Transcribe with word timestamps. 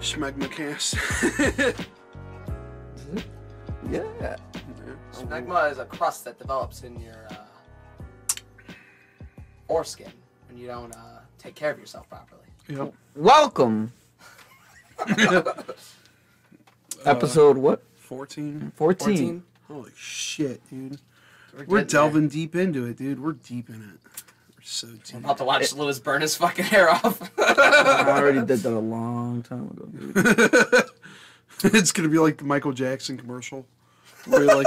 Schmegmacast. 0.00 0.96
Yeah. 3.90 4.36
Smegma 5.12 5.72
is 5.72 5.78
a 5.78 5.84
crust 5.84 6.24
that 6.24 6.38
develops 6.38 6.84
in 6.84 7.00
your 7.00 7.26
uh, 7.30 7.34
foreskin 9.66 10.12
when 10.48 10.58
you 10.58 10.68
don't 10.68 10.94
uh, 10.94 11.20
take 11.38 11.56
care 11.56 11.72
of 11.72 11.78
yourself 11.80 12.08
properly. 12.08 12.42
yep. 12.68 12.94
Welcome. 13.16 13.92
Episode 17.04 17.56
what? 17.56 17.82
14. 17.96 18.70
14. 18.76 19.06
14. 19.08 19.42
Holy 19.66 19.90
shit, 19.96 20.60
dude. 20.70 21.00
We're, 21.52 21.64
We're 21.64 21.78
getting 21.78 21.86
delving 21.88 22.28
deep 22.28 22.54
into 22.54 22.86
it, 22.86 22.96
dude. 22.96 23.20
We're 23.20 23.32
deep 23.32 23.70
in 23.70 23.82
it. 23.82 24.22
We're 24.70 24.88
so 24.88 24.88
deep. 24.88 25.16
I'm 25.16 25.24
about 25.24 25.38
to 25.38 25.44
watch 25.44 25.72
Lewis 25.72 25.98
burn 25.98 26.22
his 26.22 26.36
fucking 26.36 26.64
hair 26.64 26.90
off. 26.90 27.30
I 27.38 28.04
already 28.08 28.38
did 28.46 28.60
that 28.60 28.72
a 28.72 28.78
long 28.78 29.42
time 29.42 29.68
ago, 29.70 29.86
dude. 29.86 31.74
it's 31.74 31.90
gonna 31.90 32.08
be 32.08 32.18
like 32.18 32.38
the 32.38 32.44
Michael 32.44 32.72
Jackson 32.72 33.16
commercial, 33.16 33.66
where 34.26 34.44
like 34.44 34.66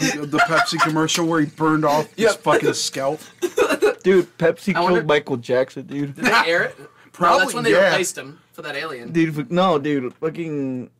uh, 0.00 0.26
the 0.26 0.38
Pepsi 0.48 0.80
commercial 0.80 1.26
where 1.26 1.40
he 1.40 1.46
burned 1.46 1.84
off 1.84 2.12
his 2.14 2.34
fucking 2.34 2.74
scalp. 2.74 3.20
Dude, 4.02 4.36
Pepsi 4.36 4.70
I 4.70 4.72
killed 4.72 4.90
wonder- 4.90 5.04
Michael 5.04 5.36
Jackson, 5.36 5.86
dude. 5.86 6.16
Did 6.16 6.24
they 6.24 6.32
air 6.32 6.64
it? 6.64 6.76
Probably, 7.12 7.36
no, 7.36 7.44
that's 7.44 7.54
when 7.54 7.62
they 7.62 7.70
yeah. 7.70 7.90
replaced 7.90 8.18
him 8.18 8.40
for 8.52 8.62
that 8.62 8.74
alien. 8.74 9.12
Dude, 9.12 9.52
no, 9.52 9.78
dude, 9.78 10.12
fucking 10.14 10.90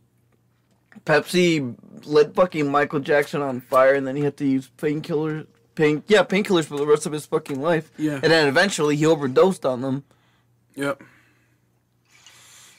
Pepsi 1.04 1.74
lit 2.04 2.32
fucking 2.32 2.70
Michael 2.70 3.00
Jackson 3.00 3.42
on 3.42 3.60
fire, 3.60 3.94
and 3.94 4.06
then 4.06 4.14
he 4.14 4.22
had 4.22 4.36
to 4.36 4.46
use 4.46 4.70
painkillers, 4.78 5.48
pain, 5.74 6.02
yeah, 6.06 6.22
painkillers 6.22 6.64
for 6.66 6.76
the 6.76 6.86
rest 6.86 7.06
of 7.06 7.12
his 7.12 7.26
fucking 7.26 7.60
life. 7.60 7.90
Yeah. 7.98 8.14
And 8.14 8.24
then 8.24 8.48
eventually 8.48 8.96
he 8.96 9.06
overdosed 9.06 9.64
on 9.66 9.80
them. 9.82 10.04
Yep. 10.74 11.02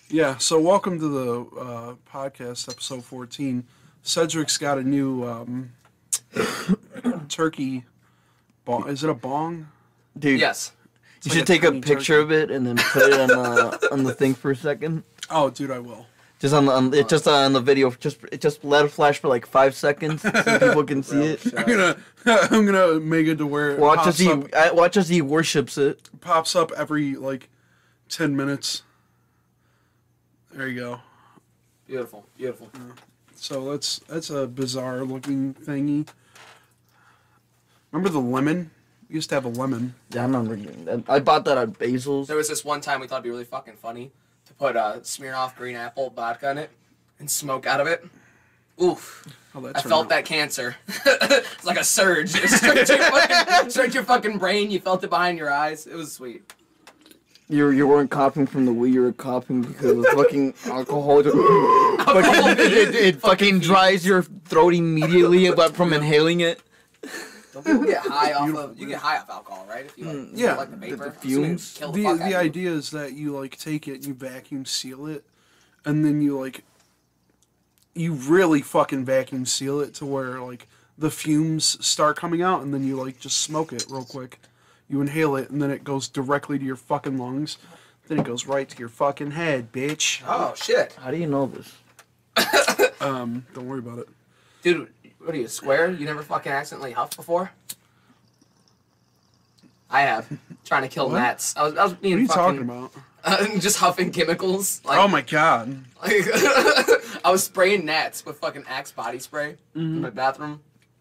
Yeah. 0.09 0.37
So 0.37 0.59
welcome 0.59 0.99
to 0.99 1.07
the 1.07 1.59
uh, 1.59 1.95
podcast, 2.11 2.69
episode 2.69 3.03
fourteen. 3.03 3.65
Cedric's 4.03 4.57
got 4.57 4.77
a 4.77 4.83
new 4.83 5.23
um, 5.25 5.71
turkey. 7.29 7.85
Bong. 8.65 8.87
Is 8.89 9.03
it 9.03 9.09
a 9.09 9.13
bong? 9.13 9.67
Dude, 10.17 10.39
Yes. 10.39 10.71
you 11.23 11.29
like 11.29 11.33
should 11.39 11.43
a 11.43 11.45
take 11.45 11.63
a 11.63 11.67
tiny 11.69 11.81
picture 11.81 12.19
of 12.19 12.31
it 12.31 12.49
and 12.51 12.65
then 12.65 12.77
put 12.77 13.11
it 13.11 13.19
on 13.19 13.27
the 13.27 13.89
on 13.91 14.03
the 14.03 14.13
thing 14.13 14.33
for 14.35 14.51
a 14.51 14.55
second. 14.55 15.03
Oh, 15.29 15.49
dude, 15.49 15.71
I 15.71 15.79
will. 15.79 16.05
Just 16.43 16.53
on 16.53 16.65
the 16.65 16.73
on, 16.73 16.93
it 16.93 17.05
oh. 17.05 17.07
just 17.07 17.25
on 17.25 17.53
the 17.53 17.61
video, 17.61 17.89
just 17.91 18.17
it 18.29 18.41
just 18.41 18.65
let 18.65 18.83
it 18.83 18.89
flash 18.89 19.17
for 19.17 19.29
like 19.29 19.45
five 19.45 19.73
seconds 19.73 20.23
so 20.23 20.29
people 20.59 20.83
can 20.83 21.01
see 21.01 21.21
it. 21.21 21.53
I'm 21.57 21.65
gonna 21.65 21.97
I'm 22.25 22.65
gonna 22.65 22.99
make 22.99 23.27
it 23.27 23.37
to 23.37 23.47
where 23.47 23.71
it 23.71 23.79
Watch 23.79 24.05
as 24.05 24.19
he 24.19 24.29
up, 24.29 24.53
I- 24.53 24.73
watch 24.73 24.97
as 24.97 25.07
he 25.07 25.21
worships 25.21 25.77
it. 25.77 26.09
pops 26.19 26.53
up 26.53 26.73
every 26.73 27.15
like 27.15 27.47
ten 28.09 28.35
minutes. 28.35 28.83
There 30.51 30.67
you 30.67 30.81
go. 30.81 30.99
Beautiful. 31.87 32.25
Beautiful. 32.37 32.69
So 33.35 33.71
that's 33.71 33.99
that's 34.09 34.29
a 34.29 34.45
bizarre 34.45 35.05
looking 35.05 35.53
thingy. 35.53 36.09
Remember 37.93 38.09
the 38.09 38.19
lemon? 38.19 38.69
We 39.07 39.15
used 39.15 39.29
to 39.29 39.35
have 39.35 39.45
a 39.45 39.49
lemon. 39.49 39.95
Yeah, 40.09 40.23
I 40.23 40.25
remember 40.25 40.57
doing 40.57 40.83
that. 40.83 41.03
I 41.07 41.21
bought 41.21 41.45
that 41.45 41.57
at 41.57 41.79
Basil's. 41.79 42.27
There 42.27 42.35
was 42.35 42.49
this 42.49 42.65
one 42.65 42.81
time 42.81 42.99
we 42.99 43.07
thought 43.07 43.17
it'd 43.19 43.23
be 43.23 43.29
really 43.29 43.45
fucking 43.45 43.77
funny 43.77 44.07
to 44.07 44.11
put 44.57 44.75
uh, 44.75 44.99
Smirnoff 45.01 45.55
green 45.55 45.75
apple 45.75 46.09
vodka 46.09 46.51
in 46.51 46.57
it 46.57 46.69
and 47.19 47.29
smoke 47.29 47.65
out 47.65 47.79
of 47.79 47.87
it. 47.87 48.05
Oof. 48.81 49.25
Oh, 49.55 49.65
I 49.65 49.71
that's 49.71 49.87
felt 49.87 50.09
that 50.09 50.25
cancer. 50.25 50.75
it's 50.87 51.63
like 51.63 51.77
a 51.77 51.83
surge. 51.83 52.35
It 52.35 52.49
straight 52.49 52.87
to, 52.87 52.95
your 52.95 53.05
fucking, 53.11 53.69
straight 53.69 53.87
to 53.89 53.93
your 53.93 54.03
fucking 54.03 54.39
brain. 54.39 54.71
You 54.71 54.79
felt 54.79 55.03
it 55.03 55.11
behind 55.11 55.37
your 55.37 55.51
eyes. 55.51 55.85
It 55.85 55.95
was 55.95 56.11
sweet. 56.11 56.51
You 57.49 57.69
you 57.69 57.85
weren't 57.85 58.09
coughing 58.09 58.47
from 58.47 58.65
the 58.65 58.73
weed. 58.73 58.95
You 58.95 59.01
were 59.03 59.11
coughing 59.11 59.61
because 59.61 59.97
of 59.97 60.05
fucking 60.07 60.55
alcohol. 60.65 61.21
Just- 61.21 61.35
Alcohol 62.03 62.47
it, 62.49 62.59
it, 62.59 62.95
it 62.95 63.15
fucking 63.15 63.19
fucking 63.19 63.59
dries 63.59 64.05
your 64.05 64.23
throat 64.23 64.73
immediately, 64.73 65.51
but 65.51 65.75
from 65.75 65.93
inhaling 65.93 66.39
it. 66.39 66.61
Don't 67.53 67.65
people 67.65 67.83
get 67.83 68.01
high 68.01 68.33
off 68.39 68.55
of? 68.55 68.79
You 68.79 68.87
get 68.87 68.99
high 68.99 69.17
off 69.19 69.29
alcohol, 69.29 69.65
right? 69.69 69.85
If 69.85 69.97
you 69.97 70.05
like, 70.05 70.27
Yeah. 70.33 70.55
like 70.55 70.71
the 70.71 70.75
The- 70.77 70.87
vapor, 70.87 70.95
the 70.97 71.03
I'm 71.05 71.11
assuming 71.17 71.43
it 71.43 71.47
fumes. 71.47 71.73
kill 71.77 71.91
the, 71.91 72.03
the 72.03 72.13
the 72.15 72.35
idea 72.35 72.71
is 72.71 72.91
that 72.91 73.13
you 73.13 73.31
like 73.37 73.57
take 73.57 73.87
it 73.87 73.95
and 73.95 74.05
you 74.07 74.13
vacuum 74.13 74.65
seal 74.65 75.05
it, 75.07 75.23
and 75.85 76.03
then 76.03 76.21
you 76.21 76.39
like 76.39 76.63
you 77.95 78.13
really 78.13 78.61
fucking 78.61 79.05
vacuum 79.05 79.45
seal 79.45 79.79
it 79.79 79.93
to 79.95 80.05
where 80.05 80.39
like 80.39 80.67
the 80.97 81.11
fumes 81.11 81.83
start 81.85 82.17
coming 82.17 82.41
out, 82.41 82.61
and 82.61 82.73
then 82.73 82.83
you 82.85 82.95
like 82.95 83.19
just 83.19 83.41
smoke 83.41 83.71
it 83.73 83.85
real 83.89 84.05
quick. 84.05 84.39
You 84.89 85.01
inhale 85.01 85.35
it, 85.35 85.49
and 85.49 85.61
then 85.61 85.71
it 85.71 85.83
goes 85.83 86.07
directly 86.07 86.59
to 86.59 86.65
your 86.65 86.75
fucking 86.75 87.17
lungs. 87.17 87.57
Then 88.07 88.19
it 88.19 88.25
goes 88.25 88.45
right 88.45 88.67
to 88.67 88.77
your 88.77 88.89
fucking 88.89 89.31
head, 89.31 89.71
bitch. 89.71 90.21
Oh 90.27 90.53
shit, 90.55 90.93
How 91.01 91.09
do 91.09 91.17
you 91.17 91.25
know 91.27 91.45
this? 91.47 91.73
Um, 92.99 93.45
don't 93.53 93.67
worry 93.67 93.79
about 93.79 93.99
it. 93.99 94.09
dude! 94.61 94.89
What 95.23 95.33
are 95.35 95.37
you 95.37 95.47
square? 95.47 95.91
You 95.91 96.05
never 96.05 96.21
fucking 96.23 96.51
accidentally 96.51 96.91
huffed 96.91 97.15
before? 97.15 97.51
I 99.89 100.01
have. 100.01 100.27
Trying 100.65 100.81
to 100.83 100.87
kill 100.87 101.09
What? 101.09 101.19
gnats. 101.19 101.55
I 101.55 101.63
was, 101.63 101.77
I 101.77 101.83
was 101.83 101.93
being 101.93 102.13
What 102.15 102.17
are 102.17 102.21
you 102.21 102.27
fucking, 102.27 102.67
talking 102.67 102.69
about? 102.69 102.91
Uh, 103.25 103.57
just 103.57 103.77
huffing 103.77 104.11
chemicals. 104.11 104.81
Like, 104.83 104.99
oh 104.99 105.07
my 105.07 105.21
god. 105.21 105.69
like 106.01 106.11
I 107.23 107.31
was 107.31 107.41
spraying 107.45 107.85
gnats 107.85 108.25
with 108.25 108.37
fucking 108.39 108.65
Axe 108.67 108.91
body 108.91 109.17
spray 109.17 109.55
in 109.75 110.01
my 110.01 110.09
bathroom. 110.09 110.59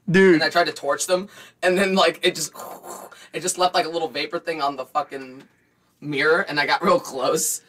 Dude, 0.08 0.34
and 0.34 0.44
I 0.44 0.48
tried 0.48 0.66
to 0.66 0.72
torch 0.72 1.08
them, 1.08 1.28
and 1.64 1.76
then 1.76 1.96
like 1.96 2.20
it 2.22 2.36
just 2.36 2.52
it 3.32 3.40
just 3.40 3.58
left 3.58 3.74
like 3.74 3.86
a 3.86 3.88
little 3.88 4.06
vapor 4.06 4.38
thing 4.38 4.62
on 4.62 4.76
the 4.76 4.86
fucking 4.86 5.42
mirror, 6.00 6.42
and 6.42 6.60
I 6.60 6.66
got 6.66 6.80
real 6.80 7.00
close, 7.00 7.62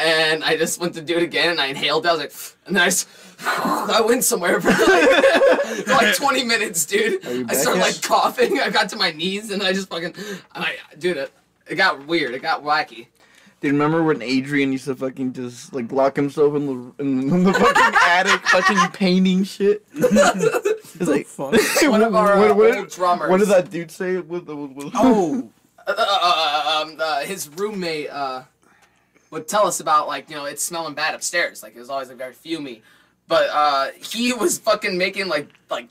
and 0.00 0.44
I 0.44 0.56
just 0.56 0.80
went 0.80 0.94
to 0.94 1.02
do 1.02 1.16
it 1.16 1.22
again, 1.22 1.50
and 1.50 1.60
I 1.60 1.66
inhaled. 1.66 2.06
I 2.06 2.12
was 2.12 2.20
like, 2.20 2.32
and 2.66 2.76
then 2.76 2.82
I 2.82 2.86
just 2.86 3.08
I 3.40 4.00
went 4.04 4.24
somewhere 4.24 4.60
for 4.60 4.68
like, 4.70 4.76
for 5.84 5.92
like 5.92 6.14
20 6.16 6.44
minutes, 6.44 6.84
dude. 6.86 7.24
I 7.26 7.54
started 7.54 7.80
like 7.80 8.00
coughing. 8.02 8.60
I 8.60 8.70
got 8.70 8.88
to 8.90 8.96
my 8.96 9.10
knees, 9.12 9.50
and 9.50 9.62
I 9.62 9.72
just 9.72 9.88
fucking 9.88 10.14
I 10.54 10.76
dude 10.98 11.16
it. 11.16 11.32
It 11.68 11.76
got 11.76 12.06
weird. 12.06 12.34
It 12.34 12.42
got 12.42 12.64
wacky. 12.64 13.06
dude, 13.60 13.72
remember 13.72 14.02
when 14.02 14.22
Adrian 14.22 14.72
used 14.72 14.86
to 14.86 14.94
fucking 14.96 15.32
just 15.34 15.72
like 15.72 15.92
lock 15.92 16.16
himself 16.16 16.54
in 16.56 16.66
the 16.66 17.02
in 17.02 17.44
the 17.44 17.52
fucking 17.52 17.94
attic, 18.02 18.40
fucking 18.48 18.90
painting 18.92 19.44
shit? 19.44 19.84
it's 19.94 21.08
like 21.08 21.26
Fuck. 21.26 21.54
One 21.82 22.02
of 22.02 22.14
our 22.14 22.32
uh, 22.32 22.52
old 22.52 22.90
drummers. 22.90 23.30
What 23.30 23.38
did 23.40 23.48
that 23.48 23.70
dude 23.70 23.90
say 23.90 24.18
with 24.18 24.46
the? 24.46 24.56
With, 24.56 24.72
with 24.72 24.90
Oh, 24.94 25.48
uh, 25.86 25.94
uh, 25.96 26.82
um, 26.82 26.96
uh, 27.00 27.20
his 27.20 27.48
roommate 27.48 28.10
uh, 28.10 28.42
would 29.30 29.48
tell 29.48 29.66
us 29.66 29.80
about 29.80 30.08
like 30.08 30.28
you 30.28 30.36
know 30.36 30.44
it's 30.44 30.62
smelling 30.62 30.94
bad 30.94 31.14
upstairs. 31.14 31.62
Like 31.62 31.74
it 31.74 31.78
was 31.78 31.90
always 31.90 32.08
like 32.08 32.18
very 32.18 32.34
fumy, 32.34 32.82
but 33.28 33.48
uh, 33.50 33.88
he 33.92 34.32
was 34.44 34.58
fucking 34.58 34.96
making 34.98 35.28
like 35.28 35.48
like 35.70 35.88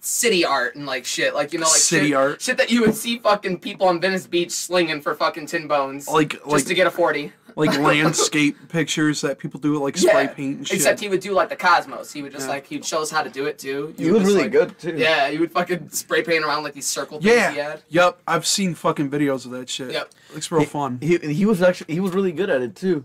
city 0.00 0.44
art 0.44 0.76
and 0.76 0.86
like 0.86 1.04
shit. 1.04 1.34
Like 1.34 1.52
you 1.52 1.58
know 1.58 1.66
like 1.66 1.76
City 1.76 2.08
shit, 2.08 2.16
art? 2.16 2.40
shit 2.40 2.56
that 2.56 2.70
you 2.70 2.80
would 2.82 2.94
see 2.94 3.18
fucking 3.18 3.58
people 3.58 3.88
on 3.88 4.00
Venice 4.00 4.26
Beach 4.26 4.52
slinging 4.52 5.00
for 5.00 5.14
fucking 5.14 5.46
tin 5.46 5.66
bones 5.68 6.08
like 6.08 6.32
just 6.32 6.46
like 6.46 6.64
to 6.66 6.74
get 6.74 6.86
a 6.86 6.90
forty. 6.90 7.32
Like 7.58 7.78
landscape 7.78 8.56
pictures 8.68 9.20
that 9.20 9.38
people 9.38 9.60
do 9.60 9.72
with 9.72 9.82
like 9.82 9.96
spray 9.98 10.28
paint 10.28 10.56
and 10.58 10.68
shit. 10.68 10.76
Except 10.76 11.00
he 11.00 11.08
would 11.08 11.20
do 11.20 11.32
like 11.32 11.48
the 11.50 11.56
Cosmos. 11.56 12.12
He 12.12 12.22
would 12.22 12.32
just 12.32 12.48
like 12.48 12.66
he'd 12.66 12.84
show 12.84 13.02
us 13.02 13.10
how 13.10 13.22
to 13.22 13.28
do 13.30 13.46
it 13.46 13.58
too. 13.58 13.94
he 13.98 14.10
would 14.10 14.22
was 14.22 14.28
really 14.32 14.42
like- 14.44 14.52
good 14.52 14.78
too. 14.78 14.94
Yeah, 14.96 15.28
he 15.28 15.38
would 15.38 15.52
fucking 15.52 15.90
spray 15.90 16.22
paint 16.22 16.44
around 16.44 16.62
like 16.62 16.72
these 16.74 16.86
circle 16.86 17.20
things 17.20 17.30
he 17.32 17.36
Yeah. 17.36 17.50
had. 17.50 17.82
Yep. 17.90 18.18
I've 18.26 18.46
seen 18.46 18.74
fucking 18.74 19.10
videos 19.10 19.44
of 19.44 19.50
that 19.50 19.68
shit. 19.68 19.90
Yep. 19.92 20.10
Looks 20.34 20.50
real 20.50 20.64
fun. 20.64 20.98
He 21.02 21.18
he 21.18 21.44
was 21.44 21.60
actually 21.60 21.92
he 21.92 22.00
was 22.00 22.12
really 22.12 22.32
good 22.32 22.48
at 22.48 22.62
it 22.62 22.74
too. 22.76 23.04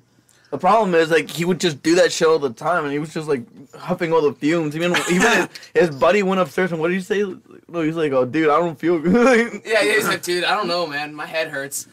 The 0.51 0.59
problem 0.59 0.93
is 0.93 1.09
like 1.09 1.31
he 1.31 1.45
would 1.45 1.59
just 1.59 1.81
do 1.81 1.95
that 1.95 2.11
shit 2.11 2.27
all 2.27 2.37
the 2.37 2.51
time, 2.53 2.83
and 2.83 2.93
he 2.93 2.99
was 2.99 3.11
just 3.11 3.27
like 3.27 3.41
huffing 3.75 4.13
all 4.13 4.21
the 4.21 4.33
fumes. 4.33 4.75
Even 4.75 4.91
even 5.09 5.21
his, 5.31 5.47
his 5.73 5.89
buddy 5.89 6.21
went 6.21 6.39
upstairs, 6.41 6.71
and 6.71 6.79
what 6.79 6.89
did 6.89 6.93
he 6.93 7.01
say? 7.01 7.23
No, 7.67 7.81
he's 7.81 7.95
like, 7.95 8.11
"Oh, 8.11 8.23
dude, 8.23 8.49
I 8.49 8.59
don't 8.59 8.77
feel 8.79 8.99
good." 8.99 9.61
Yeah, 9.65 9.81
yeah, 9.81 9.93
he's 9.95 10.07
like, 10.07 10.21
dude, 10.21 10.43
I 10.43 10.55
don't 10.55 10.67
know, 10.67 10.85
man. 10.85 11.11
My 11.15 11.25
head 11.25 11.47
hurts. 11.47 11.87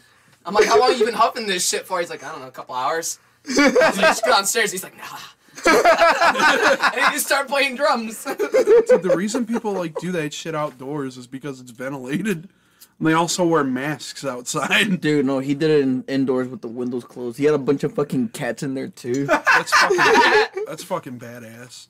I'm 0.45 0.55
like, 0.55 0.67
how 0.67 0.79
long 0.79 0.97
you 0.97 1.05
been 1.05 1.15
huffing 1.15 1.47
this 1.47 1.69
shit 1.69 1.87
for? 1.87 2.01
He's 2.01 2.11
like, 2.11 2.25
I 2.25 2.31
don't 2.33 2.41
know, 2.41 2.49
a 2.49 2.53
couple 2.53 2.75
hours. 2.75 3.19
He's 3.47 3.59
like, 3.59 3.95
just 3.95 4.25
go 4.25 4.33
downstairs. 4.33 4.73
He's 4.73 4.83
like, 4.83 4.97
nah. 4.97 5.19
and 5.67 6.95
he 6.95 7.13
just 7.13 7.27
start 7.27 7.49
playing 7.49 7.77
drums. 7.77 8.25
Dude, 8.25 9.03
the 9.03 9.13
reason 9.15 9.45
people 9.45 9.73
like 9.73 9.95
do 9.97 10.11
that 10.13 10.33
shit 10.33 10.55
outdoors 10.55 11.17
is 11.19 11.27
because 11.27 11.61
it's 11.61 11.71
ventilated. 11.71 12.49
And 12.99 13.07
they 13.07 13.13
also 13.13 13.47
wear 13.47 13.65
masks 13.65 14.25
outside. 14.25 15.01
Dude, 15.01 15.27
no, 15.27 15.39
he 15.39 15.55
did 15.55 15.71
it 15.71 15.81
in, 15.83 16.05
indoors 16.07 16.49
with 16.49 16.61
the 16.61 16.69
windows 16.69 17.05
closed. 17.05 17.39
He 17.39 17.45
had 17.45 17.55
a 17.55 17.59
bunch 17.59 17.85
of 17.85 17.95
fucking 17.95 18.31
cats 18.31 18.63
in 18.63 18.75
there 18.75 18.89
too. 18.89 19.25
That's 19.27 19.73
fucking 19.73 20.65
that's 20.67 20.85
fucking 20.85 21.19
badass. 21.19 21.89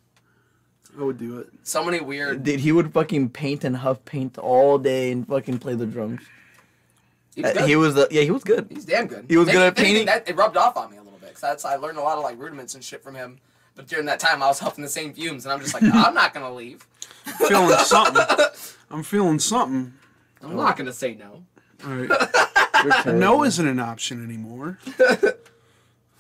I 0.99 1.05
would 1.05 1.19
do 1.19 1.39
it. 1.39 1.49
so 1.63 1.85
many 1.85 2.01
weird. 2.01 2.43
Dude, 2.43 2.61
he 2.61 2.73
would 2.73 2.93
fucking 2.93 3.31
paint 3.31 3.63
and 3.63 3.77
huff 3.77 4.05
paint 4.05 4.39
all 4.39 4.79
day 4.79 5.13
and 5.13 5.27
fucking 5.27 5.59
play 5.59 5.75
the 5.75 5.87
drums. 5.87 6.21
He 7.35 7.43
was, 7.43 7.51
Uh, 7.51 7.55
good. 7.55 7.69
he 7.69 7.77
was, 7.77 7.97
uh, 7.97 8.07
yeah, 8.11 8.23
he 8.23 8.31
was 8.31 8.43
good. 8.45 8.67
He's 8.71 8.85
damn 8.85 9.07
good. 9.07 9.27
he 9.29 9.37
was 9.37 9.49
If 9.49 9.55
good 9.55 9.63
at 9.63 9.77
painting. 9.77 10.07
That, 10.07 10.29
it 10.29 10.37
rubbed 10.37 10.57
off 10.57 10.77
on 10.77 10.91
me 10.91 10.97
a 10.97 11.03
little 11.03 11.19
bit. 11.19 11.33
Cause 11.33 11.41
that's 11.41 11.65
I 11.65 11.77
learned 11.77 11.99
a 11.99 12.03
lot 12.03 12.19
of 12.19 12.25
like 12.25 12.39
rudiments 12.39 12.75
and 12.75 12.83
shit 12.85 13.03
from 13.03 13.15
him. 13.15 13.39
But 13.77 13.87
during 13.87 14.07
that 14.07 14.19
time, 14.21 14.43
I 14.43 14.47
was 14.49 14.59
huffing 14.65 14.83
the 14.83 14.91
same 14.91 15.13
fumes, 15.13 15.45
and 15.47 15.53
I'm 15.53 15.61
just 15.61 15.75
like, 15.75 15.83
I'm 15.85 16.15
not 16.15 16.35
gonna 16.35 16.53
leave. 16.53 16.87
Feeling 17.49 17.77
something. 17.85 18.25
I'm 18.91 19.03
feeling 19.03 19.39
something. 19.39 19.93
I'm 20.43 20.57
not 20.57 20.77
gonna 20.77 20.93
say 20.93 21.15
no. 21.15 21.45
All 21.87 21.95
right. 21.95 23.07
No 23.07 23.45
isn't 23.45 23.67
an 23.67 23.79
option 23.79 24.25
anymore. 24.25 24.79
Only 24.99 25.33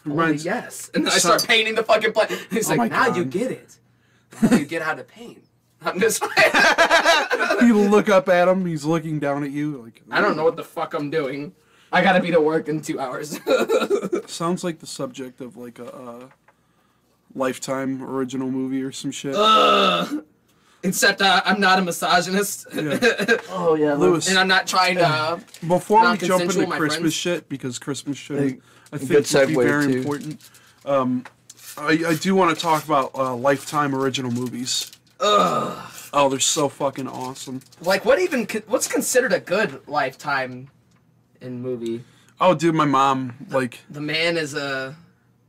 Reminds- 0.04 0.44
yes. 0.44 0.90
And 0.94 1.04
then 1.06 1.12
I 1.12 1.16
start 1.18 1.46
painting 1.46 1.74
the 1.74 1.82
fucking 1.82 2.12
plane. 2.12 2.28
He's 2.50 2.70
Oh 2.70 2.74
like, 2.74 2.90
now 2.90 3.14
you 3.14 3.24
get 3.24 3.50
it. 3.50 3.76
Now 4.42 4.56
you 4.56 4.64
get 4.64 4.80
how 4.82 4.94
to 4.94 5.02
paint. 5.04 5.44
I'm 5.84 5.98
just 6.00 6.22
like, 6.22 7.62
You 7.62 7.78
look 7.78 8.08
up 8.08 8.28
at 8.28 8.48
him. 8.48 8.66
He's 8.66 8.84
looking 8.84 9.18
down 9.18 9.44
at 9.44 9.50
you. 9.50 9.82
Like 9.82 10.02
I 10.10 10.20
don't 10.20 10.36
know 10.36 10.44
what 10.44 10.56
the 10.56 10.64
fuck 10.64 10.94
I'm 10.94 11.10
doing. 11.10 11.52
I 11.92 12.02
gotta 12.02 12.20
be 12.20 12.30
to 12.30 12.40
work 12.40 12.68
in 12.68 12.80
two 12.80 13.00
hours. 13.00 13.38
Sounds 14.26 14.62
like 14.64 14.78
the 14.78 14.86
subject 14.86 15.40
of 15.40 15.56
like 15.56 15.78
a, 15.78 15.92
uh 15.92 16.24
lifetime 17.34 18.02
original 18.02 18.50
movie 18.50 18.82
or 18.82 18.92
some 18.92 19.10
shit. 19.10 19.34
Except 20.82 21.20
uh, 21.20 21.42
I'm 21.44 21.60
not 21.60 21.78
a 21.78 21.82
misogynist. 21.82 22.66
Yeah. 22.74 22.98
Oh 23.50 23.74
yeah, 23.74 23.94
Lewis. 23.94 24.28
and 24.28 24.38
I'm 24.38 24.48
not 24.48 24.66
trying 24.66 24.96
to. 24.96 25.40
Before 25.66 26.10
we 26.10 26.16
jump 26.16 26.42
into 26.44 26.66
Christmas 26.66 26.98
friends. 26.98 27.14
shit, 27.14 27.48
because 27.50 27.78
Christmas 27.78 28.16
shit, 28.16 28.38
Hey, 28.38 28.58
I 28.92 28.96
think, 28.98 29.10
good 29.10 29.30
would 29.34 29.48
be 29.48 29.54
very 29.54 29.86
too. 29.92 29.98
important. 29.98 30.50
Um, 30.86 31.24
I, 31.76 32.02
I 32.08 32.14
do 32.14 32.34
want 32.34 32.54
to 32.56 32.60
talk 32.60 32.84
about 32.84 33.14
uh, 33.14 33.34
Lifetime 33.36 33.94
original 33.94 34.30
movies. 34.30 34.90
Ugh. 35.20 35.86
Oh, 36.12 36.28
they're 36.28 36.40
so 36.40 36.68
fucking 36.68 37.06
awesome. 37.06 37.60
Like, 37.80 38.04
what 38.04 38.18
even? 38.18 38.46
What's 38.66 38.88
considered 38.88 39.32
a 39.32 39.40
good 39.40 39.86
lifetime 39.86 40.68
in 41.40 41.62
movie? 41.62 42.02
Oh, 42.40 42.54
dude, 42.54 42.74
my 42.74 42.84
mom 42.86 43.34
like, 43.50 43.80
The 43.90 44.00
man 44.00 44.36
is 44.36 44.54
uh, 44.54 44.94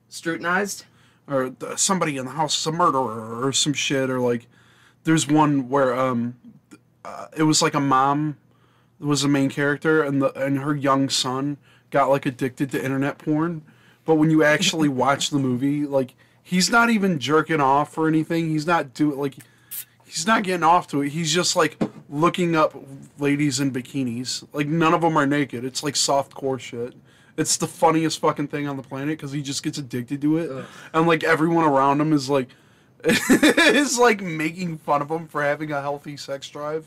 scrutinized. 0.09 0.83
or 1.27 1.49
the, 1.49 1.77
somebody 1.77 2.17
in 2.17 2.25
the 2.25 2.31
house 2.31 2.59
is 2.59 2.67
a 2.67 2.71
murderer 2.71 3.45
or 3.45 3.51
some 3.53 3.73
shit, 3.73 4.09
or 4.09 4.19
like, 4.19 4.47
there's 5.03 5.27
one 5.27 5.69
where 5.69 5.97
um, 5.97 6.35
uh, 7.05 7.27
it 7.35 7.43
was 7.43 7.61
like 7.61 7.73
a 7.73 7.79
mom 7.79 8.37
was 8.99 9.21
the 9.23 9.27
main 9.29 9.49
character, 9.49 10.03
and 10.03 10.21
the 10.21 10.31
and 10.33 10.59
her 10.59 10.75
young 10.75 11.09
son 11.09 11.57
got 11.89 12.09
like 12.09 12.25
addicted 12.25 12.69
to 12.71 12.83
internet 12.83 13.17
porn. 13.17 13.63
But 14.05 14.15
when 14.15 14.29
you 14.29 14.43
actually 14.43 14.89
watch 15.03 15.29
the 15.31 15.39
movie, 15.39 15.85
like 15.87 16.13
he's 16.43 16.69
not 16.69 16.89
even 16.91 17.17
jerking 17.19 17.61
off 17.61 17.97
or 17.97 18.07
anything. 18.07 18.49
He's 18.49 18.67
not 18.67 18.93
doing 18.93 19.17
like 19.17 19.37
he's 20.11 20.27
not 20.27 20.43
getting 20.43 20.63
off 20.63 20.87
to 20.87 21.01
it. 21.01 21.09
He's 21.09 21.33
just 21.33 21.55
like 21.55 21.81
looking 22.09 22.55
up 22.55 22.75
ladies 23.17 23.59
in 23.61 23.71
bikinis. 23.71 24.43
Like 24.51 24.67
none 24.67 24.93
of 24.93 25.01
them 25.01 25.17
are 25.17 25.25
naked. 25.25 25.63
It's 25.63 25.83
like 25.83 25.95
soft 25.95 26.33
core 26.35 26.59
shit. 26.59 26.93
It's 27.37 27.55
the 27.55 27.67
funniest 27.67 28.19
fucking 28.19 28.49
thing 28.49 28.67
on 28.67 28.75
the 28.75 28.83
planet 28.83 29.17
because 29.17 29.31
he 29.31 29.41
just 29.41 29.63
gets 29.63 29.77
addicted 29.77 30.21
to 30.21 30.37
it, 30.37 30.51
Ugh. 30.51 30.65
and 30.93 31.07
like 31.07 31.23
everyone 31.23 31.63
around 31.63 32.01
him 32.01 32.11
is 32.11 32.29
like 32.29 32.49
is 33.05 33.97
like 33.97 34.21
making 34.21 34.77
fun 34.79 35.01
of 35.01 35.09
him 35.09 35.27
for 35.27 35.41
having 35.41 35.71
a 35.71 35.81
healthy 35.81 36.17
sex 36.17 36.49
drive 36.49 36.85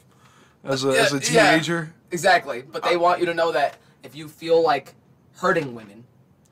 as 0.63 0.85
a 0.85 0.89
as 0.91 1.13
a 1.15 1.17
Yeah, 1.19 1.23
yeah. 1.33 1.51
teenager. 1.53 1.95
Exactly, 2.11 2.63
but 2.63 2.83
they 2.85 2.97
want 2.97 3.21
you 3.21 3.27
to 3.27 3.35
know 3.35 3.53
that 3.53 3.79
if 4.05 4.15
you 4.15 4.29
feel 4.29 4.63
like 4.63 4.95
hurting 5.37 5.75
women, 5.75 6.05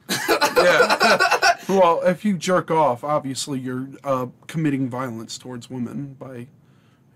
Yeah. 0.28 1.56
well, 1.68 2.00
if 2.02 2.24
you 2.24 2.36
jerk 2.38 2.70
off, 2.70 3.04
obviously 3.04 3.60
you're 3.60 3.86
uh, 4.04 4.26
committing 4.46 4.88
violence 4.88 5.38
towards 5.38 5.68
women 5.70 6.14
by, 6.18 6.48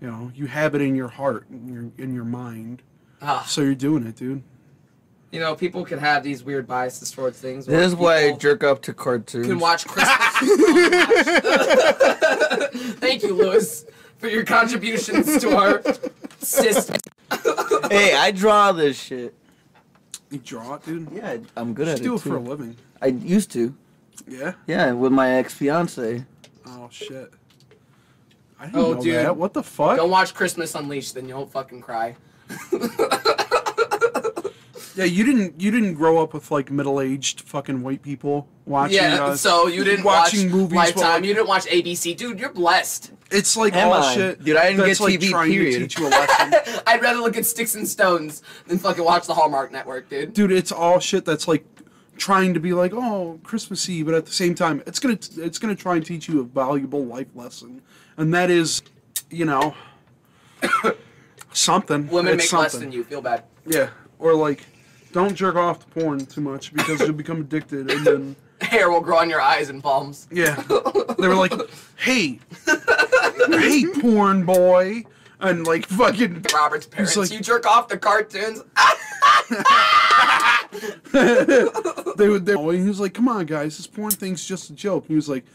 you 0.01 0.07
know, 0.09 0.31
you 0.35 0.47
have 0.47 0.75
it 0.75 0.81
in 0.81 0.95
your 0.95 1.07
heart, 1.07 1.45
in 1.49 1.73
your 1.73 1.91
in 2.03 2.13
your 2.13 2.25
mind, 2.25 2.81
ah, 3.21 3.43
so 3.47 3.61
you're 3.61 3.75
doing 3.75 4.05
it, 4.05 4.15
dude. 4.15 4.43
you 5.31 5.39
know, 5.39 5.55
people 5.55 5.85
can 5.85 5.99
have 5.99 6.23
these 6.23 6.43
weird 6.43 6.67
biases 6.67 7.11
towards 7.11 7.39
things. 7.39 7.65
This 7.65 7.87
is 7.87 7.95
why 7.95 8.27
I 8.27 8.31
jerk 8.33 8.63
up 8.63 8.81
to 8.83 8.93
cartoons. 8.93 9.47
Can 9.47 9.59
watch 9.59 9.85
Christmas. 9.87 10.17
Thank 12.99 13.23
you, 13.23 13.33
Lewis, 13.33 13.85
for 14.17 14.27
your 14.27 14.43
contributions 14.45 15.41
to 15.41 15.55
our 15.55 15.81
system. 16.39 16.97
hey, 17.91 18.15
I 18.15 18.31
draw 18.31 18.71
this 18.71 18.99
shit. 18.99 19.33
You 20.29 20.39
draw 20.39 20.75
it, 20.75 20.85
dude. 20.85 21.09
Yeah, 21.11 21.37
I'm 21.55 21.73
good 21.73 21.85
Just 21.85 21.99
at 21.99 22.03
do 22.03 22.13
it 22.13 22.17
it 22.17 22.21
for 22.21 22.35
a 22.35 22.39
living. 22.39 22.75
I 23.01 23.07
used 23.07 23.51
to. 23.51 23.75
Yeah. 24.27 24.53
Yeah, 24.65 24.91
with 24.91 25.11
my 25.11 25.35
ex 25.35 25.53
fiance. 25.53 26.25
Oh 26.65 26.89
shit. 26.91 27.31
I 28.59 28.65
didn't 28.65 28.79
Oh, 28.79 28.93
know 28.93 29.01
dude. 29.01 29.15
that. 29.15 29.37
What 29.37 29.53
the 29.53 29.63
fuck? 29.63 29.97
Don't 29.97 30.09
watch 30.09 30.33
Christmas 30.33 30.73
Unleashed, 30.75 31.13
then 31.15 31.27
you 31.29 31.35
won't 31.35 31.51
fucking 31.51 31.81
cry. 31.81 32.15
Yeah, 34.95 35.03
you 35.03 35.23
didn't. 35.23 35.61
You 35.61 35.69
didn't 35.69 35.93
grow 35.93 36.17
up 36.23 36.33
with 36.33 36.49
like 36.49 36.71
middle-aged 36.71 37.41
fucking 37.41 37.83
white 37.83 38.01
people 38.01 38.47
watching. 38.65 38.95
yeah, 38.95 39.25
uh, 39.25 39.35
so 39.35 39.67
you 39.67 39.83
didn't 39.83 40.03
watch 40.03 40.33
watching 40.33 40.49
movies. 40.49 40.75
while- 40.75 40.85
Lifetime. 40.85 41.23
You 41.23 41.35
didn't 41.35 41.47
watch 41.47 41.65
ABC, 41.67 42.17
dude. 42.17 42.39
You're 42.39 42.49
blessed. 42.51 43.11
It's 43.29 43.55
like 43.55 43.75
Am 43.75 43.89
all 43.89 43.93
I? 43.93 44.15
shit. 44.15 44.43
Dude, 44.43 44.55
I 44.57 44.71
didn't 44.71 44.87
get 44.87 44.99
like 44.99 45.19
TV, 45.19 45.31
period. 45.51 45.73
to 45.73 45.79
teach 45.81 45.99
you 45.99 46.07
a 46.07 46.09
lesson. 46.09 46.81
I'd 46.87 46.99
rather 47.03 47.19
look 47.19 47.37
at 47.37 47.45
Sticks 47.45 47.75
and 47.75 47.87
Stones 47.87 48.41
than 48.65 48.79
fucking 48.79 49.03
watch 49.03 49.27
the 49.27 49.35
Hallmark 49.35 49.71
Network, 49.71 50.09
dude. 50.09 50.33
dude 50.33 50.51
it's 50.51 50.71
all 50.71 50.97
shit 50.99 51.25
that's 51.25 51.47
like 51.47 51.63
trying 52.17 52.55
to 52.55 52.59
be 52.59 52.73
like 52.73 52.93
oh 52.95 53.39
christmassy 53.43 54.01
but 54.01 54.15
at 54.15 54.25
the 54.25 54.31
same 54.31 54.55
time 54.55 54.81
it's 54.87 54.97
gonna 54.97 55.19
it's 55.37 55.59
gonna 55.59 55.75
try 55.75 55.95
and 55.97 56.03
teach 56.03 56.27
you 56.27 56.39
a 56.41 56.43
valuable 56.43 57.05
life 57.05 57.27
lesson 57.35 57.79
and 58.17 58.33
that 58.33 58.49
is 58.49 58.81
you 59.29 59.45
know 59.45 59.75
something 61.53 62.07
Women 62.09 62.33
it's 62.33 62.43
make 62.43 62.49
something. 62.49 62.63
less 62.63 62.73
than 62.77 62.91
you. 62.91 63.03
Feel 63.03 63.21
bad. 63.21 63.43
yeah 63.65 63.89
or 64.19 64.33
like 64.33 64.65
don't 65.11 65.35
jerk 65.35 65.55
off 65.55 65.79
to 65.79 65.85
porn 65.99 66.25
too 66.25 66.41
much 66.41 66.73
because 66.73 66.99
you'll 67.01 67.13
become 67.13 67.41
addicted 67.41 67.89
and 67.91 68.05
then 68.05 68.35
Hair 68.61 68.89
will 68.89 69.01
grow 69.01 69.17
on 69.19 69.29
your 69.29 69.41
eyes 69.41 69.69
and 69.69 69.83
palms. 69.83 70.27
yeah 70.31 70.55
they 71.19 71.27
were 71.27 71.35
like 71.35 71.53
hey 71.97 72.39
hey 73.49 73.85
porn 74.01 74.45
boy 74.45 75.03
and 75.39 75.67
like 75.67 75.85
fucking 75.85 76.43
Robert's 76.53 76.87
parents. 76.87 77.15
like- 77.15 77.31
you 77.31 77.39
jerk 77.39 77.65
off 77.67 77.87
the 77.87 77.97
cartoons. 77.97 78.61
they 82.17 82.27
would 82.27 82.45
they 82.45 82.53
he 82.53 82.87
was 82.87 82.99
like 82.99 83.13
come 83.13 83.27
on 83.27 83.45
guys 83.45 83.77
this 83.77 83.87
porn 83.87 84.11
thing's 84.11 84.45
just 84.45 84.69
a 84.69 84.73
joke 84.73 85.03
and 85.03 85.09
he 85.09 85.15
was 85.15 85.29
like 85.29 85.45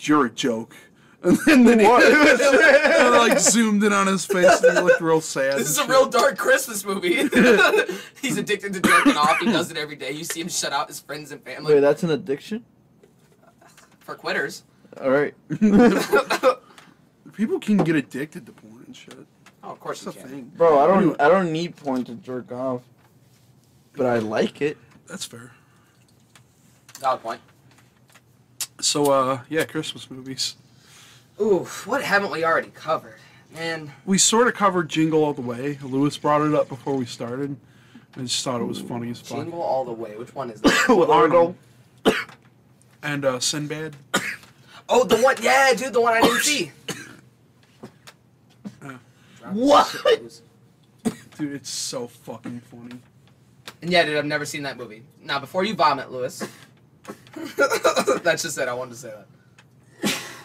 you're 0.00 0.26
a 0.26 0.30
joke 0.30 0.74
and 1.22 1.36
then, 1.46 1.64
then 1.64 1.80
he 1.80 1.86
and, 3.00 3.14
like 3.14 3.38
zoomed 3.40 3.82
in 3.82 3.92
on 3.92 4.06
his 4.06 4.24
face 4.24 4.62
and 4.62 4.78
he 4.78 4.84
looked 4.84 5.00
real 5.00 5.20
sad 5.20 5.58
This 5.58 5.68
is 5.70 5.78
and 5.78 5.88
a 5.88 5.92
real 5.92 6.06
dark 6.08 6.36
Christmas 6.38 6.84
movie. 6.84 7.16
He's 8.22 8.38
addicted 8.38 8.72
to 8.74 8.80
jerking 8.80 9.16
off. 9.16 9.38
He 9.40 9.46
does 9.46 9.70
it 9.70 9.76
every 9.76 9.96
day. 9.96 10.12
You 10.12 10.22
see 10.24 10.40
him 10.40 10.48
shut 10.48 10.72
out 10.72 10.86
his 10.88 11.00
friends 11.00 11.32
and 11.32 11.42
family 11.42 11.74
Wait, 11.74 11.80
that's 11.80 12.02
an 12.02 12.10
addiction? 12.10 12.64
for 14.00 14.14
quitters. 14.14 14.62
All 15.02 15.10
right. 15.10 15.34
people 17.32 17.58
can 17.60 17.76
get 17.78 17.96
addicted 17.96 18.46
to 18.46 18.52
porn 18.52 18.84
and 18.86 18.96
shit 18.96 19.14
Oh, 19.62 19.70
of 19.70 19.80
course 19.80 20.02
that's 20.02 20.16
you 20.16 20.22
a 20.22 20.24
can. 20.24 20.32
thing 20.32 20.52
Bro, 20.56 20.78
I 20.78 20.86
don't 20.86 20.98
Anyway. 20.98 21.16
I 21.20 21.28
don't 21.28 21.52
need 21.52 21.76
porn 21.76 22.04
to 22.04 22.14
jerk 22.14 22.50
off. 22.52 22.82
But 23.96 24.06
I 24.06 24.18
like 24.20 24.62
it. 24.62 24.78
that's 25.06 25.24
fair 25.24 25.52
Valid 27.00 27.22
point. 27.22 27.40
so 28.80 29.10
uh 29.10 29.40
yeah 29.48 29.64
christmas 29.64 30.10
movies 30.10 30.56
Ooh, 31.40 31.64
what 31.84 32.02
haven't 32.02 32.30
we 32.30 32.44
already 32.44 32.70
covered? 32.70 33.18
Man, 33.54 33.92
we 34.04 34.18
sort 34.18 34.46
of 34.48 34.54
covered 34.54 34.88
jingle 34.90 35.24
all 35.24 35.32
the 35.32 35.40
way 35.40 35.78
lewis 35.82 36.18
brought 36.18 36.42
it 36.42 36.54
up 36.54 36.68
before 36.68 36.94
we 36.94 37.06
started 37.06 37.56
i 38.16 38.20
just 38.20 38.44
thought 38.44 38.60
it 38.60 38.64
was 38.64 38.78
funny 38.80 39.10
as 39.10 39.20
fuck 39.20 39.38
Jingle 39.38 39.62
All 39.62 39.84
the 39.84 39.92
Way. 39.92 40.16
Which 40.16 40.34
one 40.34 40.50
is 40.50 40.60
that? 40.62 40.86
with 40.88 41.08
arnold 41.08 41.56
and 43.02 43.24
uh 43.24 43.40
sinbad 43.40 43.96
oh, 44.88 45.04
the 45.04 45.16
one. 45.18 45.36
Yeah, 45.40 45.72
dude, 45.74 45.92
the 45.92 46.00
one 46.00 46.14
I 46.14 46.20
didn't 46.20 46.40
see. 46.42 46.72
Uh. 48.82 48.94
What? 49.52 49.96
dude 51.38 51.54
it's 51.54 51.70
so 51.70 52.06
fucking 52.06 52.60
funny 52.60 52.98
And 53.80 53.90
yeah, 53.90 54.04
dude, 54.04 54.18
I've 54.18 54.26
never 54.26 54.44
seen 54.44 54.62
that 54.64 54.76
movie. 54.76 55.04
Now, 55.22 55.38
before 55.38 55.64
you 55.64 55.74
vomit, 55.74 56.10
Lewis. 56.10 56.46
That's 58.22 58.42
just 58.42 58.58
it. 58.58 58.68
I 58.68 58.74
wanted 58.74 58.90
to 58.90 58.96
say 58.96 59.08
that. 59.08 59.26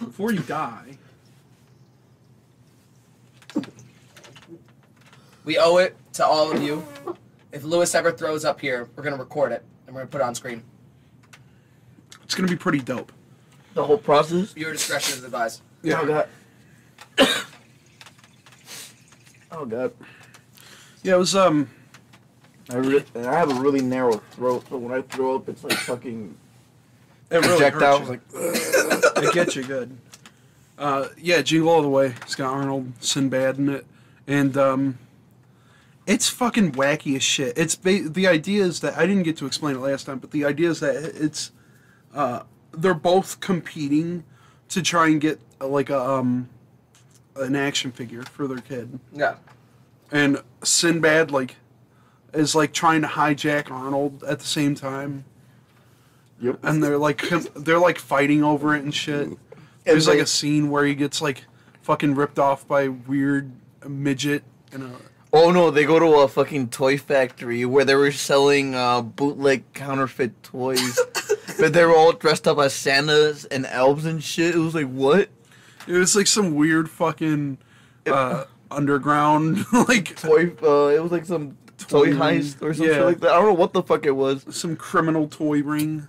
Before 0.04 0.32
you 0.32 0.40
die 0.40 0.98
We 5.46 5.58
owe 5.58 5.78
it 5.78 5.98
to 6.14 6.26
all 6.26 6.52
of 6.52 6.64
you. 6.64 6.86
If 7.52 7.64
Lewis 7.66 7.94
ever 7.96 8.12
throws 8.14 8.46
up 8.46 8.62
here, 8.62 8.88
we're 8.96 9.04
gonna 9.04 9.18
record 9.18 9.52
it 9.52 9.62
and 9.86 9.96
we're 9.96 10.02
gonna 10.02 10.10
put 10.12 10.22
it 10.22 10.24
on 10.24 10.34
screen. 10.36 10.64
it's 12.24 12.34
gonna 12.34 12.48
be 12.48 12.56
pretty 12.56 12.80
dope 12.80 13.12
The 13.74 13.84
whole 13.84 13.98
process? 13.98 14.56
Your 14.56 14.72
discretion 14.72 15.18
is 15.18 15.24
advised. 15.24 15.62
Oh 15.86 16.06
god. 16.08 16.30
oh 19.52 19.66
god. 19.66 19.94
Yeah, 21.04 21.16
it 21.16 21.20
was 21.20 21.36
um 21.36 21.70
I, 22.70 22.78
re- 22.78 23.04
and 23.14 23.26
I 23.28 23.38
have 23.38 23.52
a 23.52 23.62
really 23.62 23.82
narrow 23.82 24.18
throat, 24.32 24.64
so 24.70 24.78
when 24.78 24.98
I 24.98 25.02
throw 25.02 25.36
up, 25.36 25.50
it's 25.50 25.64
like 25.66 25.74
fucking 25.74 26.38
it 27.30 27.36
really 27.36 27.48
projectile. 27.50 28.00
hurts 28.06 28.24
you. 28.34 28.73
It 29.24 29.34
gets 29.34 29.56
you 29.56 29.64
good. 29.64 29.98
Uh, 30.78 31.08
yeah, 31.18 31.42
Jingle 31.42 31.70
All 31.70 31.82
the 31.82 31.90
Way. 31.90 32.08
It's 32.22 32.36
got 32.36 32.52
Arnold 32.52 32.94
Sinbad 33.00 33.58
in 33.58 33.70
it, 33.70 33.86
and 34.28 34.58
um, 34.58 34.98
it's 36.08 36.28
fucking 36.30 36.74
wacky 36.74 37.16
as 37.16 37.24
shit. 37.24 37.58
It's 37.58 37.76
ba- 37.76 38.10
the 38.10 38.28
idea 38.28 38.64
is 38.64 38.80
that 38.82 38.98
I 38.98 39.06
didn't 39.06 39.24
get 39.24 39.38
to 39.38 39.46
explain 39.46 39.76
it 39.76 39.80
last 39.80 40.06
time, 40.06 40.20
but 40.20 40.32
the 40.32 40.46
idea 40.46 40.70
is 40.70 40.80
that 40.80 40.96
it's 40.96 41.52
uh, 42.14 42.42
they're 42.72 42.94
both 42.94 43.40
competing 43.40 44.24
to 44.70 44.82
try 44.82 45.08
and 45.08 45.22
get 45.22 45.40
uh, 45.62 45.68
like 45.68 45.90
a 45.90 46.00
um, 46.02 46.50
an 47.36 47.56
action 47.56 47.92
figure 47.92 48.24
for 48.24 48.48
their 48.48 48.58
kid. 48.60 49.00
Yeah. 49.14 49.36
and 50.12 50.40
Sinbad 50.64 51.32
like 51.32 51.56
is 52.34 52.56
like 52.56 52.74
trying 52.74 53.02
to 53.02 53.08
hijack 53.08 53.70
Arnold 53.72 54.24
at 54.24 54.40
the 54.40 54.46
same 54.46 54.74
time. 54.76 55.26
Yep. 56.44 56.60
and 56.64 56.84
they're 56.84 56.98
like 56.98 57.24
they're 57.56 57.80
like 57.80 57.98
fighting 57.98 58.44
over 58.44 58.76
it 58.76 58.84
and 58.84 58.94
shit. 58.94 59.30
There's 59.86 60.08
like 60.08 60.18
they- 60.18 60.24
a 60.24 60.28
scene 60.28 60.70
where 60.70 60.86
he 60.86 60.94
gets 60.94 61.22
like 61.22 61.46
fucking 61.82 62.16
ripped 62.16 62.38
off 62.38 62.68
by 62.68 62.88
weird 62.90 63.52
midget 63.88 64.44
and 64.72 64.84
a 64.84 64.92
Oh 65.36 65.50
no, 65.50 65.72
they 65.72 65.84
go 65.84 65.98
to 65.98 66.20
a 66.20 66.28
fucking 66.28 66.70
toy 66.70 66.96
factory 66.96 67.66
where 67.66 67.84
they 67.84 67.96
were 67.96 68.12
selling 68.12 68.76
uh, 68.76 69.02
bootleg 69.02 69.64
counterfeit 69.74 70.44
toys. 70.44 71.00
but 71.60 71.74
they 71.74 71.84
were 71.84 71.96
all 71.96 72.12
dressed 72.12 72.48
up 72.48 72.60
as 72.60 72.72
Santas 72.76 73.44
and 73.46 73.66
elves 73.66 74.06
and 74.06 74.24
shit. 74.24 74.54
It 74.54 74.60
was 74.60 74.76
like, 74.76 74.92
what? 74.92 75.30
it 75.88 75.94
was 75.94 76.16
like 76.16 76.28
some 76.28 76.54
weird 76.56 76.90
fucking 76.90 77.58
uh, 78.06 78.46
underground 78.70 79.66
like 79.88 80.16
Toy, 80.16 80.52
uh, 80.62 80.88
it 80.90 81.02
was 81.02 81.12
like 81.12 81.26
some 81.26 81.58
toy 81.78 82.12
Toy 82.12 82.14
heist 82.14 82.62
or 82.62 82.74
some 82.74 82.86
yeah. 82.86 82.94
shit 82.94 83.06
like 83.06 83.20
that. 83.22 83.32
I 83.32 83.36
don't 83.38 83.46
know 83.46 83.54
what 83.54 83.74
the 83.74 83.84
fuck 83.84 84.06
it 84.06 84.12
was. 84.12 84.46
some 84.56 84.76
criminal 84.76 85.28
toy 85.28 85.62
ring 85.64 86.08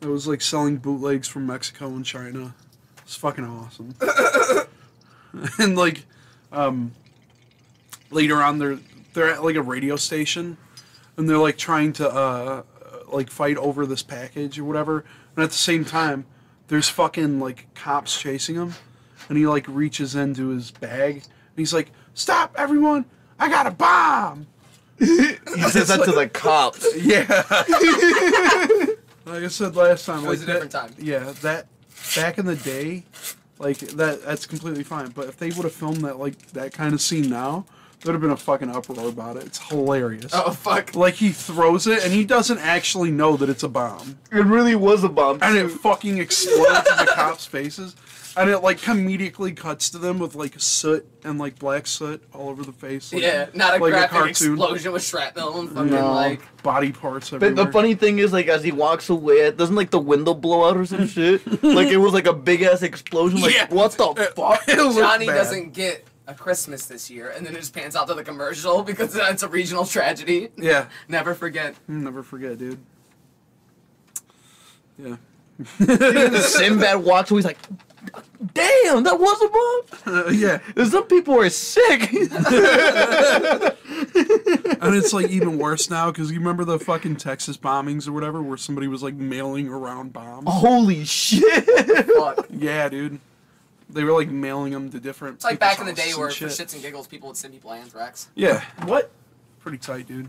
that 0.00 0.08
was 0.08 0.26
like 0.26 0.40
selling 0.40 0.76
bootlegs 0.76 1.28
from 1.28 1.46
Mexico 1.46 1.88
and 1.88 2.04
China. 2.04 2.54
It's 3.02 3.16
fucking 3.16 3.44
awesome. 3.44 3.94
and 5.58 5.76
like, 5.76 6.04
um, 6.52 6.92
later 8.10 8.42
on, 8.42 8.58
they're 8.58 8.78
they're 9.14 9.30
at 9.32 9.44
like 9.44 9.56
a 9.56 9.62
radio 9.62 9.96
station, 9.96 10.56
and 11.16 11.28
they're 11.28 11.38
like 11.38 11.56
trying 11.56 11.92
to 11.94 12.08
uh, 12.08 12.62
like 13.08 13.30
fight 13.30 13.56
over 13.56 13.86
this 13.86 14.02
package 14.02 14.58
or 14.58 14.64
whatever. 14.64 15.04
And 15.34 15.44
at 15.44 15.50
the 15.50 15.56
same 15.56 15.84
time, 15.84 16.26
there's 16.68 16.88
fucking 16.88 17.40
like 17.40 17.72
cops 17.74 18.18
chasing 18.20 18.56
him, 18.56 18.74
and 19.28 19.38
he 19.38 19.46
like 19.46 19.66
reaches 19.68 20.14
into 20.14 20.48
his 20.48 20.70
bag 20.70 21.22
and 21.56 21.62
he's 21.62 21.72
like, 21.72 21.90
"Stop, 22.12 22.54
everyone! 22.58 23.06
I 23.38 23.48
got 23.48 23.66
a 23.66 23.70
bomb!" 23.70 24.46
He 24.98 25.62
says 25.70 25.88
that 25.88 26.04
to 26.04 26.12
the 26.12 26.28
cops. 26.28 26.86
Yeah. 27.02 27.24
Like 29.26 29.42
I 29.42 29.48
said 29.48 29.76
last 29.76 30.06
time, 30.06 30.24
It 30.24 30.28
was 30.28 30.40
like 30.40 30.48
a 30.48 30.52
different 30.52 30.72
time. 30.72 30.94
Yeah, 30.98 31.32
that 31.42 31.66
back 32.14 32.38
in 32.38 32.46
the 32.46 32.56
day, 32.56 33.04
like 33.58 33.78
that 33.78 34.22
that's 34.24 34.46
completely 34.46 34.84
fine. 34.84 35.10
But 35.10 35.28
if 35.28 35.36
they 35.36 35.48
would 35.48 35.64
have 35.64 35.72
filmed 35.72 36.02
that 36.02 36.18
like 36.18 36.52
that 36.52 36.72
kind 36.72 36.94
of 36.94 37.00
scene 37.00 37.28
now, 37.28 37.66
there 38.00 38.12
would 38.12 38.14
have 38.14 38.20
been 38.22 38.30
a 38.30 38.36
fucking 38.36 38.70
uproar 38.70 39.08
about 39.08 39.36
it. 39.36 39.44
It's 39.44 39.58
hilarious. 39.58 40.30
Oh 40.32 40.52
fuck. 40.52 40.94
Like 40.94 41.14
he 41.14 41.30
throws 41.30 41.86
it 41.86 42.04
and 42.04 42.12
he 42.12 42.24
doesn't 42.24 42.58
actually 42.58 43.10
know 43.10 43.36
that 43.36 43.48
it's 43.48 43.62
a 43.62 43.68
bomb. 43.68 44.18
It 44.30 44.44
really 44.44 44.76
was 44.76 45.02
a 45.02 45.08
bomb. 45.08 45.38
And 45.42 45.56
it 45.56 45.68
fucking 45.70 46.18
explodes 46.18 46.88
in 46.90 46.96
the 46.98 47.12
cops' 47.14 47.46
faces. 47.46 47.96
And 48.38 48.50
it 48.50 48.58
like 48.58 48.78
comedically 48.80 49.56
cuts 49.56 49.88
to 49.90 49.98
them 49.98 50.18
with 50.18 50.34
like 50.34 50.54
soot 50.58 51.06
and 51.24 51.38
like 51.38 51.58
black 51.58 51.86
soot 51.86 52.22
all 52.34 52.50
over 52.50 52.62
the 52.64 52.72
face. 52.72 53.10
Like, 53.12 53.22
Yeah, 53.22 53.46
not 53.54 53.78
a 53.78 53.82
like 53.82 53.92
graphic 53.92 54.10
cartoon. 54.10 54.52
explosion 54.52 54.92
with 54.92 55.02
shrapnel 55.02 55.58
and 55.60 55.70
fucking 55.70 55.90
No. 55.90 56.12
like. 56.12 56.62
Body 56.62 56.92
parts 56.92 57.32
Everywhere. 57.32 57.54
But 57.54 57.64
the 57.66 57.72
funny 57.72 57.94
thing 57.94 58.18
is, 58.18 58.32
like, 58.34 58.48
as 58.48 58.62
he 58.62 58.72
walks 58.72 59.08
away, 59.08 59.36
it 59.36 59.56
doesn't 59.56 59.74
like 59.76 59.90
the 59.90 59.98
window 60.00 60.34
blow 60.34 60.68
out 60.68 60.76
or 60.76 60.84
some 60.84 61.06
shit. 61.08 61.46
Like 61.62 61.88
it 61.88 61.96
was 61.96 62.12
like 62.12 62.26
a 62.26 62.32
big 62.34 62.60
ass 62.62 62.82
explosion. 62.82 63.40
Like 63.40 63.54
Yeah. 63.54 63.68
what 63.70 63.92
the 63.92 64.32
fuck? 64.36 64.62
It 64.68 64.76
Johnny 64.76 65.26
doesn't 65.26 65.72
get 65.72 66.04
a 66.26 66.34
Christmas 66.34 66.86
this 66.86 67.08
year, 67.08 67.30
and 67.30 67.46
then 67.46 67.54
it 67.54 67.60
just 67.60 67.72
pans 67.72 67.96
out 67.96 68.06
to 68.08 68.14
the 68.14 68.24
commercial 68.24 68.82
because 68.82 69.14
it's 69.16 69.44
a 69.44 69.48
regional 69.48 69.86
tragedy. 69.86 70.48
Yeah. 70.58 70.88
Never 71.08 71.34
forget. 71.34 71.74
Mm, 71.88 72.02
never 72.02 72.22
forget, 72.22 72.58
dude. 72.58 72.80
Yeah. 74.98 75.16
Sinbad 76.40 77.02
walks 77.04 77.30
away. 77.30 77.38
He's 77.38 77.44
like, 77.46 77.58
"Damn, 78.54 79.02
that 79.04 79.18
was 79.18 79.42
a 79.42 79.48
bomb." 79.48 80.16
Uh, 80.26 80.30
yeah. 80.30 80.58
Some 80.84 81.04
people 81.04 81.34
are 81.40 81.48
sick. 81.50 82.10
And 84.78 84.94
it's 84.94 85.12
like 85.12 85.28
even 85.30 85.58
worse 85.58 85.88
now 85.90 86.10
because 86.10 86.30
you 86.30 86.38
remember 86.38 86.64
the 86.64 86.78
fucking 86.78 87.16
Texas 87.16 87.56
bombings 87.56 88.06
or 88.06 88.12
whatever 88.12 88.42
where 88.42 88.56
somebody 88.56 88.88
was 88.88 89.02
like 89.02 89.14
mailing 89.14 89.68
around 89.68 90.12
bombs? 90.12 90.46
Holy 90.48 91.04
shit! 91.04 91.64
Fuck. 92.06 92.46
Yeah, 92.50 92.88
dude. 92.88 93.18
They 93.88 94.04
were 94.04 94.12
like 94.12 94.28
mailing 94.28 94.72
them 94.72 94.90
to 94.90 95.00
different. 95.00 95.36
It's 95.36 95.44
like 95.44 95.58
back 95.58 95.78
in 95.80 95.86
the 95.86 95.92
day 95.92 96.12
where 96.14 96.26
and 96.26 96.34
for 96.36 96.48
shit. 96.50 96.68
shits 96.68 96.74
and 96.74 96.82
giggles 96.82 97.06
people 97.06 97.28
would 97.28 97.36
send 97.36 97.54
people 97.54 97.72
anthrax. 97.72 98.28
Yeah, 98.34 98.62
What? 98.84 99.10
pretty 99.60 99.78
tight, 99.78 100.06
dude. 100.08 100.28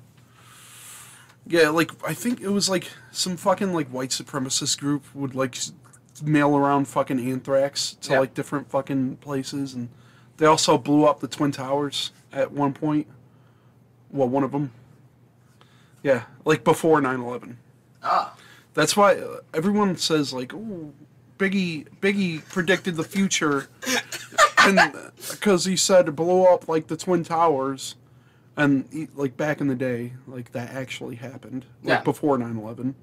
Yeah, 1.45 1.69
like 1.69 1.91
I 2.07 2.13
think 2.13 2.41
it 2.41 2.49
was 2.49 2.69
like 2.69 2.87
some 3.11 3.37
fucking 3.37 3.73
like 3.73 3.87
white 3.89 4.09
supremacist 4.11 4.79
group 4.79 5.03
would 5.13 5.35
like 5.35 5.55
s- 5.57 5.73
mail 6.23 6.55
around 6.57 6.87
fucking 6.87 7.19
anthrax 7.19 7.93
to 8.01 8.13
Yeah. 8.13 8.19
like 8.19 8.33
different 8.33 8.69
fucking 8.69 9.17
places, 9.17 9.73
and 9.73 9.89
they 10.37 10.45
also 10.45 10.77
blew 10.77 11.05
up 11.05 11.19
the 11.19 11.27
twin 11.27 11.51
towers 11.51 12.11
at 12.31 12.51
one 12.51 12.73
point. 12.73 13.07
Well, 14.11 14.29
one 14.29 14.43
of 14.43 14.51
them. 14.51 14.71
Yeah, 16.03 16.23
like 16.45 16.63
before 16.63 17.01
9/11. 17.01 17.57
Ah. 18.03 18.35
That's 18.73 18.95
why 18.95 19.15
uh, 19.15 19.37
everyone 19.53 19.97
says 19.97 20.31
like, 20.33 20.53
"Oh, 20.53 20.93
Biggie, 21.39 21.87
Biggie 21.99 22.47
predicted 22.49 22.95
the 22.95 23.03
future," 23.03 23.67
and 24.59 24.79
because 25.31 25.65
he 25.65 25.75
said 25.75 26.05
to 26.05 26.11
blow 26.11 26.45
up 26.45 26.67
like 26.67 26.87
the 26.87 26.95
twin 26.95 27.23
towers, 27.23 27.95
and 28.55 28.85
he, 28.91 29.07
like 29.15 29.35
back 29.35 29.59
in 29.59 29.67
the 29.67 29.75
day, 29.75 30.13
like 30.27 30.51
that 30.51 30.69
actually 30.73 31.15
happened, 31.15 31.65
like 31.83 31.99
Yeah. 31.99 32.03
before 32.03 32.37
9/11. 32.37 32.93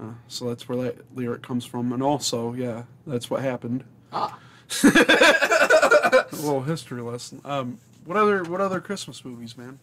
Uh, 0.00 0.12
so 0.28 0.48
that's 0.48 0.68
where 0.68 0.78
that 0.82 1.16
lyric 1.16 1.42
comes 1.42 1.64
from, 1.64 1.92
and 1.92 2.02
also, 2.02 2.52
yeah, 2.54 2.84
that's 3.06 3.30
what 3.30 3.42
happened. 3.42 3.84
Ah. 4.12 4.38
A 4.84 6.26
little 6.32 6.62
history 6.62 7.02
lesson. 7.02 7.40
Um, 7.44 7.78
what 8.04 8.16
other 8.16 8.42
what 8.44 8.60
other 8.60 8.80
Christmas 8.80 9.24
movies, 9.24 9.56
man? 9.56 9.78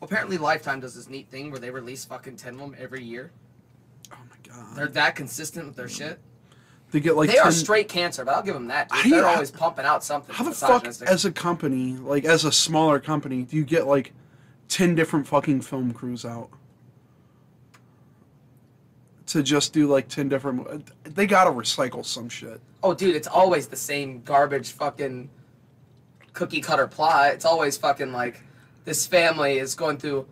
Well, 0.00 0.08
apparently 0.08 0.38
Lifetime 0.38 0.80
does 0.80 0.94
this 0.94 1.08
neat 1.08 1.28
thing 1.28 1.50
where 1.50 1.60
they 1.60 1.70
release 1.70 2.04
fucking 2.04 2.36
ten 2.36 2.54
of 2.54 2.60
them 2.60 2.76
every 2.78 3.04
year. 3.04 3.30
Oh 4.12 4.16
my 4.28 4.36
god, 4.52 4.76
They're 4.76 4.88
that 4.88 5.16
consistent 5.16 5.66
with 5.66 5.76
their 5.76 5.88
shit. 5.88 6.18
they 6.90 7.00
get 7.00 7.14
like 7.16 7.30
they 7.30 7.38
are 7.38 7.52
straight 7.52 7.88
cancer, 7.88 8.24
but 8.24 8.34
I'll 8.34 8.42
give 8.42 8.54
them 8.54 8.68
that. 8.68 8.90
Dude. 9.02 9.12
They're 9.12 9.26
always 9.26 9.50
pumping 9.50 9.84
out 9.84 10.02
something. 10.02 10.34
How 10.34 10.44
the 10.44 10.52
fuck, 10.52 10.86
as 10.86 11.24
a 11.24 11.30
company, 11.32 11.92
like 11.94 12.24
as 12.24 12.44
a 12.44 12.52
smaller 12.52 12.98
company, 12.98 13.42
do 13.42 13.56
you 13.56 13.64
get 13.64 13.86
like 13.86 14.12
ten 14.68 14.94
different 14.94 15.26
fucking 15.28 15.60
film 15.60 15.92
crews 15.92 16.24
out 16.24 16.48
to 19.30 19.42
just 19.44 19.72
do 19.72 19.86
like 19.86 20.08
ten 20.08 20.28
different? 20.28 20.90
They 21.04 21.26
gotta 21.26 21.50
recycle 21.50 22.04
some 22.04 22.28
shit. 22.28 22.60
Oh, 22.82 22.94
dude, 22.94 23.14
it's 23.14 23.28
always 23.28 23.68
the 23.68 23.76
same 23.76 24.22
garbage 24.22 24.72
fucking 24.72 25.30
cookie 26.32 26.60
cutter 26.60 26.86
plot. 26.88 27.32
It's 27.34 27.44
always 27.44 27.76
fucking 27.76 28.12
like 28.12 28.42
this 28.84 29.06
family 29.06 29.58
is 29.58 29.74
going 29.74 29.98
through 29.98 30.26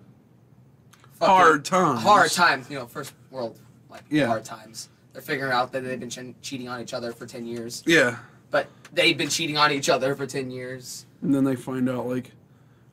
Hard 1.20 1.64
times. 1.64 2.02
Hard 2.02 2.30
times, 2.30 2.70
you 2.70 2.78
know, 2.78 2.86
first 2.86 3.12
world 3.30 3.58
like 3.90 4.02
Yeah. 4.08 4.26
hard 4.26 4.44
times. 4.44 4.88
They're 5.12 5.22
figuring 5.22 5.52
out 5.52 5.72
that 5.72 5.82
they've 5.82 5.98
been 5.98 6.10
ch- 6.10 6.34
cheating 6.42 6.68
on 6.68 6.80
each 6.80 6.94
other 6.94 7.12
for 7.12 7.26
ten 7.26 7.44
years, 7.44 7.82
Yeah, 7.86 8.18
but 8.50 8.68
they've 8.92 9.18
been 9.18 9.28
cheating 9.28 9.56
on 9.56 9.72
each 9.72 9.88
other 9.88 10.14
for 10.14 10.26
ten 10.26 10.50
years. 10.50 11.06
and 11.22 11.34
then 11.34 11.42
they 11.42 11.56
find 11.56 11.88
out 11.90 12.06
like, 12.06 12.30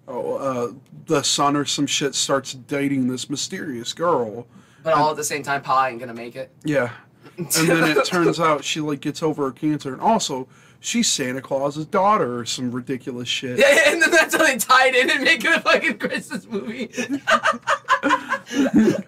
oh, 0.07 0.33
uh, 0.37 0.71
the 1.05 1.21
son 1.23 1.55
or 1.55 1.65
some 1.65 1.85
shit 1.85 2.15
starts 2.15 2.53
dating 2.55 3.07
this 3.07 3.29
mysterious 3.29 3.93
girl. 3.93 4.47
But 4.85 4.93
all 4.93 5.09
at 5.11 5.17
the 5.17 5.23
same 5.23 5.43
time, 5.43 5.61
Pa 5.61 5.87
ain't 5.87 5.99
gonna 5.99 6.13
make 6.13 6.35
it. 6.37 6.51
Yeah, 6.63 6.91
and 7.37 7.47
then 7.49 7.97
it 7.97 8.05
turns 8.05 8.39
out 8.39 8.63
she 8.63 8.79
like 8.79 9.01
gets 9.01 9.21
over 9.23 9.45
her 9.45 9.51
cancer, 9.51 9.91
and 9.91 10.01
also 10.01 10.47
she's 10.79 11.11
Santa 11.11 11.41
Claus's 11.41 11.87
daughter 11.87 12.39
or 12.39 12.45
some 12.45 12.71
ridiculous 12.71 13.27
shit. 13.27 13.57
Yeah, 13.57 13.89
and 13.91 13.99
then 14.01 14.11
that's 14.11 14.35
how 14.35 14.45
they 14.45 14.57
tie 14.57 14.87
it 14.89 14.95
in 14.95 15.09
and 15.09 15.23
make 15.23 15.43
it 15.43 15.57
a 15.57 15.59
fucking 15.59 15.97
Christmas 15.97 16.45
movie. 16.47 16.85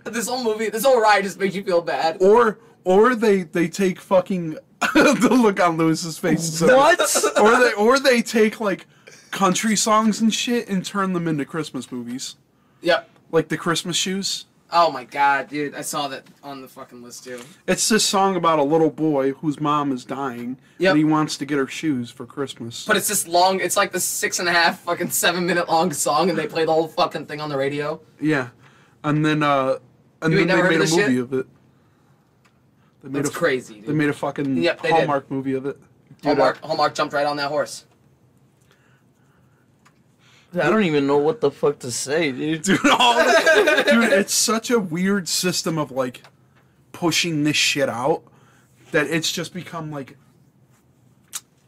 this 0.06 0.28
whole 0.28 0.44
movie, 0.44 0.70
this 0.70 0.84
whole 0.84 1.00
ride 1.00 1.24
just 1.24 1.40
makes 1.40 1.56
you 1.56 1.64
feel 1.64 1.82
bad. 1.82 2.18
or 2.22 2.58
or 2.84 3.14
they 3.16 3.44
they 3.44 3.68
take 3.68 4.00
fucking 4.00 4.58
the 4.94 5.30
look 5.32 5.60
on 5.60 5.78
Lewis's 5.78 6.18
face. 6.18 6.58
so- 6.58 6.76
What? 6.76 7.00
Or 7.40 7.60
they 7.60 7.74
or 7.74 8.00
they 8.00 8.22
take 8.24 8.60
like 8.60 8.88
country 9.30 9.76
songs 9.76 10.22
and 10.22 10.34
shit 10.34 10.68
and 10.70 10.84
turn 10.84 11.14
them 11.14 11.28
into 11.28 11.46
Christmas 11.46 11.92
movies, 11.92 12.36
Yep. 12.82 13.08
like 13.32 13.50
the 13.50 13.58
Christmas 13.58 13.96
shoes. 13.96 14.46
Oh 14.72 14.92
my 14.92 15.06
god, 15.06 15.48
dude, 15.48 15.76
I 15.76 15.82
saw 15.82 16.10
that 16.10 16.26
on 16.44 16.62
the 16.62 16.68
fucking 16.68 17.02
list 17.02 17.24
too. 17.24 17.40
It's 17.68 17.88
this 17.88 18.04
song 18.06 18.36
about 18.36 18.60
a 18.60 18.64
little 18.64 18.90
boy 18.90 19.32
whose 19.32 19.62
mom 19.62 19.94
is 19.94 20.04
dying, 20.04 20.58
Yep. 20.80 20.90
and 20.92 20.98
he 20.98 21.06
wants 21.06 21.38
to 21.38 21.46
get 21.46 21.58
her 21.58 21.68
shoes 21.68 22.12
for 22.12 22.26
Christmas. 22.26 22.86
But 22.86 22.98
it's 22.98 23.08
this 23.08 23.26
long. 23.28 23.62
It's 23.62 23.78
like 23.78 23.94
the 23.94 24.00
six 24.02 24.40
and 24.40 24.50
a 24.50 24.52
half, 24.52 24.82
fucking 24.82 25.12
seven 25.12 25.46
minute 25.46 25.70
long 25.70 25.94
song, 25.94 26.30
and 26.30 26.38
they 26.38 26.48
play 26.56 26.66
the 26.66 26.74
whole 26.74 26.90
fucking 26.90 27.28
thing 27.28 27.40
on 27.40 27.48
the 27.50 27.56
radio. 27.58 28.02
yeah, 28.20 28.50
and 29.06 29.26
then 29.26 29.42
uh, 29.42 29.78
and 30.22 30.34
You 30.34 30.40
then 30.40 30.48
they 30.48 30.54
made 30.56 30.60
a 30.60 30.64
heard 30.64 30.74
of 30.74 30.80
this 30.80 30.92
movie 30.98 31.14
shit? 31.14 31.22
of 31.22 31.34
it. 31.34 31.48
They 33.04 33.10
made 33.10 33.24
That's 33.24 33.30
a, 33.30 33.38
crazy, 33.38 33.76
dude. 33.76 33.86
They 33.86 33.94
made 33.94 34.10
a 34.10 34.14
fucking 34.14 34.58
Yep, 34.58 34.82
they 34.82 34.90
did. 34.90 34.96
Hallmark 34.98 35.32
movie 35.32 35.54
of 35.54 35.66
it. 35.66 35.80
Hallmark, 36.24 36.58
Hallmark 36.62 36.94
jumped 36.94 37.14
right 37.14 37.26
on 37.26 37.38
that 37.38 37.50
horse. 37.50 37.86
I 40.54 40.70
don't 40.70 40.84
even 40.84 41.06
know 41.08 41.18
what 41.18 41.42
the 41.42 41.52
fuck 41.52 41.80
to 41.80 41.92
say, 41.92 42.32
dude. 42.32 42.62
dude. 42.64 42.80
All 42.90 43.16
the- 43.16 43.84
dude, 43.92 44.14
it's 44.14 44.34
such 44.34 44.70
a 44.72 44.80
weird 44.80 45.28
system 45.28 45.78
of 45.78 45.92
like 45.92 46.24
pushing 46.94 47.44
this 47.44 47.58
shit 47.58 47.90
out 47.90 48.24
that 48.92 49.08
it's 49.08 49.32
just 49.32 49.54
become 49.54 49.92
like 49.92 50.18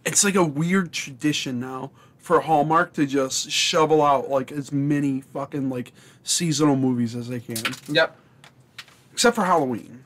it's 0.06 0.24
like 0.24 0.36
a 0.36 0.44
weird 0.44 0.92
tradition 0.92 1.60
now 1.60 1.92
for 2.18 2.40
Hallmark 2.42 2.94
to 2.94 3.06
just 3.06 3.52
shovel 3.52 4.02
out 4.02 4.30
like 4.30 4.52
as 4.52 4.72
many 4.72 5.22
fucking 5.22 5.70
like 5.70 5.92
seasonal 6.24 6.76
movies 6.76 7.16
as 7.16 7.28
they 7.28 7.40
can, 7.40 7.58
Yep. 7.88 8.16
except 9.12 9.36
for 9.36 9.44
Halloween. 9.44 10.04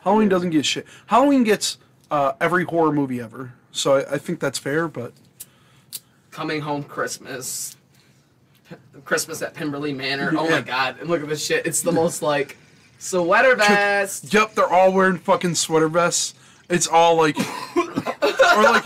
Halloween 0.00 0.28
doesn't 0.28 0.50
get 0.50 0.64
shit. 0.64 0.86
Halloween 1.06 1.44
gets 1.44 1.78
uh, 2.10 2.32
every 2.40 2.64
horror 2.64 2.92
movie 2.92 3.20
ever. 3.20 3.52
So 3.72 3.96
I, 3.96 4.14
I 4.14 4.18
think 4.18 4.40
that's 4.40 4.58
fair, 4.58 4.88
but 4.88 5.12
Coming 6.30 6.60
home 6.60 6.84
Christmas. 6.84 7.76
Christmas 9.04 9.42
at 9.42 9.54
Pemberley 9.54 9.92
Manor. 9.92 10.32
Oh 10.36 10.48
my 10.48 10.60
god. 10.60 10.96
And 11.00 11.08
look 11.08 11.22
at 11.22 11.28
this 11.28 11.44
shit. 11.44 11.66
It's 11.66 11.82
the 11.82 11.92
most 11.92 12.22
like 12.22 12.56
sweater 12.98 13.54
vest. 13.54 14.32
yep, 14.32 14.54
they're 14.54 14.68
all 14.68 14.92
wearing 14.92 15.18
fucking 15.18 15.54
sweater 15.54 15.88
vests. 15.88 16.34
It's 16.68 16.88
all 16.88 17.16
like, 17.16 17.38
or 17.76 18.62
like, 18.62 18.84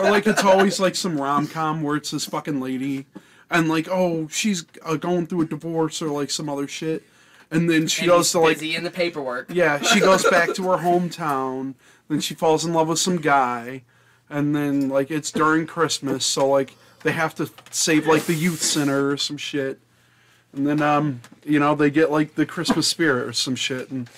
or 0.00 0.10
like 0.10 0.26
it's 0.26 0.42
always 0.42 0.80
like 0.80 0.96
some 0.96 1.20
rom 1.20 1.46
com 1.46 1.82
where 1.82 1.96
it's 1.96 2.10
this 2.10 2.24
fucking 2.26 2.60
lady, 2.60 3.06
and 3.50 3.68
like 3.68 3.88
oh 3.88 4.26
she's 4.28 4.64
uh, 4.84 4.96
going 4.96 5.26
through 5.26 5.42
a 5.42 5.46
divorce 5.46 6.02
or 6.02 6.08
like 6.08 6.30
some 6.30 6.48
other 6.48 6.66
shit, 6.66 7.04
and 7.52 7.70
then 7.70 7.86
she 7.86 8.02
and 8.02 8.08
goes 8.08 8.26
he's 8.26 8.32
to 8.32 8.40
like 8.40 8.56
busy 8.56 8.74
in 8.74 8.82
the 8.82 8.90
paperwork. 8.90 9.46
Yeah, 9.52 9.80
she 9.80 10.00
goes 10.00 10.24
back 10.30 10.54
to 10.54 10.64
her 10.64 10.78
hometown. 10.78 11.74
Then 12.08 12.20
she 12.20 12.34
falls 12.34 12.64
in 12.64 12.72
love 12.72 12.88
with 12.88 12.98
some 12.98 13.18
guy, 13.18 13.84
and 14.28 14.56
then 14.56 14.88
like 14.88 15.12
it's 15.12 15.30
during 15.30 15.66
Christmas, 15.66 16.26
so 16.26 16.48
like 16.48 16.74
they 17.04 17.12
have 17.12 17.34
to 17.36 17.48
save 17.70 18.06
like 18.08 18.24
the 18.24 18.34
youth 18.34 18.60
center 18.62 19.10
or 19.10 19.16
some 19.16 19.36
shit. 19.36 19.78
And 20.52 20.66
then 20.66 20.82
um, 20.82 21.20
you 21.44 21.60
know, 21.60 21.74
they 21.76 21.90
get 21.90 22.10
like 22.10 22.34
the 22.34 22.46
Christmas 22.46 22.88
spirit 22.88 23.28
or 23.28 23.32
some 23.32 23.54
shit, 23.54 23.90
and 23.90 24.08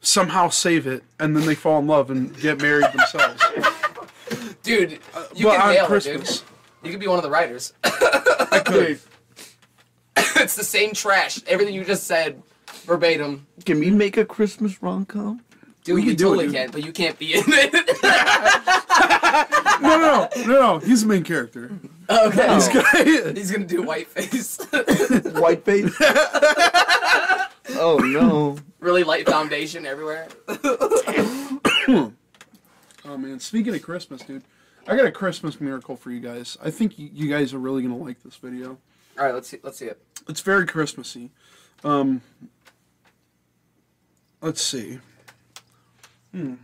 somehow 0.00 0.48
save 0.50 0.86
it, 0.86 1.02
and 1.18 1.36
then 1.36 1.46
they 1.46 1.54
fall 1.56 1.78
in 1.80 1.86
love 1.88 2.10
and 2.10 2.36
get 2.40 2.60
married 2.60 2.86
themselves. 2.92 3.42
Dude, 4.62 4.92
you 5.34 5.46
but 5.46 5.56
can 5.56 5.60
on 5.60 5.74
nail 5.74 5.92
it, 5.92 6.02
dude. 6.04 6.40
You 6.82 6.90
could 6.90 7.00
be 7.00 7.06
one 7.06 7.18
of 7.18 7.22
the 7.22 7.30
writers. 7.30 7.74
I 7.84 8.62
could. 8.64 8.98
it's 10.16 10.56
the 10.56 10.64
same 10.64 10.94
trash. 10.94 11.38
Everything 11.46 11.74
you 11.74 11.84
just 11.84 12.04
said, 12.04 12.42
verbatim. 12.84 13.46
Can 13.66 13.78
we 13.78 13.90
make 13.90 14.16
a 14.16 14.24
Christmas 14.24 14.82
rom 14.82 15.04
com? 15.04 15.42
Dude, 15.84 15.96
We 15.96 16.02
you 16.02 16.08
can 16.08 16.16
do 16.16 16.24
it, 16.24 16.28
totally 16.28 16.46
dude. 16.46 16.54
can, 16.54 16.70
but 16.70 16.84
you 16.84 16.92
can't 16.92 17.18
be 17.18 17.34
in 17.34 17.44
it. 17.46 17.74
No, 19.82 19.98
no, 19.98 20.28
no, 20.36 20.42
no, 20.46 20.52
no. 20.60 20.78
He's 20.78 21.02
the 21.02 21.08
main 21.08 21.24
character. 21.24 21.70
Okay. 22.08 22.46
This 22.54 22.68
guy. 22.68 23.32
He's 23.34 23.50
gonna 23.50 23.66
do 23.66 23.82
white 23.82 24.08
face. 24.08 24.58
White 25.34 25.64
face. 25.64 25.94
oh 27.76 27.98
no. 27.98 28.56
really 28.80 29.04
light 29.04 29.28
foundation 29.28 29.86
everywhere. 29.86 30.28
Oh 33.06 33.18
man, 33.18 33.38
speaking 33.38 33.74
of 33.74 33.82
Christmas, 33.82 34.22
dude, 34.22 34.42
I 34.88 34.96
got 34.96 35.04
a 35.04 35.12
Christmas 35.12 35.60
miracle 35.60 35.94
for 35.94 36.10
you 36.10 36.20
guys. 36.20 36.56
I 36.64 36.70
think 36.70 36.94
you 36.96 37.28
guys 37.28 37.52
are 37.52 37.58
really 37.58 37.82
gonna 37.82 37.98
like 37.98 38.22
this 38.22 38.36
video. 38.36 38.78
All 39.18 39.24
right, 39.24 39.34
let's 39.34 39.48
see. 39.48 39.58
Let's 39.62 39.78
see 39.78 39.86
it. 39.86 40.00
It's 40.26 40.40
very 40.40 40.66
Christmassy. 40.66 41.30
Um, 41.84 42.22
let's 44.40 44.62
see. 44.62 45.00
Hmm. 46.32 46.54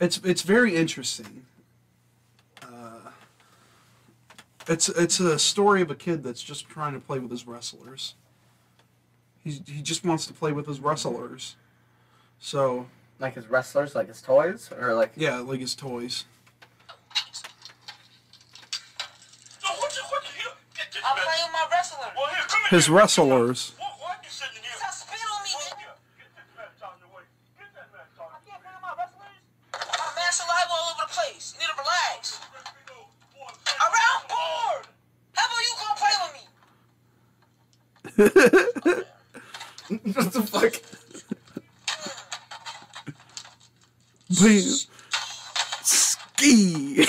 It's 0.00 0.18
it's 0.18 0.42
very 0.42 0.74
interesting. 0.74 1.46
Uh, 2.62 3.10
it's 4.68 4.88
it's 4.88 5.20
a 5.20 5.38
story 5.38 5.80
of 5.82 5.90
a 5.90 5.94
kid 5.94 6.22
that's 6.22 6.42
just 6.42 6.68
trying 6.68 6.92
to 6.94 7.00
play 7.00 7.18
with 7.18 7.30
his 7.30 7.46
wrestlers. 7.46 8.14
He 9.42 9.62
he 9.66 9.82
just 9.82 10.04
wants 10.04 10.26
to 10.26 10.32
play 10.32 10.52
with 10.52 10.66
his 10.66 10.80
wrestlers. 10.80 11.56
So 12.38 12.86
Like 13.18 13.34
his 13.34 13.46
wrestlers, 13.48 13.94
like 13.94 14.08
his 14.08 14.20
toys, 14.20 14.70
or 14.78 14.92
like. 14.94 15.12
yeah, 15.16 15.38
like 15.38 15.60
his 15.60 15.74
toys. 15.74 16.24
No, 19.64 19.70
what 19.80 19.94
you, 19.96 20.02
what 20.10 20.22
you, 20.36 20.50
get 20.76 20.92
this 20.92 21.02
I'm 21.04 21.16
man. 21.16 21.24
playing 21.24 21.52
my 21.52 21.66
wrestler. 21.70 22.10
Well, 22.16 22.26
here, 22.28 22.44
come 22.48 22.60
His 22.70 22.86
here. 22.86 22.94
wrestlers. 22.96 23.72
What, 23.78 23.92
what 24.00 24.18
you 24.22 24.30
sitting 24.30 24.60
here? 24.62 24.76
Stop 24.76 24.92
spitting 24.92 25.24
on 25.32 25.40
me, 25.46 25.50
Well, 25.56 25.64
man. 25.64 25.78
here, 25.80 25.96
get 26.20 26.28
this 26.36 26.48
man 26.58 26.68
out 26.84 27.00
the 27.00 27.08
way. 27.14 27.24
Get 27.56 27.70
that 27.72 27.88
man 27.94 28.04
out 28.20 28.30
I 28.36 28.38
can't 28.44 28.60
play 28.60 28.76
my 28.84 28.92
wrestlers. 28.98 29.38
My 29.72 30.10
man 30.12 30.30
saliva 30.34 30.72
all 30.76 30.86
over 30.92 31.02
the 31.08 31.10
place. 31.16 31.44
You 31.56 31.64
need 31.64 31.72
to 31.72 31.78
relax. 31.80 32.36
Around 33.80 34.20
board. 34.28 34.84
How 35.38 35.44
about 35.48 35.62
you 35.64 35.72
come 35.80 35.96
play 35.96 36.16
with 36.20 36.32
me? 36.36 36.44
What 38.16 38.32
the 40.32 40.42
fuck? 40.50 40.74
Please. 44.34 44.88
Ski. 45.82 47.06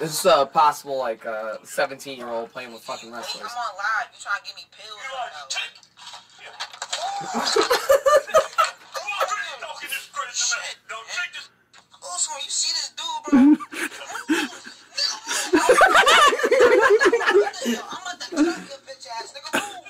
This 0.00 0.18
is 0.18 0.26
a 0.26 0.46
possible 0.46 0.98
like 0.98 1.24
uh, 1.26 1.58
17 1.62 2.18
year 2.18 2.28
old 2.28 2.50
playing 2.52 2.72
with 2.72 2.82
fucking 2.82 3.10
I'm 3.10 3.16
wrestlers. 3.16 3.44
on 3.44 3.76
live. 3.76 4.08
You 4.12 4.18
trying 4.20 4.40
to 4.42 4.48
give 4.48 4.56
me 4.56 4.66
pills? 4.72 4.98
Eli, 4.98 5.14
right 5.14 5.30
now. 5.32 5.46
take. 5.48 5.78
Here. 6.42 6.50
Come 8.98 9.06
on, 9.06 9.24
really 9.30 9.62
talking 9.62 9.88
this 9.88 10.10
crazy 10.12 10.58
take 11.06 11.32
this. 11.38 11.46
Also, 12.02 12.30
you 12.42 12.50
see 12.50 12.72
this 12.74 12.90
dude, 12.98 13.22
bro? 13.30 13.38
Move. 13.42 13.60
I'm 17.62 18.02
about 18.02 18.18
to 18.20 18.26
cut 18.26 18.42
your 18.42 18.82
bitch 18.82 19.06
ass, 19.06 19.32
nigga. 19.32 19.50
Move. 19.54 19.86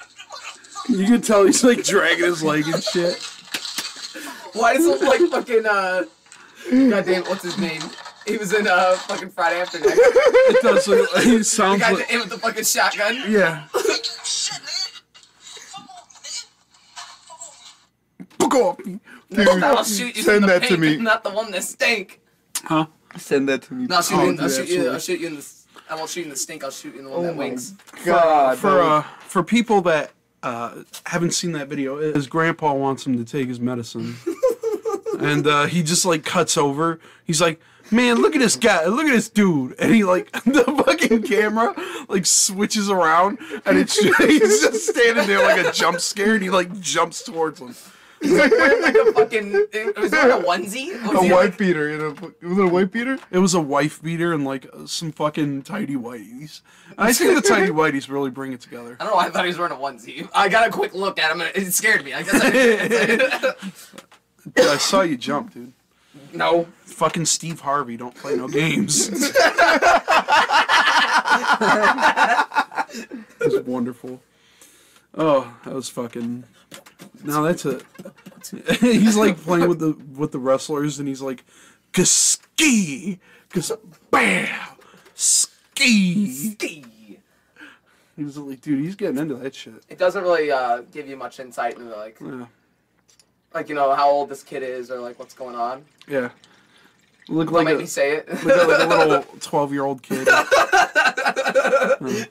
You 0.92 1.07
can 1.07 1.20
tell 1.22 1.44
he's 1.46 1.64
like 1.64 1.83
dragging 1.85 2.24
his 2.26 2.42
leg 2.42 2.64
and 2.68 2.83
shit. 2.83 3.22
Why 4.55 4.74
does 4.74 4.85
it 4.87 4.88
look 4.88 5.02
like 5.02 5.20
fucking 5.31 5.66
uh? 5.66 6.05
God 6.70 7.05
damn, 7.07 7.24
what's 7.24 7.42
his 7.42 7.59
name? 7.59 7.83
He 8.26 8.37
was 8.37 8.52
in 8.55 8.66
uh 8.68 8.94
fucking 8.96 9.31
Friday 9.31 9.61
After 9.61 9.81
Next. 9.81 9.98
It 9.98 10.62
does. 10.62 10.87
Look, 10.88 11.11
he 11.22 11.38
The 11.38 11.44
sounds 11.44 11.81
guy 11.81 11.90
like 11.92 12.07
that 12.07 12.14
in 12.14 12.20
with 12.20 12.28
the 12.31 12.38
fucking 12.38 12.64
shotgun. 12.64 13.16
yeah. 13.28 13.66
Shit, 14.24 14.61
nigga. 14.62 15.00
Fuck 18.38 18.55
off, 18.55 18.78
nigga. 18.78 19.00
Fuck 19.35 19.48
off. 19.48 19.55
Fuck 19.55 19.62
off. 19.64 19.78
I'll 19.78 19.85
shoot 19.85 20.16
you 20.16 20.22
Send 20.22 20.37
in 20.37 20.42
the 20.42 20.46
that 20.48 20.62
to 20.62 20.68
pink, 20.68 20.81
me. 20.81 20.96
not 20.98 21.24
the 21.24 21.31
one 21.31 21.50
that 21.52 21.64
stink. 21.64 22.20
Huh? 22.64 22.87
Send 23.16 23.48
that 23.48 23.62
to 23.62 23.74
me. 23.74 23.87
No, 23.87 23.96
I'll 23.96 24.02
shoot 24.02 24.14
Oh, 24.16 24.24
you. 24.24 24.31
In, 24.31 24.40
I'll 24.40 24.48
shoot 24.48 24.68
you. 24.68 24.90
I'll 24.90 24.98
shoot 24.98 25.20
you 25.20 25.26
in 25.28 25.37
the. 25.37 25.52
I 25.90 25.94
won't 25.96 26.09
shoot 26.11 26.20
you 26.20 26.24
in 26.26 26.31
the 26.31 26.37
stink. 26.37 26.64
I'll 26.64 26.70
shoot 26.70 26.92
you 26.94 27.00
in 27.00 27.05
the 27.07 27.11
one 27.11 27.20
Oh 27.20 27.22
that 27.24 27.33
my 27.33 27.38
winks. 27.38 27.74
God. 28.05 28.59
for 28.59 28.70
that 28.70 28.81
uh 28.81 29.02
for 29.26 29.42
people 29.42 29.81
that 29.83 30.12
uh 30.42 30.83
haven't 31.07 31.33
seen 31.33 31.52
that 31.52 31.68
video, 31.68 31.98
his 31.98 32.26
grandpa 32.26 32.72
wants 32.74 33.07
him 33.07 33.16
to 33.18 33.24
take 33.24 33.48
his 33.48 33.61
medicine, 33.61 34.16
and 35.20 35.46
uh, 35.46 35.66
he 35.66 35.83
just 35.83 36.05
like 36.05 36.24
cuts 36.24 36.57
over. 36.57 36.98
He's 37.24 37.40
like, 37.40 37.61
"Man, 37.90 38.20
look 38.20 38.35
at 38.35 38.40
this 38.40 38.57
guy! 38.57 38.85
Look 38.87 39.07
at 39.07 39.12
this 39.12 39.28
dude!" 39.28 39.74
And 39.78 39.94
he 39.94 40.05
like 40.05 40.31
the 40.44 40.64
fucking 40.85 41.22
camera 41.22 41.74
like 42.09 42.26
switches 42.26 42.90
around, 42.90 43.38
and 43.64 43.78
it's 43.78 43.98
he's 44.18 44.61
just 44.61 44.88
standing 44.88 45.26
there 45.26 45.42
like 45.42 45.64
a 45.64 45.72
jump 45.72 46.00
scare, 46.00 46.35
and 46.35 46.42
he 46.42 46.50
like 46.50 46.81
jumps 46.81 47.22
towards 47.22 47.61
him. 47.61 47.74
Like 48.24 48.94
a 48.94 49.12
fucking. 49.12 49.66
It 49.72 49.96
was 49.98 50.11
wearing 50.12 50.42
a 50.42 50.46
onesie. 50.46 50.92
Was 51.06 51.16
a 51.20 51.22
he, 51.24 51.32
white 51.32 51.44
like- 51.50 51.58
beater. 51.58 51.88
You 51.90 51.98
know, 51.98 52.14
was 52.48 52.58
it 52.58 52.64
a 52.64 52.68
white 52.68 52.90
beater? 52.92 53.18
It 53.30 53.38
was 53.38 53.54
a 53.54 53.61
wife 53.61 54.02
beater 54.02 54.32
and 54.32 54.44
like 54.44 54.66
some 54.87 55.12
fucking 55.12 55.62
tidy 55.62 55.96
whities. 55.96 56.61
I 56.98 57.12
think 57.12 57.35
the 57.42 57.48
tidy 57.48 57.68
whities 57.72 58.08
really 58.11 58.30
bring 58.30 58.52
it 58.52 58.61
together. 58.61 58.96
I 59.00 59.04
don't 59.04 59.12
know. 59.12 59.16
why 59.16 59.26
I 59.26 59.30
thought 59.30 59.44
he 59.44 59.48
was 59.48 59.58
wearing 59.58 59.72
a 59.72 59.76
onesie. 59.76 60.28
I 60.35 60.48
got 60.48 60.66
a 60.68 60.70
quick 60.70 60.94
look 60.94 61.18
at 61.18 61.30
him 61.32 61.40
and 61.40 61.50
it 61.54 61.72
scared 61.72 62.04
me. 62.04 62.12
I 62.14 62.22
guess 62.22 62.35
I 62.42 62.50
didn't. 62.50 63.54
Dude, 64.54 64.66
I 64.66 64.76
saw 64.76 65.02
you 65.02 65.16
jump, 65.16 65.54
dude. 65.54 65.72
no. 66.32 66.66
Fucking 66.85 67.24
Steve 67.26 67.61
Harvey 67.61 67.96
don't 67.96 68.14
play 68.14 68.37
no 68.37 68.46
games. 68.48 69.08
That 73.38 73.50
was 73.52 73.61
wonderful. 73.62 74.20
Oh, 75.14 75.52
that 75.64 75.74
was 75.74 75.88
fucking. 75.88 76.44
Now 77.24 77.42
that's 77.42 77.64
a. 77.64 77.80
he's 78.80 79.16
like 79.16 79.37
playing 79.38 79.68
with 79.68 79.78
the 79.78 79.92
with 80.18 80.32
the 80.32 80.38
wrestlers, 80.38 80.98
and 80.98 81.06
he's 81.08 81.22
like, 81.22 81.44
ski, 82.02 83.18
bam, 84.11 84.58
ski. 85.14 86.56
He 88.16 88.24
was 88.24 88.37
like, 88.37 88.61
dude, 88.61 88.85
he's 88.85 88.94
getting 88.96 89.18
into 89.18 89.35
that 89.37 89.54
shit. 89.54 89.74
It 89.88 89.98
doesn't 89.98 90.22
really 90.22 90.50
uh, 90.50 90.82
give 90.92 91.08
you 91.08 91.16
much 91.16 91.40
insight 91.40 91.78
into 91.78 91.96
like, 91.96 92.18
Yeah, 92.20 92.46
like 93.54 93.68
you 93.70 93.74
know 93.74 93.94
how 93.94 94.11
old 94.11 94.28
this 94.28 94.42
kid 94.42 94.62
is 94.62 94.90
or 94.90 95.00
like 95.00 95.18
what's 95.18 95.35
going 95.35 95.56
on. 95.56 95.85
yeah. 96.08 96.30
Look 97.28 97.52
like 97.52 97.66
make 97.66 97.76
a, 97.76 97.78
me 97.78 97.87
say 97.87 98.16
it. 98.16 98.28
look 98.44 98.68
like 98.68 98.82
a 98.82 98.87
little 99.06 99.22
twelve 99.40 99.72
year 99.72 99.85
old 99.85 100.02
kid. 100.02 100.26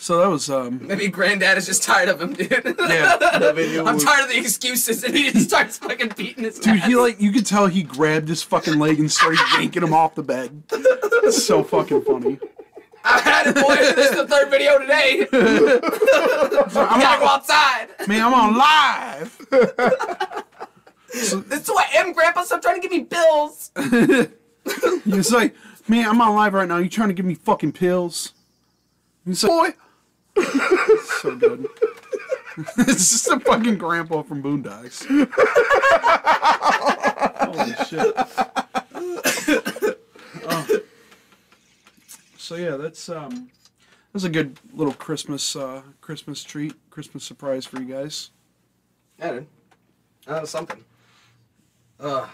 So 0.00 0.18
that 0.18 0.28
was 0.28 0.48
um 0.48 0.86
Maybe 0.86 1.08
granddad 1.08 1.58
is 1.58 1.66
just 1.66 1.82
tired 1.82 2.08
of 2.08 2.20
him, 2.22 2.32
dude. 2.32 2.50
yeah. 2.50 3.16
I'm 3.84 3.98
tired 3.98 4.24
of 4.24 4.28
the 4.30 4.38
excuses, 4.38 5.02
and 5.04 5.14
he 5.14 5.30
just 5.32 5.48
starts 5.48 5.76
fucking 5.78 6.12
beating 6.16 6.44
his 6.44 6.58
Dude, 6.58 6.78
ass. 6.78 6.86
he 6.86 6.94
like 6.94 7.20
you 7.20 7.32
could 7.32 7.44
tell 7.44 7.66
he 7.66 7.82
grabbed 7.82 8.28
his 8.28 8.42
fucking 8.42 8.78
leg 8.78 9.00
and 9.00 9.10
started 9.10 9.40
yanking 9.54 9.82
him 9.82 9.92
off 9.92 10.14
the 10.14 10.22
bed. 10.22 10.62
It's 10.70 11.44
so 11.44 11.62
fucking 11.64 12.02
funny. 12.02 12.38
I 13.04 13.18
had 13.20 13.46
it, 13.48 13.54
boy. 13.56 13.74
This 13.76 14.10
is 14.10 14.16
the 14.16 14.26
third 14.28 14.50
video 14.50 14.78
today. 14.78 15.26
I'm 15.32 17.00
gotta 17.00 17.20
go 17.20 17.26
outside. 17.26 17.88
Man, 18.06 18.22
I'm 18.24 18.34
on 18.34 18.56
live. 18.56 19.38
This 21.10 21.32
is 21.32 21.66
who 21.66 21.76
I 21.76 21.86
am, 21.96 22.12
Grandpa. 22.12 22.42
Stop 22.42 22.60
trying 22.62 22.80
to 22.80 22.86
give 22.86 22.92
me 22.92 23.04
pills. 23.04 23.70
He's 25.04 25.32
like, 25.32 25.54
man, 25.88 26.06
I'm 26.06 26.20
on 26.20 26.34
live 26.36 26.52
right 26.52 26.68
now. 26.68 26.76
You 26.76 26.88
trying 26.90 27.08
to 27.08 27.14
give 27.14 27.24
me 27.24 27.34
fucking 27.34 27.72
pills? 27.72 28.34
He's 29.28 29.44
like, 29.44 29.76
boy. 30.34 30.42
so 31.20 31.36
good. 31.36 31.66
it's 32.78 33.10
just 33.10 33.28
a 33.28 33.38
fucking 33.40 33.76
grandpa 33.76 34.22
from 34.22 34.42
Boondocks. 34.42 35.04
Holy 37.36 37.74
shit. 37.84 38.14
Oh. 40.50 40.80
So 42.38 42.54
yeah, 42.54 42.76
that's 42.76 43.10
um, 43.10 43.50
that's 44.14 44.24
a 44.24 44.30
good 44.30 44.58
little 44.72 44.94
Christmas 44.94 45.54
uh, 45.54 45.82
Christmas 46.00 46.42
treat, 46.42 46.72
Christmas 46.88 47.22
surprise 47.22 47.66
for 47.66 47.80
you 47.82 47.92
guys. 47.92 48.30
Yeah, 49.18 49.32
dude. 49.32 49.46
That 50.26 50.40
was 50.40 50.50
something. 50.50 50.82
Ugh. 52.00 52.28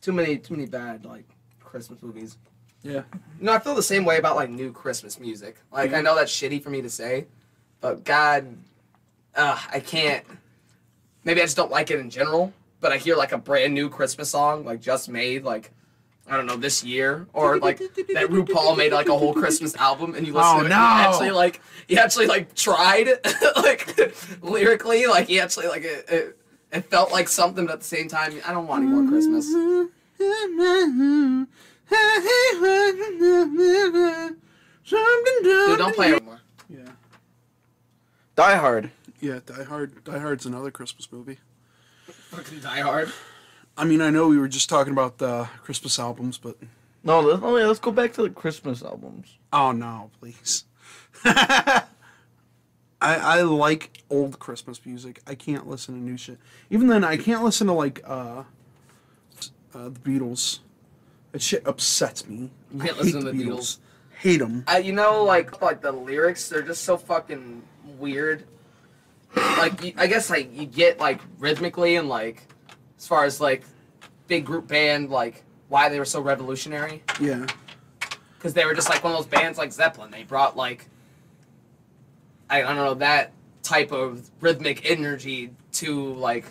Too 0.00 0.12
many, 0.12 0.38
too 0.38 0.54
many 0.54 0.66
bad 0.66 1.04
like 1.04 1.28
Christmas 1.62 2.02
movies. 2.02 2.38
Yeah. 2.82 3.02
You 3.38 3.46
know, 3.46 3.52
I 3.52 3.58
feel 3.58 3.74
the 3.74 3.82
same 3.82 4.04
way 4.04 4.18
about 4.18 4.36
like 4.36 4.50
new 4.50 4.72
Christmas 4.72 5.18
music. 5.20 5.56
Like, 5.72 5.92
I 5.92 6.00
know 6.00 6.14
that's 6.14 6.32
shitty 6.32 6.62
for 6.62 6.70
me 6.70 6.80
to 6.82 6.90
say, 6.90 7.26
but 7.80 8.04
God, 8.04 8.56
uh, 9.34 9.58
I 9.72 9.80
can't. 9.80 10.24
Maybe 11.24 11.40
I 11.40 11.44
just 11.44 11.56
don't 11.56 11.70
like 11.70 11.90
it 11.90 12.00
in 12.00 12.10
general. 12.10 12.52
But 12.80 12.92
I 12.92 12.96
hear 12.96 13.14
like 13.16 13.32
a 13.32 13.38
brand 13.38 13.74
new 13.74 13.90
Christmas 13.90 14.30
song, 14.30 14.64
like 14.64 14.80
just 14.80 15.10
made, 15.10 15.44
like 15.44 15.70
I 16.26 16.36
don't 16.38 16.46
know, 16.46 16.56
this 16.56 16.82
year, 16.82 17.26
or 17.34 17.58
like 17.58 17.76
that 17.78 18.28
RuPaul 18.30 18.74
made 18.76 18.92
like 18.92 19.08
a 19.10 19.18
whole 19.18 19.34
Christmas 19.34 19.76
album, 19.76 20.14
and 20.14 20.26
you 20.26 20.32
listen 20.32 20.50
Oh, 20.56 20.60
to 20.60 20.66
it, 20.66 20.68
no. 20.70 20.76
and 20.76 21.00
he 21.00 21.06
actually 21.06 21.30
like 21.32 21.60
he 21.88 21.98
actually 21.98 22.26
like 22.26 22.54
tried, 22.54 23.08
like 23.56 24.14
lyrically, 24.42 25.06
like 25.06 25.28
he 25.28 25.40
actually 25.40 25.68
like 25.68 25.82
it, 25.84 26.06
it. 26.08 26.36
It 26.72 26.84
felt 26.84 27.10
like 27.10 27.28
something, 27.28 27.66
but 27.66 27.72
at 27.74 27.78
the 27.80 27.84
same 27.84 28.08
time, 28.08 28.32
I 28.46 28.52
don't 28.52 28.66
want 28.68 28.84
any 28.84 28.92
more 28.92 29.06
Christmas. 29.10 29.44
Dude, 35.42 35.78
don't 35.78 35.94
play 35.94 36.12
anymore. 36.12 36.40
Yeah. 36.68 36.88
Die 38.36 38.56
Hard. 38.56 38.90
Yeah, 39.20 39.40
Die 39.44 39.64
Hard. 39.64 40.04
Die 40.04 40.18
Hard's 40.18 40.46
another 40.46 40.70
Christmas 40.70 41.10
movie. 41.12 41.38
Fucking 42.30 42.60
Die 42.60 42.80
Hard. 42.80 43.12
I 43.76 43.84
mean, 43.84 44.00
I 44.00 44.10
know 44.10 44.28
we 44.28 44.38
were 44.38 44.48
just 44.48 44.68
talking 44.68 44.92
about 44.92 45.18
the 45.18 45.48
Christmas 45.62 45.98
albums, 45.98 46.38
but 46.38 46.56
No, 47.02 47.20
let's, 47.20 47.42
oh 47.42 47.56
yeah, 47.56 47.66
let's 47.66 47.80
go 47.80 47.92
back 47.92 48.12
to 48.14 48.22
the 48.22 48.30
Christmas 48.30 48.82
albums. 48.82 49.38
oh 49.52 49.72
no, 49.72 50.10
please. 50.20 50.64
I 51.24 51.84
I 53.00 53.40
like 53.42 54.02
old 54.10 54.38
Christmas 54.38 54.84
music. 54.84 55.20
I 55.26 55.34
can't 55.34 55.66
listen 55.66 55.94
to 55.94 56.00
new 56.00 56.16
shit. 56.16 56.38
Even 56.68 56.88
then, 56.88 57.04
I 57.04 57.16
can't 57.16 57.42
listen 57.42 57.66
to 57.68 57.72
like 57.72 58.02
uh, 58.04 58.44
uh 59.74 59.88
the 59.88 60.00
Beatles. 60.00 60.60
That 61.32 61.42
shit 61.42 61.66
upsets 61.66 62.26
me. 62.26 62.50
You 62.72 62.80
can't 62.80 62.96
I 62.96 63.00
listen 63.00 63.22
hate 63.22 63.32
to 63.32 63.36
the 63.36 63.44
Beatles. 63.44 63.78
Hate 64.18 64.38
them. 64.38 64.64
I, 64.66 64.78
you 64.78 64.92
know, 64.92 65.24
like 65.24 65.62
like 65.62 65.80
the 65.80 65.92
lyrics, 65.92 66.48
they're 66.48 66.62
just 66.62 66.84
so 66.84 66.96
fucking 66.96 67.62
weird. 67.98 68.44
Like 69.36 69.82
you, 69.84 69.92
I 69.96 70.06
guess 70.08 70.28
like 70.28 70.54
you 70.56 70.66
get 70.66 70.98
like 70.98 71.20
rhythmically 71.38 71.96
and 71.96 72.08
like 72.08 72.42
as 72.98 73.06
far 73.06 73.24
as 73.24 73.40
like 73.40 73.62
big 74.26 74.44
group 74.44 74.66
band 74.66 75.10
like 75.10 75.44
why 75.68 75.88
they 75.88 75.98
were 76.00 76.04
so 76.04 76.20
revolutionary 76.20 77.02
Yeah. 77.20 77.46
because 78.36 78.54
they 78.54 78.64
were 78.64 78.74
just 78.74 78.88
like 78.88 79.02
one 79.04 79.12
of 79.12 79.18
those 79.18 79.26
bands 79.26 79.56
like 79.56 79.72
Zeppelin. 79.72 80.10
They 80.10 80.24
brought 80.24 80.56
like 80.56 80.86
I, 82.48 82.58
I 82.64 82.74
don't 82.74 82.76
know 82.76 82.94
that 82.94 83.32
type 83.62 83.92
of 83.92 84.28
rhythmic 84.40 84.88
energy 84.90 85.50
to 85.74 86.12
like 86.14 86.44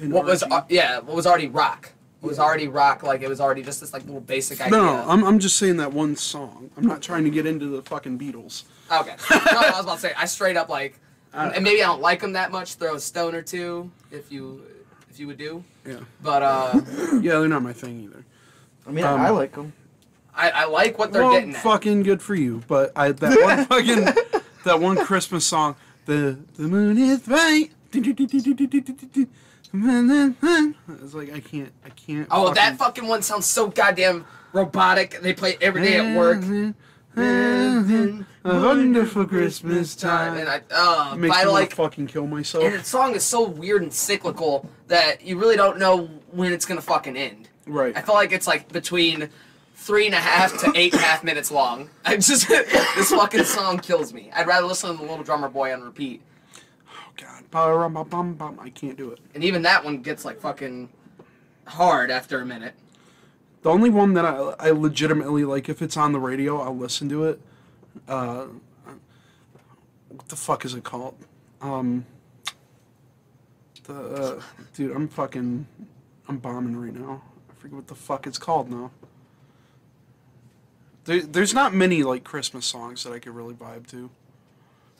what 0.00 0.24
was 0.24 0.42
uh, 0.42 0.62
yeah 0.70 1.00
what 1.00 1.14
was 1.14 1.26
already 1.26 1.48
rock. 1.48 1.92
It 2.22 2.26
was 2.26 2.38
already 2.38 2.66
rock 2.66 3.02
like 3.02 3.22
it 3.22 3.28
was 3.28 3.40
already 3.40 3.62
just 3.62 3.80
this 3.80 3.92
like 3.92 4.04
little 4.04 4.20
basic 4.20 4.60
idea. 4.60 4.76
No, 4.76 4.84
no, 4.96 5.08
I'm, 5.08 5.22
I'm 5.24 5.38
just 5.38 5.56
saying 5.58 5.76
that 5.76 5.92
one 5.92 6.16
song. 6.16 6.70
I'm 6.76 6.86
not 6.86 7.02
trying 7.02 7.24
to 7.24 7.30
get 7.30 7.46
into 7.46 7.66
the 7.66 7.82
fucking 7.82 8.18
Beatles. 8.18 8.64
Okay. 8.90 9.14
No, 9.30 9.38
I 9.60 9.70
was 9.76 9.80
about 9.84 9.94
to 9.96 10.00
say 10.00 10.12
I 10.16 10.24
straight 10.26 10.56
up 10.56 10.68
like, 10.68 10.98
Uh, 11.34 11.52
and 11.54 11.62
maybe 11.62 11.82
I 11.82 11.86
don't 11.86 12.00
like 12.00 12.20
them 12.20 12.32
that 12.32 12.50
much. 12.50 12.76
Throw 12.76 12.94
a 12.94 13.00
stone 13.00 13.34
or 13.34 13.42
two 13.42 13.90
if 14.10 14.32
you 14.32 14.62
if 15.10 15.20
you 15.20 15.26
would 15.26 15.36
do. 15.36 15.62
Yeah. 15.86 15.98
But 16.22 16.42
uh, 16.42 16.80
Yeah, 17.20 17.40
they're 17.40 17.48
not 17.48 17.62
my 17.62 17.74
thing 17.74 18.00
either. 18.00 18.24
I 18.86 18.90
mean, 18.90 19.04
Um, 19.04 19.20
I 19.20 19.28
like 19.28 19.52
them. 19.54 19.74
I, 20.34 20.50
I 20.50 20.64
like 20.64 20.98
what 20.98 21.12
they're 21.12 21.22
well, 21.22 21.32
getting 21.32 21.54
at. 21.54 21.62
fucking 21.62 22.04
good 22.04 22.22
for 22.22 22.34
you. 22.34 22.62
But 22.66 22.92
I 22.96 23.12
that 23.12 23.42
one 23.42 23.66
fucking 23.66 24.32
that 24.64 24.80
one 24.80 24.96
Christmas 24.96 25.44
song, 25.44 25.76
the 26.06 26.38
the 26.56 26.68
moon 26.68 26.96
is 26.96 27.20
bright. 27.20 27.72
It's 31.02 31.14
like 31.14 31.32
I 31.32 31.40
can't, 31.40 31.72
I 31.84 31.90
can't. 31.90 32.26
Oh, 32.30 32.52
that 32.54 32.76
fucking 32.78 33.06
one 33.06 33.22
sounds 33.22 33.46
so 33.46 33.68
goddamn 33.68 34.24
robotic. 34.52 35.20
They 35.20 35.32
play 35.34 35.52
it 35.52 35.62
every 35.62 35.82
day 35.82 35.96
at 35.96 36.16
work. 36.16 36.42
A 37.16 38.24
wonderful 38.44 39.26
Christmas 39.26 39.96
time. 39.96 40.36
And 40.36 40.48
I, 40.48 40.60
uh, 40.70 41.16
Makes 41.16 41.36
I 41.36 41.44
me 41.44 41.50
like, 41.50 41.74
fucking 41.74 42.06
kill 42.06 42.26
myself. 42.26 42.64
and 42.64 42.74
the 42.74 42.84
song 42.84 43.14
is 43.14 43.24
so 43.24 43.48
weird 43.48 43.82
and 43.82 43.92
cyclical 43.92 44.68
that 44.88 45.22
you 45.22 45.38
really 45.38 45.56
don't 45.56 45.78
know 45.78 46.06
when 46.30 46.52
it's 46.52 46.64
gonna 46.66 46.80
fucking 46.82 47.16
end. 47.16 47.48
Right. 47.66 47.96
I 47.96 48.02
feel 48.02 48.14
like 48.14 48.32
it's 48.32 48.46
like 48.46 48.70
between 48.70 49.30
three 49.74 50.06
and 50.06 50.14
a 50.14 50.18
half 50.18 50.56
to 50.60 50.72
eight 50.74 50.92
and 50.92 51.02
a 51.02 51.04
half 51.04 51.24
minutes 51.24 51.50
long. 51.50 51.90
I 52.04 52.16
just 52.16 52.48
this 52.48 53.10
fucking 53.10 53.44
song 53.44 53.78
kills 53.78 54.12
me. 54.12 54.30
I'd 54.34 54.46
rather 54.46 54.66
listen 54.66 54.90
to 54.92 54.96
the 54.96 55.02
Little 55.02 55.24
Drummer 55.24 55.48
Boy 55.48 55.72
on 55.72 55.82
repeat. 55.82 56.22
I 57.52 58.70
can't 58.74 58.96
do 58.96 59.10
it. 59.10 59.20
And 59.34 59.44
even 59.44 59.62
that 59.62 59.84
one 59.84 60.02
gets 60.02 60.24
like 60.24 60.40
fucking 60.40 60.88
hard 61.66 62.10
after 62.10 62.40
a 62.40 62.46
minute. 62.46 62.74
The 63.62 63.70
only 63.70 63.90
one 63.90 64.14
that 64.14 64.24
I, 64.24 64.54
I 64.58 64.70
legitimately 64.70 65.44
like, 65.44 65.68
if 65.68 65.82
it's 65.82 65.96
on 65.96 66.12
the 66.12 66.20
radio, 66.20 66.60
I'll 66.60 66.76
listen 66.76 67.08
to 67.08 67.24
it. 67.24 67.40
Uh, 68.06 68.46
what 70.08 70.28
the 70.28 70.36
fuck 70.36 70.64
is 70.64 70.74
it 70.74 70.84
called? 70.84 71.16
Um, 71.60 72.06
the 73.84 73.94
uh, 73.94 74.42
dude, 74.74 74.94
I'm 74.94 75.08
fucking, 75.08 75.66
I'm 76.28 76.38
bombing 76.38 76.76
right 76.76 76.94
now. 76.94 77.22
I 77.50 77.54
forget 77.54 77.76
what 77.76 77.86
the 77.88 77.94
fuck 77.94 78.26
it's 78.26 78.38
called 78.38 78.70
now. 78.70 78.90
There, 81.04 81.22
there's 81.22 81.54
not 81.54 81.74
many 81.74 82.02
like 82.02 82.24
Christmas 82.24 82.66
songs 82.66 83.04
that 83.04 83.12
I 83.12 83.18
could 83.18 83.34
really 83.34 83.54
vibe 83.54 83.86
to, 83.88 84.10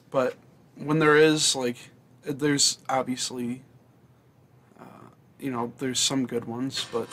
but 0.09 0.35
when 0.75 0.99
there 0.99 1.15
is, 1.15 1.55
like, 1.55 1.77
there's 2.27 2.79
obviously, 2.89 3.61
uh, 4.79 4.83
you 5.39 5.51
know, 5.51 5.71
there's 5.79 5.99
some 5.99 6.25
good 6.25 6.45
ones, 6.45 6.85
but. 6.91 7.07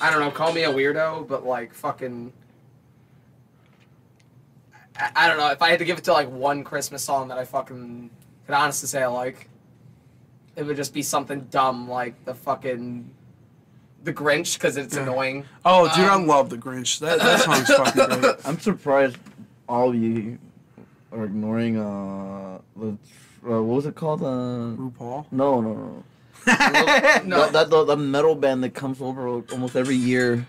I 0.00 0.10
don't 0.10 0.20
know, 0.20 0.30
call 0.30 0.52
me 0.52 0.62
a 0.62 0.70
weirdo, 0.72 1.26
but 1.26 1.44
like 1.44 1.74
fucking. 1.74 2.32
I, 4.96 5.10
I 5.16 5.28
don't 5.28 5.38
know. 5.38 5.48
If 5.50 5.60
I 5.62 5.70
had 5.70 5.78
to 5.80 5.84
give 5.84 5.98
it 5.98 6.04
to 6.04 6.12
like 6.12 6.30
one 6.30 6.62
Christmas 6.64 7.02
song 7.02 7.28
that 7.28 7.38
I 7.38 7.44
fucking 7.44 8.10
could 8.46 8.54
honestly 8.54 8.86
say 8.88 9.02
I 9.02 9.06
like, 9.08 9.48
it 10.56 10.62
would 10.64 10.76
just 10.76 10.94
be 10.94 11.02
something 11.02 11.40
dumb 11.50 11.88
like 11.88 12.24
the 12.24 12.34
fucking. 12.34 13.10
The 14.04 14.12
Grinch, 14.12 14.54
because 14.54 14.76
it's 14.76 14.94
Yeah. 14.94 15.02
annoying. 15.02 15.44
Oh, 15.64 15.88
dude, 15.96 16.04
Um, 16.04 16.22
I 16.22 16.24
love 16.24 16.48
the 16.50 16.56
Grinch. 16.56 17.00
That 17.00 17.18
that 17.18 17.40
song's 17.40 17.68
fucking 17.68 18.20
great. 18.20 18.36
I'm 18.44 18.60
surprised 18.60 19.16
all 19.68 19.88
of 19.90 19.96
you 19.96 20.38
are 21.10 21.24
ignoring 21.24 21.76
uh 21.78 22.60
the 22.76 22.96
uh, 23.44 23.62
what 23.62 23.76
was 23.76 23.86
it 23.86 23.94
called? 23.94 24.22
Uh, 24.22 24.76
RuPaul. 24.76 25.26
no, 25.30 25.60
no, 25.60 25.74
no. 25.74 26.04
No, 27.24 27.42
That, 27.42 27.52
that 27.52 27.70
the, 27.70 27.84
the 27.84 27.96
metal 27.96 28.34
band 28.34 28.62
that 28.64 28.74
comes 28.74 29.00
over 29.02 29.28
almost 29.52 29.76
every 29.76 29.96
year. 29.96 30.46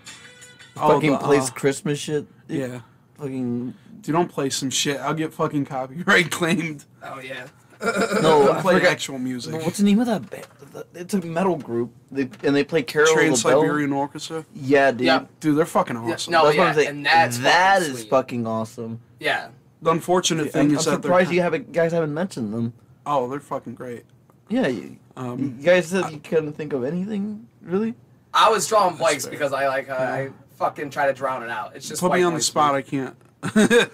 Oh, 0.76 0.94
fucking 0.94 1.12
the, 1.12 1.18
plays 1.18 1.50
uh, 1.50 1.54
Christmas 1.54 1.98
shit. 1.98 2.26
Yeah. 2.48 2.80
Fucking 3.18 3.74
Dude, 4.00 4.14
don't 4.14 4.30
play 4.30 4.48
some 4.50 4.70
shit. 4.70 4.98
I'll 4.98 5.12
get 5.14 5.32
fucking 5.34 5.66
copyright 5.66 6.30
claimed. 6.38 6.84
oh 7.02 7.20
yeah. 7.20 7.48
no. 7.82 8.20
Don't 8.46 8.56
I 8.56 8.60
play 8.62 8.74
forgot- 8.74 8.92
actual 8.92 9.18
music. 9.18 9.54
What's 9.62 9.78
the 9.78 9.84
name 9.84 10.00
of 10.00 10.06
that 10.06 10.30
band? 10.30 10.46
It's 10.94 11.12
a 11.14 11.20
metal 11.20 11.56
group. 11.56 11.92
They, 12.12 12.30
and 12.44 12.54
they 12.54 12.62
play 12.64 12.82
Carol 12.84 13.12
Trans 13.12 13.38
of 13.40 13.42
the 13.42 13.48
Bell. 13.50 13.60
Siberian 13.62 13.92
Orchestra. 13.92 14.46
Yeah, 14.54 14.92
dude. 14.92 15.00
Yeah. 15.02 15.24
Dude, 15.40 15.58
they're 15.58 15.66
fucking 15.66 15.96
Yeah, 15.96 16.14
awesome. 16.14 16.32
no, 16.32 16.44
That's 16.44 16.56
what 16.56 16.62
yeah, 16.62 16.68
I'm 16.68 16.74
saying. 16.76 16.88
and 16.88 17.06
that's 17.06 17.38
that 17.38 17.78
fucking 17.80 17.92
is 17.94 18.00
sweet. 18.00 18.10
fucking 18.10 18.46
awesome. 18.46 19.00
Yeah. 19.18 19.48
The 19.82 19.90
unfortunate 19.90 20.46
I'm, 20.46 20.52
thing 20.52 20.68
I'm 20.70 20.74
that 20.74 20.82
surprised 20.82 21.28
they're 21.28 21.36
you 21.36 21.42
haven't 21.42 21.72
guys 21.72 21.92
haven't 21.92 22.12
mentioned 22.14 22.52
them. 22.52 22.72
oh, 23.06 23.28
they're 23.28 23.40
fucking 23.40 23.74
great. 23.74 24.04
Yeah, 24.48 24.66
you, 24.66 24.96
Um, 25.16 25.56
you 25.58 25.64
guys 25.64 25.86
said 25.86 26.10
you 26.10 26.18
couldn't 26.18 26.52
think 26.54 26.72
of 26.72 26.84
anything 26.84 27.48
really. 27.62 27.94
I 28.34 28.50
was 28.50 28.66
drawing 28.66 28.96
blanks 28.96 29.26
because 29.26 29.52
I 29.52 29.68
like 29.68 29.88
uh, 29.88 29.94
I 29.94 30.30
fucking 30.56 30.90
try 30.90 31.06
to 31.06 31.12
drown 31.12 31.42
it 31.42 31.50
out. 31.50 31.74
It's 31.74 31.88
just 31.88 32.00
put 32.00 32.12
me 32.12 32.20
white 32.20 32.24
on 32.24 32.34
the 32.34 32.40
spot. 32.40 32.72
me. 32.74 32.78
I 32.78 32.82
can't. 32.82 33.16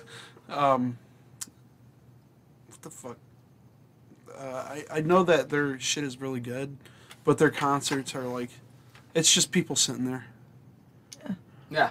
um, 0.49 0.99
what 2.69 2.83
the 2.83 2.91
fuck? 2.91 3.17
Uh, 4.37 4.41
I 4.43 4.85
I 4.91 5.01
know 5.01 5.23
that 5.23 5.49
their 5.51 5.79
shit 5.79 6.05
is 6.05 6.21
really 6.21 6.41
good, 6.41 6.77
but 7.25 7.39
their 7.39 7.51
concerts 7.51 8.15
are 8.15 8.25
like, 8.25 8.51
it's 9.15 9.33
just 9.33 9.53
people 9.53 9.77
sitting 9.77 10.05
there, 10.05 10.27
Yeah. 11.23 11.35
Yeah. 11.71 11.91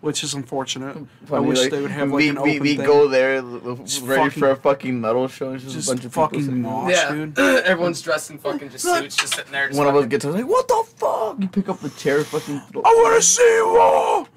Which 0.00 0.24
is 0.24 0.34
unfortunate. 0.34 0.96
I 1.30 1.38
wish 1.40 1.58
like, 1.60 1.70
they 1.70 1.80
would 1.82 1.90
have 1.90 2.08
like 2.10 2.16
we, 2.16 2.28
an 2.30 2.36
we, 2.42 2.50
open 2.52 2.62
we 2.62 2.76
thing. 2.76 2.86
go 2.86 3.06
there 3.08 3.36
l- 3.36 3.60
l- 3.68 3.76
Just 3.76 4.02
ready 4.02 4.24
fucking- 4.30 4.40
for 4.40 4.50
a 4.50 4.56
fucking 4.56 5.00
metal 5.00 5.28
show. 5.28 5.52
It's 5.52 5.64
just, 5.64 5.74
just 5.76 5.88
a 5.88 5.92
bunch 5.92 6.04
of 6.06 6.12
fucking 6.14 6.40
people. 6.40 6.56
mosh, 6.56 6.92
yeah. 6.92 7.10
dude. 7.12 7.38
Everyone's 7.38 8.00
dressed 8.02 8.30
in 8.30 8.38
fucking 8.38 8.70
just 8.70 8.84
suits, 8.84 9.16
just 9.16 9.34
sitting 9.34 9.52
there. 9.52 9.68
Just 9.68 9.78
One 9.78 9.88
of 9.88 9.96
us 9.96 10.06
gets 10.06 10.24
up, 10.24 10.34
like, 10.34 10.46
what 10.48 10.66
the 10.68 10.84
fuck? 10.96 11.36
You 11.40 11.48
pick 11.48 11.68
up 11.68 11.80
the 11.80 11.90
chair, 11.90 12.24
fucking. 12.24 12.56
I 12.56 12.78
want 12.78 13.16
to 13.20 13.26
see 13.26 13.42
you 13.42 13.76
all 13.78 14.28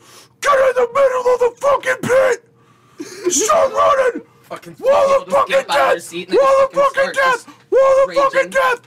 get 0.42 0.54
in 0.54 0.74
the 0.76 0.90
middle 0.94 1.34
of 1.34 1.40
the 1.40 1.54
fucking 1.62 1.98
pit. 2.04 3.32
Start 3.32 3.72
running. 4.14 4.22
Fucking 4.44 4.76
people 4.76 4.92
just 4.92 5.28
Motherfucking 5.28 5.48
get 5.48 5.70
up 5.70 5.76
out 5.76 5.80
of 5.80 5.86
their 5.88 5.96
death! 5.96 6.04
seat 6.04 6.30
and 6.30 6.38
they 6.38 6.42
just 6.44 6.74
fucking 6.74 6.80
Motherfucking 6.80 7.14
start 7.14 7.16
just 7.16 7.48
death! 7.48 7.56
Motherfucking 7.72 8.34
raging. 8.36 8.50
death! 8.52 8.82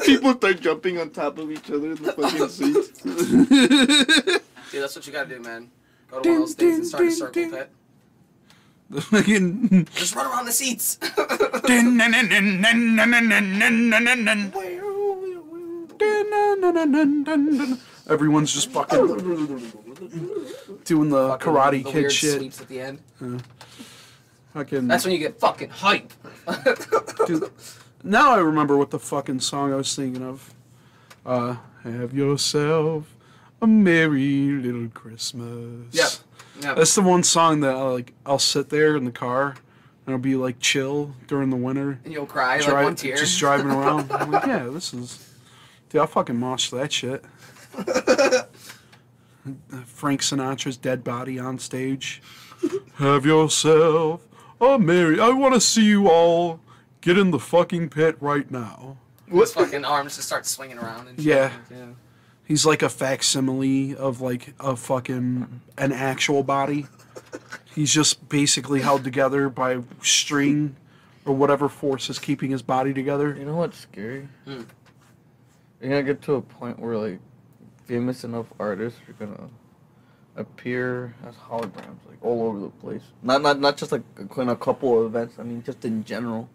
People 0.06 0.32
start 0.34 0.60
jumping 0.60 0.98
on 0.98 1.10
top 1.10 1.38
of 1.38 1.50
each 1.50 1.68
other 1.70 1.90
in 1.92 1.96
the 1.96 2.12
fucking 2.12 2.48
seats. 2.48 4.40
Dude, 4.70 4.82
that's 4.82 4.94
what 4.94 5.06
you 5.06 5.12
gotta 5.12 5.28
do, 5.28 5.40
man. 5.40 5.70
Go 6.10 6.20
to 6.20 6.28
one 6.28 6.42
of 6.42 6.42
those 6.46 6.54
things 6.54 6.78
and 6.78 6.86
start 6.86 7.04
a 7.04 7.10
circle 7.10 7.50
pit. 7.50 7.70
Just 9.94 10.14
run 10.14 10.26
around 10.26 10.46
the 10.46 10.52
seats. 10.52 10.98
Everyone's 18.08 18.52
just 18.52 18.70
fucking 18.70 19.06
doing 20.84 21.10
the 21.10 21.28
Fucking 21.28 21.52
karate 21.52 21.84
the 21.84 21.84
kid 21.84 21.94
weird 21.94 22.12
shit. 22.12 22.38
Sweeps 22.38 22.60
at 22.60 22.68
the 22.68 22.80
end. 22.80 23.00
Fucking, 24.54 24.88
That's 24.88 25.04
when 25.04 25.12
you 25.12 25.18
get 25.18 25.38
fucking 25.38 25.70
hype. 25.70 26.12
dude, 27.26 27.50
now 28.02 28.32
I 28.32 28.38
remember 28.38 28.76
what 28.76 28.90
the 28.90 28.98
fucking 28.98 29.40
song 29.40 29.72
I 29.72 29.76
was 29.76 29.94
thinking 29.94 30.24
of. 30.24 30.52
Uh, 31.24 31.56
have 31.84 32.12
yourself 32.12 33.16
a 33.62 33.66
merry 33.66 34.50
little 34.52 34.88
Christmas. 34.88 35.92
Yep. 35.92 36.08
Yep. 36.62 36.76
That's 36.76 36.94
the 36.94 37.02
one 37.02 37.22
song 37.22 37.60
that 37.60 37.74
I 37.74 37.82
like. 37.82 38.12
I'll 38.26 38.38
sit 38.38 38.68
there 38.70 38.96
in 38.96 39.04
the 39.04 39.12
car 39.12 39.56
and 40.06 40.14
I'll 40.14 40.20
be 40.20 40.36
like 40.36 40.60
chill 40.60 41.14
during 41.26 41.50
the 41.50 41.56
winter. 41.56 42.00
and 42.04 42.12
you'll 42.12 42.26
cry 42.26 42.58
like 42.58 42.72
one 42.72 42.94
tear. 42.96 43.16
Just 43.16 43.38
driving 43.38 43.70
around. 43.70 44.10
I'm 44.12 44.30
like, 44.30 44.46
yeah, 44.46 44.64
this 44.64 44.92
is. 44.94 45.26
Dude, 45.88 46.00
I 46.02 46.06
fucking 46.06 46.36
mosh 46.36 46.70
that 46.70 46.92
shit. 46.92 47.24
Frank 49.86 50.20
Sinatra's 50.20 50.76
dead 50.76 51.02
body 51.02 51.38
on 51.38 51.58
stage. 51.58 52.22
Have 52.96 53.24
yourself 53.24 54.20
a 54.60 54.78
merry. 54.78 55.18
I 55.20 55.30
want 55.30 55.54
to 55.54 55.60
see 55.60 55.84
you 55.84 56.08
all 56.08 56.60
get 57.00 57.16
in 57.16 57.30
the 57.30 57.38
fucking 57.38 57.88
pit 57.88 58.16
right 58.20 58.50
now. 58.50 58.98
His 59.30 59.52
fucking 59.52 59.84
arms 59.84 60.16
just 60.16 60.26
start 60.28 60.44
swinging 60.46 60.78
around 60.78 61.08
and 61.08 61.18
shit. 61.18 61.26
Yeah. 61.26 61.52
yeah. 61.70 61.86
He's 62.50 62.66
like 62.66 62.82
a 62.82 62.88
facsimile 62.88 63.94
of 63.94 64.20
like 64.20 64.54
a 64.58 64.74
fucking 64.74 65.60
an 65.78 65.92
actual 65.92 66.42
body. 66.42 66.88
He's 67.76 67.94
just 67.94 68.28
basically 68.28 68.80
held 68.80 69.04
together 69.04 69.48
by 69.48 69.82
string 70.02 70.74
or 71.24 71.32
whatever 71.32 71.68
force 71.68 72.10
is 72.10 72.18
keeping 72.18 72.50
his 72.50 72.60
body 72.60 72.92
together. 72.92 73.36
You 73.38 73.44
know 73.44 73.54
what's 73.54 73.78
scary? 73.78 74.26
Hmm. 74.46 74.62
You're 75.80 75.90
gonna 75.90 76.02
get 76.02 76.22
to 76.22 76.34
a 76.34 76.42
point 76.42 76.80
where 76.80 76.96
like 76.96 77.20
famous 77.84 78.24
enough 78.24 78.46
artists 78.58 78.98
are 79.08 79.12
gonna 79.12 79.48
appear 80.34 81.14
as 81.28 81.36
holograms 81.36 82.02
like 82.08 82.18
all 82.20 82.42
over 82.42 82.58
the 82.58 82.70
place. 82.70 83.02
Not 83.22 83.42
not 83.42 83.60
not 83.60 83.76
just 83.76 83.92
like 83.92 84.02
in 84.36 84.48
a 84.48 84.56
couple 84.56 84.98
of 84.98 85.06
events. 85.06 85.36
I 85.38 85.44
mean 85.44 85.62
just 85.62 85.84
in 85.84 86.02
general. 86.02 86.48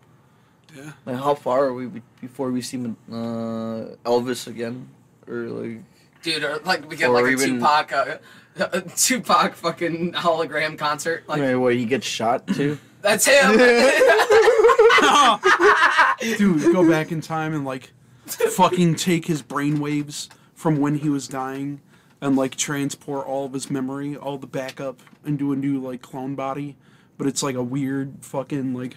Yeah. 0.75 0.91
Like 1.05 1.15
how 1.15 1.36
far 1.36 1.63
are 1.63 1.73
we 1.73 1.86
be- 1.86 2.01
before 2.19 2.51
we 2.51 2.62
see 2.62 2.75
uh, 2.75 3.95
Elvis 4.03 4.47
again 4.47 4.89
or 5.27 5.47
like 5.49 5.79
Dude, 6.21 6.43
or 6.43 6.59
like 6.65 6.89
we 6.89 6.95
get 6.95 7.11
like 7.11 7.25
a 7.25 7.29
even- 7.29 7.59
Tupac, 7.59 7.91
uh, 7.93 8.17
a 8.57 8.81
Tupac 8.81 9.53
fucking 9.55 10.13
hologram 10.13 10.77
concert. 10.77 11.23
Like 11.27 11.41
wait, 11.41 11.55
where 11.55 11.73
he 11.73 11.85
gets 11.85 12.05
shot 12.07 12.47
too? 12.47 12.77
that's 13.01 13.25
him. 13.25 13.57
Dude, 16.38 16.73
go 16.73 16.88
back 16.89 17.11
in 17.11 17.21
time 17.21 17.53
and 17.53 17.65
like 17.65 17.91
fucking 18.25 18.95
take 18.95 19.25
his 19.25 19.43
brainwaves 19.43 20.29
from 20.53 20.77
when 20.79 20.95
he 20.95 21.09
was 21.09 21.27
dying 21.27 21.81
and 22.21 22.35
like 22.35 22.55
transport 22.55 23.27
all 23.27 23.45
of 23.45 23.53
his 23.53 23.69
memory, 23.69 24.15
all 24.15 24.38
the 24.38 24.47
backup 24.47 25.01
into 25.25 25.51
a 25.51 25.55
new 25.55 25.79
like 25.79 26.01
clone 26.01 26.35
body. 26.35 26.77
But 27.17 27.27
it's 27.27 27.43
like 27.43 27.55
a 27.55 27.63
weird 27.63 28.15
fucking 28.21 28.73
like 28.73 28.95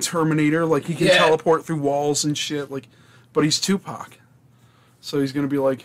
Terminator. 0.00 0.64
Like 0.66 0.84
he 0.84 0.94
can 0.94 1.08
Yeah. 1.08 1.18
teleport 1.18 1.64
through 1.64 1.80
walls 1.80 2.24
and 2.24 2.36
shit. 2.38 2.70
Like, 2.70 2.88
but 3.32 3.44
he's 3.44 3.60
Tupac, 3.60 4.18
so 5.04 5.20
he's 5.20 5.32
gonna 5.32 5.46
be 5.48 5.58
like, 5.58 5.84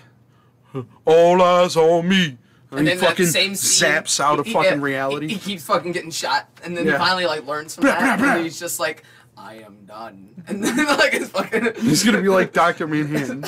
all 1.05 1.41
eyes 1.41 1.75
on 1.75 2.07
me. 2.07 2.37
And, 2.71 2.79
And 2.81 2.87
he 2.89 2.95
fucking 2.95 3.25
same 3.25 3.55
scene, 3.55 3.89
zaps 3.89 4.19
out 4.19 4.39
of 4.39 4.45
he- 4.47 4.53
fucking 4.53 4.77
yeah, 4.79 4.83
reality. 4.85 5.27
He, 5.27 5.33
he 5.33 5.39
keeps 5.39 5.65
fucking 5.65 5.91
getting 5.91 6.11
shot, 6.11 6.47
and 6.63 6.77
then 6.77 6.85
Yeah. 6.85 6.97
finally 6.99 7.25
like 7.25 7.45
learns 7.45 7.75
from 7.75 7.83
Blah, 7.83 7.95
that, 7.99 8.17
blah, 8.19 8.25
blah. 8.27 8.35
and 8.35 8.43
he's 8.43 8.59
just 8.59 8.79
like, 8.79 9.03
"I 9.37 9.55
am 9.55 9.85
done," 9.85 10.29
and 10.47 10.63
then 10.63 10.77
like 10.85 11.13
it's 11.13 11.29
fucking. 11.29 11.73
He's 11.81 12.03
gonna 12.03 12.21
be 12.21 12.29
like 12.29 12.53
Doctor 12.53 12.87
Manhattan. 12.87 13.43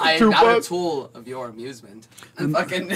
I 0.00 0.16
am 0.20 0.30
not 0.30 0.58
a 0.58 0.60
tool 0.62 1.10
of 1.14 1.28
your 1.28 1.48
amusement. 1.48 2.08
And 2.38 2.52
fucking. 2.54 2.88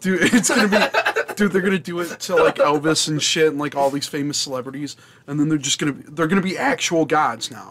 Dude, 0.00 0.20
it's 0.34 0.48
gonna 0.48 0.68
be, 0.68 1.34
dude. 1.34 1.52
They're 1.52 1.60
gonna 1.60 1.78
do 1.78 2.00
it 2.00 2.18
to 2.20 2.36
like 2.36 2.56
Elvis 2.56 3.08
and 3.08 3.22
shit, 3.22 3.48
and 3.48 3.58
like 3.58 3.74
all 3.74 3.90
these 3.90 4.06
famous 4.06 4.38
celebrities, 4.38 4.96
and 5.26 5.38
then 5.38 5.48
they're 5.48 5.58
just 5.58 5.78
gonna, 5.78 5.92
be, 5.92 6.02
they're 6.10 6.26
gonna 6.26 6.40
be 6.40 6.56
actual 6.56 7.04
gods 7.04 7.50
now. 7.50 7.70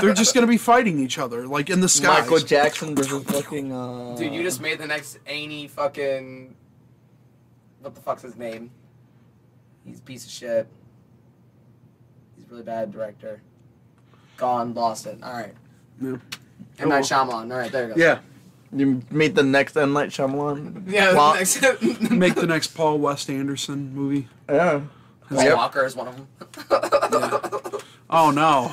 they're 0.00 0.14
just 0.14 0.34
gonna 0.34 0.46
be 0.46 0.58
fighting 0.58 0.98
each 0.98 1.18
other, 1.18 1.46
like 1.46 1.70
in 1.70 1.80
the 1.80 1.88
sky. 1.88 2.20
Michael 2.20 2.38
Jackson 2.38 2.94
versus 2.96 3.22
fucking 3.24 3.72
uh 3.72 4.16
Dude, 4.16 4.34
you 4.34 4.42
just 4.42 4.60
made 4.60 4.78
the 4.78 4.86
next 4.86 5.18
Aney 5.26 5.68
fucking. 5.68 6.54
What 7.80 7.94
the 7.94 8.00
fuck's 8.00 8.22
his 8.22 8.36
name? 8.36 8.70
He's 9.84 10.00
a 10.00 10.02
piece 10.02 10.24
of 10.24 10.30
shit. 10.30 10.68
He's 12.36 12.44
a 12.44 12.48
really 12.48 12.64
bad 12.64 12.92
director. 12.92 13.40
Gone, 14.36 14.74
lost 14.74 15.06
it. 15.06 15.18
Alright. 15.22 15.54
Yeah. 16.00 16.16
M. 16.78 16.88
Night 16.88 17.04
Shyamalan. 17.04 17.50
Alright, 17.50 17.72
there 17.72 17.88
you 17.88 17.94
go. 17.94 18.00
Yeah, 18.00 18.18
You 18.72 19.02
made 19.10 19.34
the 19.34 19.42
next 19.42 19.76
M 19.76 19.92
Night 19.94 20.10
Shyamalan. 20.10 20.90
Yeah, 20.90 21.14
Well, 21.14 21.34
next. 21.34 21.62
make 22.10 22.34
the 22.34 22.46
next 22.46 22.68
Paul 22.68 22.98
West 22.98 23.30
Anderson 23.30 23.94
movie. 23.94 24.28
yeah. 24.48 24.82
Paul 25.30 25.42
Yep. 25.44 25.56
Walker 25.56 25.84
is 25.84 25.94
one 25.96 26.08
of 26.08 26.16
them. 26.16 27.80
Oh 28.10 28.30
no, 28.30 28.72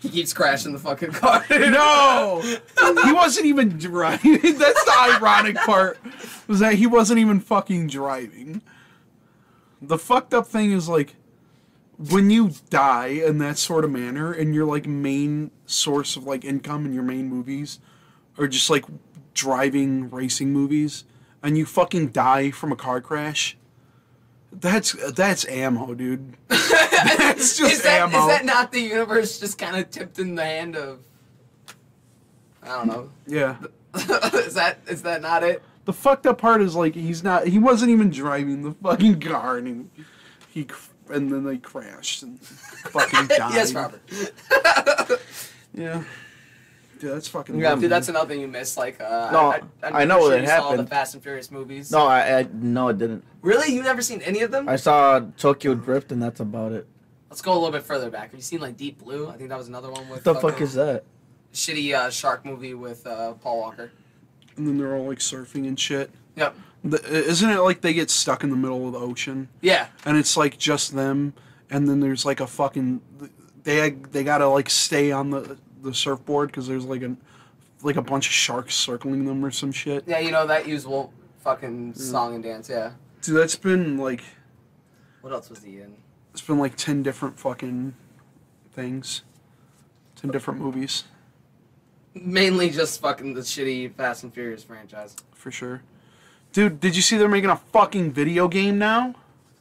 He 0.00 0.08
keeps 0.08 0.32
crashing 0.32 0.72
the 0.72 0.78
fucking 0.80 1.12
car. 1.12 1.44
no, 1.50 2.40
he 3.04 3.12
wasn't 3.12 3.46
even 3.46 3.78
driving. 3.78 4.32
That's 4.42 4.84
the 4.84 4.94
ironic 5.16 5.54
part, 5.58 5.98
was 6.48 6.58
that 6.58 6.74
he 6.74 6.86
wasn't 6.88 7.20
even 7.20 7.38
fucking 7.40 7.86
driving. 7.86 8.60
The 9.80 9.98
fucked 9.98 10.34
up 10.34 10.48
thing 10.48 10.72
is 10.72 10.88
like 10.88 11.14
when 11.96 12.28
you 12.30 12.50
die 12.70 13.06
in 13.06 13.38
that 13.38 13.56
sort 13.56 13.84
of 13.84 13.92
manner 13.92 14.32
and 14.32 14.52
your 14.54 14.64
like 14.64 14.86
main 14.86 15.52
source 15.64 16.16
of 16.16 16.24
like 16.24 16.44
income 16.44 16.84
in 16.86 16.92
your 16.92 17.04
main 17.04 17.28
movies 17.28 17.78
are 18.38 18.48
just 18.48 18.70
like 18.70 18.84
driving 19.34 20.10
racing 20.10 20.52
movies 20.52 21.04
and 21.42 21.58
you 21.58 21.66
fucking 21.66 22.08
die 22.08 22.50
from 22.50 22.72
a 22.72 22.76
car 22.76 23.00
crash 23.00 23.56
that's 24.52 24.92
that's 25.12 25.46
ammo 25.48 25.94
dude 25.94 26.36
that's 26.48 27.56
just 27.56 27.72
is, 27.72 27.82
that, 27.82 28.02
ammo 28.02 28.20
is 28.20 28.26
that 28.28 28.44
not 28.44 28.70
the 28.72 28.80
universe 28.80 29.38
just 29.40 29.58
kind 29.58 29.76
of 29.76 29.90
tipped 29.90 30.18
in 30.18 30.34
the 30.34 30.44
hand 30.44 30.76
of. 30.76 31.00
I 32.62 32.68
don't 32.68 32.86
know. 32.86 33.10
yeah 33.26 33.56
is 33.94 34.54
that 34.54 34.78
is 34.86 35.02
that 35.02 35.20
not 35.22 35.42
it? 35.42 35.62
the 35.84 35.92
fucked 35.92 36.26
up 36.26 36.38
part 36.38 36.62
is 36.62 36.74
like 36.74 36.94
he's 36.94 37.22
not 37.22 37.46
he 37.46 37.58
wasn't 37.58 37.90
even 37.90 38.10
driving 38.10 38.62
the 38.62 38.72
fucking 38.72 39.20
car 39.20 39.58
and 39.58 39.90
he, 40.52 40.60
he 40.60 40.66
and 41.10 41.30
then 41.30 41.44
they 41.44 41.58
crashed 41.58 42.22
and 42.22 42.40
fucking 42.40 43.26
died 43.26 43.54
yes, 43.54 43.74
Robert. 43.74 44.00
yeah 45.74 46.02
Dude, 47.04 47.14
that's 47.14 47.28
fucking 47.28 47.58
Yeah, 47.58 47.74
Dude, 47.74 47.90
that's 47.90 48.08
another 48.08 48.28
thing 48.28 48.40
you 48.40 48.48
missed. 48.48 48.78
Like, 48.78 48.98
uh, 48.98 49.28
No, 49.30 49.38
I, 49.52 49.60
I'm 49.82 49.94
I 49.96 50.04
know 50.04 50.14
pretty 50.16 50.22
what 50.22 50.30
sure 50.30 50.40
you 50.40 50.46
Saw 50.46 50.62
the 50.62 50.68
happened. 50.70 50.88
Fast 50.88 51.12
and 51.14 51.22
Furious 51.22 51.50
movies. 51.50 51.90
No, 51.92 52.06
I, 52.06 52.38
I 52.38 52.48
no, 52.50 52.88
it 52.88 52.96
didn't. 52.98 53.22
really, 53.42 53.74
you 53.74 53.82
never 53.82 54.00
seen 54.00 54.22
any 54.22 54.40
of 54.40 54.50
them? 54.50 54.68
I 54.70 54.76
saw 54.76 55.20
Tokyo 55.36 55.74
Drift, 55.74 56.12
and 56.12 56.22
that's 56.22 56.40
about 56.40 56.72
it. 56.72 56.86
Let's 57.28 57.42
go 57.42 57.52
a 57.52 57.54
little 57.54 57.72
bit 57.72 57.82
further 57.82 58.08
back. 58.08 58.30
Have 58.30 58.34
you 58.36 58.40
seen 58.42 58.60
like 58.60 58.78
Deep 58.78 59.00
Blue? 59.02 59.28
I 59.28 59.36
think 59.36 59.50
that 59.50 59.58
was 59.58 59.68
another 59.68 59.90
one 59.90 60.08
with. 60.08 60.24
What 60.24 60.34
the 60.34 60.40
fuck 60.40 60.60
is 60.62 60.72
that? 60.74 61.04
Shitty 61.52 61.94
uh, 61.94 62.08
shark 62.10 62.46
movie 62.46 62.72
with 62.72 63.06
uh, 63.06 63.34
Paul 63.34 63.60
Walker. 63.60 63.92
and 64.56 64.66
then 64.66 64.78
they're 64.78 64.94
all 64.96 65.06
like 65.06 65.18
surfing 65.18 65.68
and 65.68 65.78
shit 65.78 66.10
Yep. 66.36 66.56
The, 66.84 67.02
isn't 67.06 67.48
it 67.50 67.60
like 67.60 67.80
they 67.82 67.92
get 67.92 68.08
stuck 68.10 68.42
in 68.44 68.50
the 68.50 68.56
middle 68.56 68.86
of 68.86 68.92
the 68.94 68.98
ocean 68.98 69.48
Yeah. 69.60 69.86
and 70.04 70.16
it's 70.16 70.36
like 70.36 70.58
just 70.58 70.94
them 70.94 71.34
and 71.70 71.88
then 71.88 72.00
there's 72.00 72.24
like 72.24 72.40
a 72.40 72.46
fucking 72.46 73.00
they 73.62 73.90
they 73.90 74.22
gotta 74.24 74.48
like 74.48 74.68
stay 74.68 75.12
on 75.12 75.30
the 75.30 75.56
the 75.84 75.94
surfboard 75.94 76.48
because 76.48 76.66
there's 76.66 76.84
like 76.84 77.02
a 77.02 77.16
like 77.82 77.96
a 77.96 78.02
bunch 78.02 78.26
of 78.26 78.32
sharks 78.32 78.74
circling 78.74 79.24
them 79.24 79.44
or 79.44 79.50
some 79.50 79.70
shit 79.72 80.04
Yeah, 80.06 80.18
you 80.18 80.30
know 80.30 80.46
that 80.46 80.66
usual 80.66 81.12
fucking 81.40 81.92
mm. 81.92 81.96
song 81.98 82.34
and 82.34 82.42
dance. 82.42 82.68
Yeah. 82.68 82.92
dude 83.22 83.36
that's 83.36 83.56
been 83.56 83.98
like 83.98 84.22
What 85.20 85.32
else 85.32 85.50
was 85.50 85.62
he 85.62 85.80
in? 85.80 85.94
it's 86.32 86.40
been 86.42 86.58
like 86.58 86.76
10 86.76 87.02
different 87.02 87.38
fucking 87.38 87.94
things 88.72 89.22
10 90.16 90.30
different 90.30 90.60
movies 90.60 91.04
Mainly 92.14 92.70
just 92.70 93.00
fucking 93.00 93.34
the 93.34 93.40
shitty 93.42 93.92
Fast 93.94 94.22
and 94.24 94.32
Furious 94.32 94.64
franchise. 94.64 95.14
for 95.34 95.50
sure 95.50 95.82
dude 96.52 96.80
did 96.80 96.96
you 96.96 97.02
see 97.02 97.16
they're 97.16 97.28
making 97.28 97.50
a 97.50 97.56
fucking 97.56 98.12
video 98.12 98.48
game 98.48 98.78
now 98.78 99.14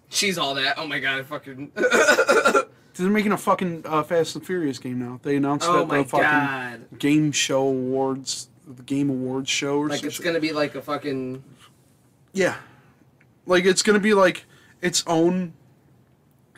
She's 0.09 0.37
all 0.37 0.53
that. 0.53 0.77
Oh 0.77 0.85
my 0.85 0.99
god, 0.99 1.19
I 1.19 1.23
fucking. 1.23 1.71
They're 2.95 3.09
making 3.09 3.31
a 3.31 3.37
fucking 3.37 3.83
uh, 3.85 4.03
Fast 4.03 4.35
and 4.35 4.45
Furious 4.45 4.77
game 4.79 4.99
now. 4.99 5.19
They 5.23 5.35
announced 5.35 5.67
oh 5.67 5.85
that 5.85 5.89
the 5.89 6.03
fucking 6.03 6.23
god. 6.23 6.99
game 6.99 7.31
show 7.31 7.67
awards, 7.67 8.49
the 8.67 8.83
game 8.83 9.09
awards 9.09 9.49
show 9.49 9.79
or 9.79 9.89
Like 9.89 10.03
it's 10.03 10.15
shit. 10.15 10.25
gonna 10.25 10.39
be 10.39 10.51
like 10.51 10.75
a 10.75 10.81
fucking. 10.81 11.43
Yeah. 12.33 12.55
Like 13.45 13.65
it's 13.65 13.81
gonna 13.81 13.99
be 13.99 14.13
like 14.13 14.45
its 14.81 15.03
own 15.07 15.53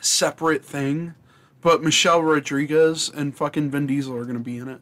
separate 0.00 0.64
thing, 0.64 1.14
but 1.62 1.82
Michelle 1.82 2.22
Rodriguez 2.22 3.08
and 3.08 3.36
fucking 3.36 3.70
Vin 3.70 3.86
Diesel 3.86 4.14
are 4.16 4.24
gonna 4.24 4.38
be 4.40 4.58
in 4.58 4.68
it. 4.68 4.80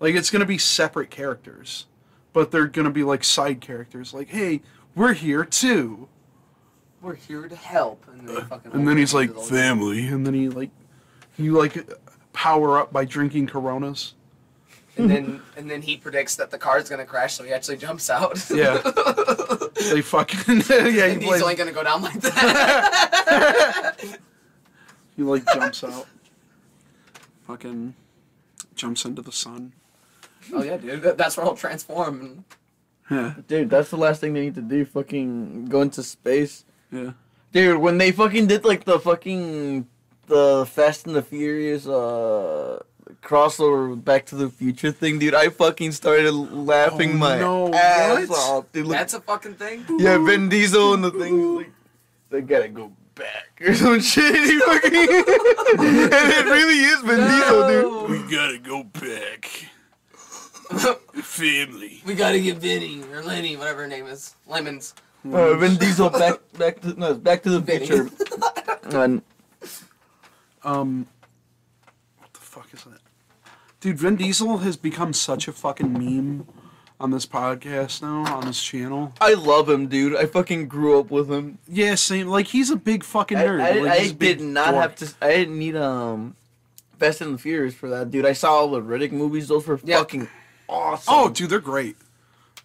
Like 0.00 0.14
it's 0.14 0.30
gonna 0.30 0.44
be 0.46 0.58
separate 0.58 1.10
characters, 1.10 1.86
but 2.32 2.50
they're 2.50 2.66
gonna 2.66 2.90
be 2.90 3.04
like 3.04 3.22
side 3.24 3.60
characters. 3.60 4.12
Like, 4.12 4.28
hey, 4.30 4.62
we're 4.94 5.14
here 5.14 5.44
too. 5.44 6.08
We're 7.02 7.14
here 7.14 7.48
to 7.48 7.56
help. 7.56 8.04
And 8.12 8.28
then, 8.28 8.36
uh, 8.38 8.44
fucking 8.46 8.72
And 8.72 8.86
then 8.88 8.96
he's 8.96 9.14
like, 9.14 9.28
Little- 9.28 9.42
family. 9.44 10.06
And 10.08 10.26
then 10.26 10.34
he 10.34 10.48
like, 10.48 10.70
you 11.38 11.52
like 11.58 11.88
power 12.32 12.78
up 12.78 12.92
by 12.92 13.04
drinking 13.04 13.46
Coronas. 13.48 14.14
and 14.96 15.10
then 15.10 15.42
and 15.58 15.70
then 15.70 15.82
he 15.82 15.96
predicts 15.98 16.36
that 16.36 16.50
the 16.50 16.56
car's 16.58 16.88
gonna 16.88 17.04
crash, 17.04 17.34
so 17.34 17.44
he 17.44 17.52
actually 17.52 17.76
jumps 17.76 18.08
out. 18.08 18.38
Yeah. 18.50 18.78
they 19.90 20.00
fucking 20.00 20.62
yeah. 20.70 21.04
and 21.06 21.20
He, 21.22 21.28
he's 21.28 21.42
only 21.42 21.54
gonna 21.54 21.72
go 21.72 21.84
down 21.84 22.00
like 22.02 22.18
that. 22.22 23.96
he 25.16 25.22
like 25.22 25.44
jumps 25.52 25.84
out. 25.84 26.06
Fucking 27.46 27.94
jumps 28.74 29.04
into 29.04 29.20
the 29.22 29.32
sun. 29.32 29.72
oh 30.52 30.62
yeah, 30.62 30.78
dude. 30.78 31.02
That's 31.02 31.36
where 31.36 31.44
he'll 31.46 31.56
transform. 31.56 32.44
Yeah. 33.10 33.34
Dude, 33.46 33.68
that's 33.70 33.90
the 33.90 33.96
last 33.98 34.20
thing 34.22 34.32
they 34.32 34.40
need 34.46 34.54
to 34.56 34.62
do. 34.62 34.84
Fucking 34.86 35.66
go 35.66 35.82
into 35.82 36.02
space. 36.02 36.64
Yeah. 36.92 37.12
Dude, 37.52 37.78
when 37.78 37.98
they 37.98 38.12
fucking 38.12 38.46
did 38.46 38.64
like 38.64 38.84
the 38.84 38.98
fucking 39.00 39.86
the 40.26 40.66
Fast 40.70 41.06
and 41.06 41.14
the 41.16 41.22
Furious 41.22 41.86
uh 41.86 42.82
crossover 43.22 44.02
Back 44.02 44.26
to 44.26 44.34
the 44.36 44.48
Future 44.50 44.90
thing, 44.92 45.18
dude, 45.18 45.34
I 45.34 45.48
fucking 45.48 45.92
started 45.92 46.32
laughing 46.32 47.12
Oh, 47.12 47.16
my 47.18 47.38
no, 47.38 47.72
ass 47.72 48.28
what? 48.28 48.38
off. 48.38 48.72
Dude, 48.72 48.86
look, 48.86 48.96
that's 48.96 49.14
a 49.14 49.20
fucking 49.20 49.54
thing. 49.54 49.84
yeah, 49.98 50.18
Vin 50.18 50.48
Diesel 50.48 50.94
and 50.94 51.04
the 51.04 51.10
thing 51.12 51.56
like 51.56 51.70
they 52.30 52.40
gotta 52.40 52.68
go 52.68 52.92
back 53.14 53.60
or 53.60 53.74
some 53.74 54.00
shit. 54.00 54.34
He 54.50 54.58
fucking 54.60 54.92
and 54.94 56.12
it 56.12 56.44
really 56.46 56.78
is 56.80 57.00
Vin 57.02 57.20
Diesel, 57.28 57.68
dude. 57.68 58.10
We 58.10 58.30
gotta 58.36 58.58
go 58.58 58.82
back. 58.84 59.48
Family. 61.22 62.02
We 62.04 62.14
gotta 62.14 62.40
get 62.40 62.56
Vinny 62.58 63.02
or 63.12 63.22
Lenny, 63.22 63.56
whatever 63.56 63.82
her 63.82 63.88
name 63.88 64.06
is. 64.06 64.34
Lemons. 64.48 64.94
Uh, 65.32 65.54
Vin 65.56 65.76
Diesel 65.76 66.10
back 66.10 66.38
back 66.58 66.80
to 66.80 66.98
no, 66.98 67.14
Back 67.14 67.42
to 67.44 67.58
the 67.58 67.62
Future. 67.78 68.08
and 68.96 69.22
Um, 70.62 71.06
what 72.18 72.32
the 72.32 72.40
fuck 72.40 72.68
is 72.72 72.82
that? 72.84 73.00
Dude, 73.80 73.98
Vin 73.98 74.16
Diesel 74.16 74.58
has 74.58 74.76
become 74.76 75.12
such 75.12 75.46
a 75.48 75.52
fucking 75.52 75.92
meme 75.92 76.46
on 76.98 77.10
this 77.10 77.26
podcast 77.26 78.00
now, 78.02 78.24
on 78.34 78.46
this 78.46 78.62
channel. 78.62 79.12
I 79.20 79.34
love 79.34 79.68
him, 79.68 79.86
dude. 79.86 80.16
I 80.16 80.26
fucking 80.26 80.66
grew 80.68 80.98
up 80.98 81.10
with 81.10 81.30
him. 81.30 81.58
Yeah, 81.68 81.94
same. 81.94 82.26
Like 82.28 82.46
he's 82.48 82.70
a 82.70 82.76
big 82.76 83.04
fucking 83.04 83.36
nerd. 83.38 83.60
I, 83.62 83.72
like, 83.80 83.90
I 83.92 83.98
he's 84.00 84.12
did 84.12 84.40
not 84.40 84.70
dork. 84.72 84.82
have 84.82 84.94
to. 84.96 85.14
I 85.20 85.28
didn't 85.32 85.58
need 85.58 85.76
um, 85.76 86.36
Fast 86.98 87.20
and 87.20 87.34
the 87.34 87.38
Furious 87.38 87.74
for 87.74 87.88
that, 87.90 88.10
dude. 88.10 88.24
I 88.26 88.32
saw 88.32 88.52
all 88.52 88.70
the 88.70 88.80
Riddick 88.80 89.12
movies. 89.12 89.48
Those 89.48 89.66
were 89.66 89.78
Yeah. 89.84 89.98
fucking 89.98 90.28
awesome. 90.68 91.14
Oh, 91.14 91.28
dude, 91.28 91.50
they're 91.50 91.60
great. 91.60 91.96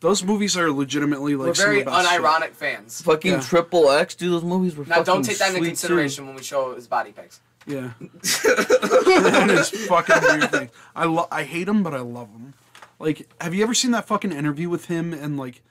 Those 0.01 0.23
movies 0.23 0.57
are 0.57 0.69
legitimately 0.71 1.35
like 1.35 1.47
We're 1.49 1.53
some 1.55 1.63
of 1.65 1.71
very 1.71 1.83
the 1.83 1.91
best 1.91 2.11
shit. 2.11 2.21
unironic 2.21 2.51
fans. 2.51 3.01
fucking 3.01 3.31
Yeah. 3.33 3.39
Triple 3.41 3.89
X, 3.91 4.15
dude. 4.15 4.33
Those 4.33 4.43
movies 4.43 4.75
were 4.75 4.83
Now 4.85 4.95
fucking 4.97 5.05
don't 5.13 5.23
take 5.23 5.37
that 5.37 5.49
into 5.49 5.59
sweet, 5.59 5.67
consideration 5.69 6.25
when 6.27 6.35
we 6.35 6.43
show 6.43 6.75
his 6.75 6.87
body 6.87 7.11
pics. 7.11 7.39
Yeah. 7.67 7.91
and 7.99 9.51
his 9.51 9.69
fucking 9.87 10.21
weird 10.23 10.51
thing. 10.51 10.69
I 10.95 11.05
lo- 11.05 11.27
I 11.31 11.43
hate 11.43 11.67
him, 11.67 11.83
but 11.83 11.93
I 11.93 11.99
love 11.99 12.29
him. 12.31 12.53
Like, 12.99 13.27
have 13.39 13.53
you 13.53 13.63
ever 13.63 13.73
seen 13.73 13.91
that 13.91 14.05
fucking 14.07 14.31
interview 14.31 14.69
with 14.69 14.85
him? 14.85 15.13
And 15.13 15.37
like, 15.37 15.61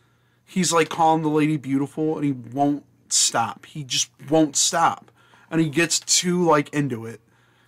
he's 0.45 0.73
like 0.73 0.88
calling 0.88 1.23
the 1.23 1.29
lady 1.29 1.57
beautiful, 1.57 2.16
and 2.16 2.25
he 2.25 2.33
won't 2.33 2.85
stop. 3.09 3.66
He 3.66 3.83
just 3.83 4.11
won't 4.29 4.55
stop, 4.57 5.11
and 5.51 5.61
he 5.61 5.69
gets 5.69 5.99
too 5.99 6.45
like 6.45 6.69
into 6.73 7.05
it. 7.07 7.21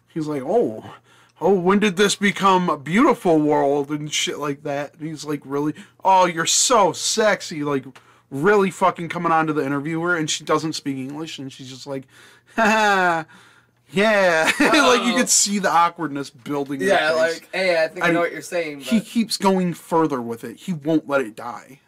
He's 0.09 0.27
like, 0.29 0.43
oh. 0.45 0.95
Oh, 1.41 1.55
when 1.55 1.81
did 1.81 1.97
this 1.97 2.15
become 2.15 2.69
a 2.69 2.77
beautiful 2.77 3.39
world 3.39 3.91
and 3.91 4.13
shit 4.13 4.39
like 4.39 4.63
that? 4.63 4.95
And 4.95 5.09
he's 5.09 5.25
like, 5.25 5.41
really? 5.45 5.75
Oh, 6.05 6.27
you're 6.27 6.47
so 6.47 6.93
sexy. 6.93 7.65
Like, 7.65 7.85
really 8.31 8.71
fucking 8.71 9.09
coming 9.09 9.33
on 9.33 9.47
to 9.49 9.53
the 9.53 9.65
interviewer, 9.65 10.17
and 10.17 10.31
she 10.31 10.45
doesn't 10.45 10.75
speak 10.75 10.97
English, 10.97 11.39
and 11.39 11.53
she's 11.53 11.69
just 11.69 11.87
like, 11.87 12.05
ha 12.57 13.27
yeah. 13.93 14.51
like, 14.61 15.05
you 15.05 15.15
could 15.15 15.29
see 15.29 15.59
the 15.59 15.71
awkwardness 15.71 16.31
building. 16.31 16.81
Yeah, 16.81 17.13
like, 17.13 17.49
hey, 17.53 17.83
I 17.83 17.89
think 17.89 18.05
I, 18.05 18.09
I- 18.09 18.11
know 18.13 18.21
what 18.21 18.33
you're 18.33 18.41
saying. 18.41 18.79
But 18.79 18.89
he 18.89 19.01
keeps 19.01 19.37
going 19.37 19.75
further 19.75 20.21
with 20.21 20.45
it. 20.45 20.57
He 20.57 20.73
won't 20.73 21.07
let 21.09 21.21
it 21.21 21.37
die. 21.37 21.81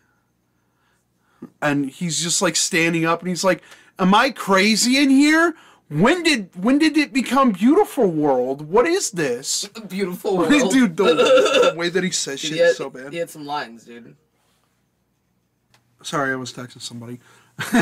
And 1.61 1.91
he's 1.91 2.23
just 2.23 2.41
like 2.43 2.57
standing 2.57 3.05
up 3.05 3.21
and 3.21 3.29
he's 3.29 3.45
like, 3.45 3.63
"Am 3.99 4.15
I 4.15 4.31
crazy 4.31 4.97
in 4.99 5.11
here? 5.11 5.55
When 5.95 6.23
did 6.25 6.51
when 6.57 6.79
did 6.79 6.97
it 6.97 7.13
become 7.13 7.53
beautiful 7.53 8.07
world? 8.11 8.63
What 8.69 8.87
is 8.87 9.11
this?" 9.13 9.69
beautiful 9.89 10.37
world. 10.39 10.51
dude, 10.71 10.97
the, 10.97 11.05
the 11.73 11.75
way 11.77 11.89
that 11.89 12.03
he 12.03 12.11
says 12.25 12.41
Dude, 12.41 12.49
shit 12.51 12.59
he 12.59 12.63
had, 12.63 12.71
is 12.71 12.77
so 12.77 12.91
bad. 12.91 13.13
He 13.13 13.19
had 13.19 13.31
some 13.31 13.47
lines, 13.47 13.85
dude. 13.85 14.17
Sorry, 16.03 16.33
I 16.33 16.37
was 16.37 16.53
texting 16.53 16.83
somebody. 16.83 17.21
you 17.73 17.81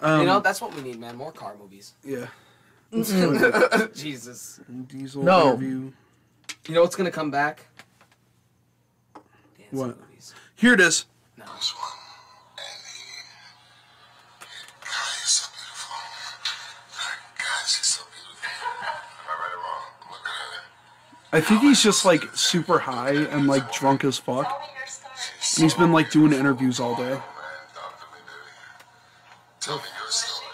know, 0.00 0.36
um, 0.36 0.42
that's 0.42 0.60
what 0.60 0.74
we 0.74 0.82
need, 0.82 0.98
man. 0.98 1.16
More 1.16 1.30
car 1.32 1.54
movies. 1.58 1.94
Yeah. 2.02 2.26
Jesus. 3.94 4.60
Diesel 4.86 5.22
No. 5.22 5.48
interview. 5.48 5.92
You 6.68 6.74
know 6.74 6.82
what's 6.82 6.96
gonna 6.96 7.10
come 7.10 7.30
back? 7.30 7.66
Dancing 9.58 9.78
What? 9.78 10.00
movies. 10.00 10.34
Here 10.54 10.72
it 10.72 10.80
is. 10.80 11.04
No. 11.36 11.44
I 21.36 21.40
think 21.42 21.60
he's 21.60 21.82
just 21.82 22.06
like 22.06 22.22
super 22.32 22.78
high 22.78 23.12
and 23.12 23.46
like 23.46 23.70
drunk 23.70 24.04
as 24.04 24.16
fuck. 24.16 24.48
She's 25.38 25.58
And 25.58 25.64
he's 25.64 25.74
so 25.74 25.80
been 25.80 25.92
like 25.92 26.10
doing 26.10 26.32
interviews 26.32 26.80
all 26.80 26.96
day. 26.96 27.02
Man, 27.02 27.20
talk 27.74 28.00
to 28.00 28.06
me, 28.06 28.20
baby. 28.24 28.52
Tell 29.60 29.76
me 29.76 29.82
your 30.00 30.10
story. 30.10 30.46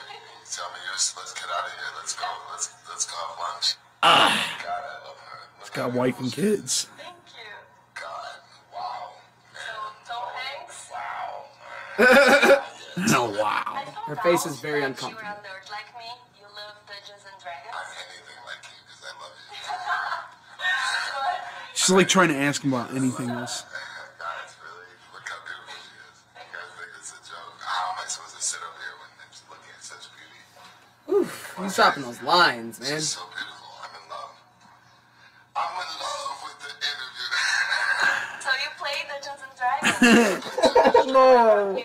Tell 0.51 0.69
me 0.71 0.81
yours. 0.91 1.15
Let's 1.17 1.35
get 1.35 1.45
out 1.45 1.67
of 1.67 1.71
here. 1.71 1.87
Let's 1.97 2.17
go. 2.17 2.25
Let's 2.51 2.75
let's 2.89 3.07
go 3.07 3.13
have 3.15 3.39
lunch. 3.39 3.75
Ah. 4.03 4.59
God, 4.61 4.71
I 4.73 5.07
love 5.07 5.19
her. 5.19 5.39
Look 5.61 5.73
got 5.73 5.93
wife 5.93 6.19
and 6.19 6.33
kids. 6.33 6.89
Thank 6.99 7.15
you. 7.29 7.55
God, 7.95 8.43
wow. 8.75 9.13
So, 9.55 10.13
Tom 10.13 10.29
Hanks? 10.35 10.91
Wow. 12.59 12.65
Oh 13.15 13.41
wow. 13.41 13.85
Her 14.07 14.17
face 14.17 14.47
is 14.47 14.59
very 14.59 14.83
uncomfortable. 14.83 15.31
She's 21.83 21.91
like 21.91 22.07
trying 22.07 22.29
to 22.29 22.37
ask 22.37 22.63
him 22.63 22.73
about 22.73 22.95
anything 22.95 23.29
else. 23.29 23.65
Guys, 24.17 24.55
really? 24.63 24.87
Look 25.13 25.27
how 25.29 25.35
beautiful 25.43 25.75
she 25.83 25.91
is. 25.99 26.23
You 26.39 26.47
guys 26.55 26.71
think 26.79 26.95
it's 26.95 27.11
a 27.11 27.19
joke? 27.27 27.59
How 27.59 27.91
am 27.91 27.99
I 27.99 28.07
supposed 28.07 28.37
to 28.37 28.43
sit 28.43 28.61
up 28.63 28.71
here 28.79 28.95
when 29.03 29.11
I'm 29.19 29.27
just 29.35 29.43
looking 29.51 29.75
at 29.75 29.83
such 29.83 30.07
beauty? 30.15 31.27
He's 31.59 31.75
dropping 31.75 32.05
those 32.05 32.23
lines, 32.23 32.79
man. 32.79 32.87
She's 33.03 33.19
so 33.19 33.27
beautiful. 33.35 33.67
I'm 33.83 33.99
in 33.99 34.05
love. 34.15 34.31
I'm 35.59 35.75
in 35.75 35.91
love 35.99 36.39
with 36.47 36.55
the 36.63 36.71
interview. 36.87 37.35
So 38.47 38.51
you 38.63 38.71
play 38.79 39.03
Dungeons 39.11 39.43
and 39.43 39.51
Dragons? 41.03 41.11
No. 41.13 41.83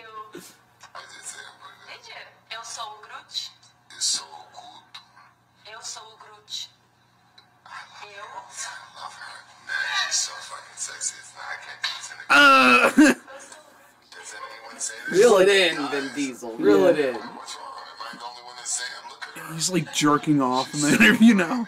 I'm 19.70 19.74
looking 19.74 19.88
at 19.88 19.90
her? 19.90 19.90
He's 19.90 19.90
like 19.90 19.94
jerking 19.94 20.42
off 20.42 20.72
in 20.74 20.80
the 20.80 20.88
interview 21.04 21.34
now. 21.34 21.66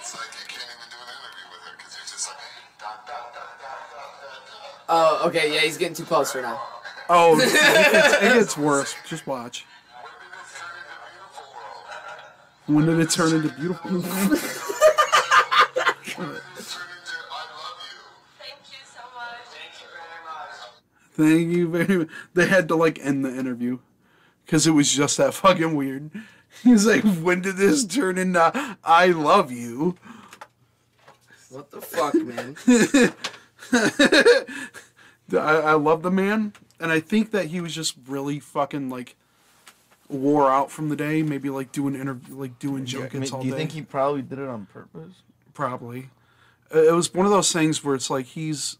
just. 0.00 0.16
Oh, 4.88 5.22
okay, 5.28 5.52
yeah, 5.54 5.60
he's 5.60 5.76
getting 5.78 5.94
too 5.94 6.04
close 6.04 6.34
right 6.34 6.42
now. 6.42 6.60
Oh, 7.08 7.38
it 7.38 7.52
gets, 7.52 8.14
it 8.14 8.20
gets 8.34 8.58
worse. 8.64 8.94
Just 9.06 9.26
watch. 9.26 9.66
When 12.66 12.86
did 12.86 12.96
this 12.98 13.14
turn 13.14 13.34
into 13.34 13.50
beautiful 13.54 13.90
world? 13.90 14.04
When 14.06 14.06
did 14.06 14.20
it 14.20 14.30
turn 14.30 14.34
into 14.34 14.34
beautiful? 14.34 15.10
When 16.16 16.30
did 16.32 16.56
this 16.56 16.72
turn 16.72 16.86
into 16.86 16.94
I 17.30 17.32
love 17.50 17.82
you? 17.82 17.88
Thank 18.38 18.60
you 18.70 18.78
so 18.84 19.00
much. 19.14 19.44
Thank 19.50 19.74
you 19.80 19.88
very 19.92 20.20
much. 20.24 20.56
Thank 21.12 21.48
you 21.56 21.68
very 21.68 21.96
much. 21.98 22.08
They 22.32 22.46
had 22.46 22.68
to 22.68 22.76
like 22.76 22.98
end 23.00 23.22
the 23.24 23.36
interview 23.36 23.78
because 24.46 24.66
it 24.66 24.70
was 24.70 24.90
just 24.90 25.18
that 25.18 25.34
fucking 25.34 25.74
weird. 25.74 26.10
He's 26.62 26.86
like, 26.86 27.02
when 27.02 27.42
did 27.42 27.56
this 27.56 27.84
turn 27.84 28.18
into 28.18 28.76
I 28.84 29.06
love 29.08 29.50
you? 29.50 29.96
What 31.50 31.70
the 31.70 31.80
fuck, 31.80 32.14
man? 32.14 32.56
I, 35.32 35.70
I 35.70 35.72
love 35.74 36.02
the 36.02 36.10
man. 36.10 36.52
and 36.80 36.90
I 36.90 37.00
think 37.00 37.30
that 37.30 37.46
he 37.46 37.60
was 37.60 37.74
just 37.74 37.96
really 38.08 38.40
fucking 38.40 38.90
like 38.90 39.16
wore 40.08 40.50
out 40.50 40.70
from 40.70 40.88
the 40.88 40.96
day. 40.96 41.22
Maybe 41.22 41.50
like 41.50 41.72
doing 41.72 41.94
interview, 41.94 42.34
like 42.34 42.58
doing 42.58 42.86
Yeah, 42.86 42.98
I 42.98 43.00
junkets 43.02 43.30
mean, 43.30 43.32
all 43.32 43.42
do 43.42 43.48
you 43.48 43.54
think 43.54 43.72
he 43.72 43.82
probably 43.82 44.22
did 44.22 44.38
it 44.38 44.48
on 44.48 44.66
purpose? 44.66 45.14
Probably. 45.52 46.10
It 46.70 46.92
was 46.92 47.12
one 47.14 47.26
of 47.26 47.32
those 47.32 47.52
things 47.52 47.84
where 47.84 47.94
it's 47.94 48.10
like 48.10 48.26
he's 48.26 48.78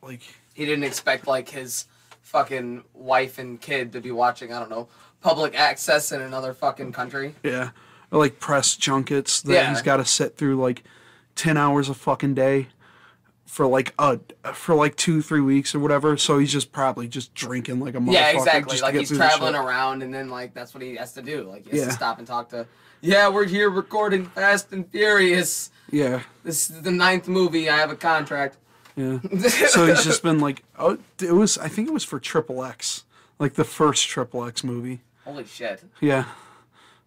like 0.00 0.22
He 0.54 0.64
didn't 0.64 0.84
expect 0.84 1.26
like 1.26 1.50
his 1.50 1.86
fucking 2.22 2.84
wife 2.94 3.38
and 3.38 3.60
kid 3.60 3.92
to 3.92 4.00
be 4.00 4.10
watching. 4.10 4.52
I 4.52 4.58
don't 4.58 4.70
know 4.70 4.88
public 5.24 5.58
access 5.58 6.12
in 6.12 6.20
another 6.20 6.52
fucking 6.54 6.92
country. 6.92 7.34
yeah, 7.42 7.70
or 8.12 8.18
like 8.20 8.38
press 8.38 8.76
junkets 8.76 9.40
that 9.42 9.52
Yeah. 9.52 9.70
he's 9.70 9.82
got 9.82 9.96
to 9.96 10.04
sit 10.04 10.36
through 10.36 10.56
like 10.60 10.84
ten 11.34 11.56
hours 11.56 11.88
a 11.88 11.94
fucking 11.94 12.34
day 12.34 12.68
for 13.46 13.66
like 13.66 13.94
a 13.98 14.20
for 14.52 14.74
like 14.74 14.96
two 14.96 15.22
three 15.22 15.40
weeks 15.40 15.74
or 15.74 15.80
whatever. 15.80 16.16
So 16.18 16.38
he's 16.38 16.52
just 16.52 16.70
probably 16.72 17.08
just 17.08 17.34
drinking 17.34 17.80
like 17.80 17.94
a 17.94 17.98
motherfucker. 17.98 18.12
Yeah, 18.12 18.30
exactly. 18.38 18.80
Like 18.80 18.94
he's 18.94 19.10
traveling 19.10 19.54
around, 19.54 20.02
and 20.02 20.12
then 20.12 20.28
like 20.28 20.52
that's 20.54 20.74
what 20.74 20.82
he 20.82 20.94
has 20.96 21.12
to 21.14 21.22
do. 21.22 21.44
Like 21.44 21.64
he 21.64 21.70
has 21.70 21.80
Yeah. 21.80 21.86
to 21.86 21.92
stop 21.92 22.18
and 22.18 22.26
talk 22.26 22.50
to. 22.50 22.66
Yeah, 23.00 23.28
we're 23.28 23.46
here 23.46 23.70
recording 23.70 24.26
Fast 24.26 24.72
and 24.72 24.88
Furious. 24.90 25.70
Yeah, 25.90 26.20
This 26.44 26.70
is 26.70 26.80
the 26.82 26.90
ninth 26.90 27.28
movie. 27.28 27.68
I 27.68 27.76
have 27.76 27.90
a 27.90 27.96
contract. 27.96 28.56
yeah. 28.96 29.18
so 29.68 29.86
he's 29.86 30.02
just 30.04 30.22
been 30.22 30.38
like, 30.40 30.62
oh, 30.78 30.98
it 31.20 31.32
was. 31.32 31.56
I 31.58 31.68
think 31.68 31.88
it 31.88 31.92
was 31.92 32.04
for 32.04 32.18
Triple 32.18 32.64
X, 32.64 33.04
like 33.38 33.54
the 33.54 33.64
first 33.64 34.08
Triple 34.08 34.44
X 34.46 34.62
movie. 34.64 35.00
Holy 35.24 35.44
shit. 35.44 35.82
Yeah. 36.00 36.26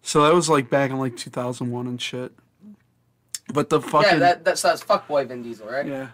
So 0.02 0.22
that 0.22 0.34
was 0.34 0.48
like 0.48 0.70
back 0.70 0.90
in 0.90 0.98
like 0.98 1.16
2001 1.16 1.86
and 1.86 2.00
shit. 2.00 2.32
But 3.52 3.70
the 3.70 3.80
fucking 3.80 4.12
yeah, 4.12 4.18
that 4.18 4.44
that's 4.44 4.62
that's 4.62 4.82
fuckboy 4.84 5.26
Vin 5.28 5.42
Diesel, 5.42 5.66
right? 5.66 5.86
yeah. 5.86 6.08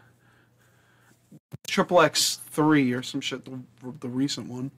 Triple 1.66 2.00
X 2.00 2.40
three 2.50 2.92
or 2.92 3.02
some 3.02 3.20
shit, 3.20 3.44
the, 3.44 3.60
the 4.00 4.08
recent 4.08 4.48
one. 4.48 4.70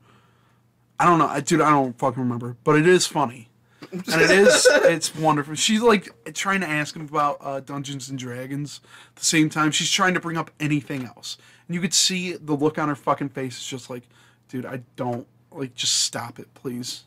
I 0.99 1.05
don't 1.05 1.19
know, 1.19 1.27
I, 1.27 1.41
dude. 1.41 1.61
I 1.61 1.71
don't 1.71 1.99
fucking 1.99 2.23
remember, 2.23 2.57
but 2.65 2.77
it 2.77 2.87
is 2.87 3.07
funny, 3.07 3.49
and 3.93 4.03
it 4.09 4.31
is 4.31 4.67
it's 4.71 5.15
wonderful. 5.15 5.55
She's 5.55 5.83
like 5.83 6.09
trying 6.33 6.61
to 6.61 6.69
ask 6.69 6.97
him 6.97 7.03
about 7.03 7.37
uh, 7.43 7.61
Dungeons 7.61 8.09
and 8.09 8.19
Dragons. 8.19 8.81
At 9.11 9.17
the 9.17 9.25
same 9.25 9.51
time, 9.51 9.71
she's 9.71 9.91
trying 9.91 10.15
to 10.15 10.21
bring 10.21 10.39
up 10.39 10.51
anything 10.59 11.05
else, 11.05 11.37
and 11.69 11.75
you 11.75 11.83
could 11.83 11.93
see 11.93 12.33
the 12.33 12.55
look 12.55 12.79
on 12.79 12.89
her 12.89 12.95
fucking 12.95 13.31
face. 13.31 13.57
It's 13.57 13.69
just 13.69 13.91
like, 13.91 14.05
dude, 14.49 14.65
I 14.65 14.81
don't 14.95 15.27
like. 15.51 15.75
Just 15.75 15.97
stop 15.97 16.39
it, 16.39 16.55
please. 16.55 17.05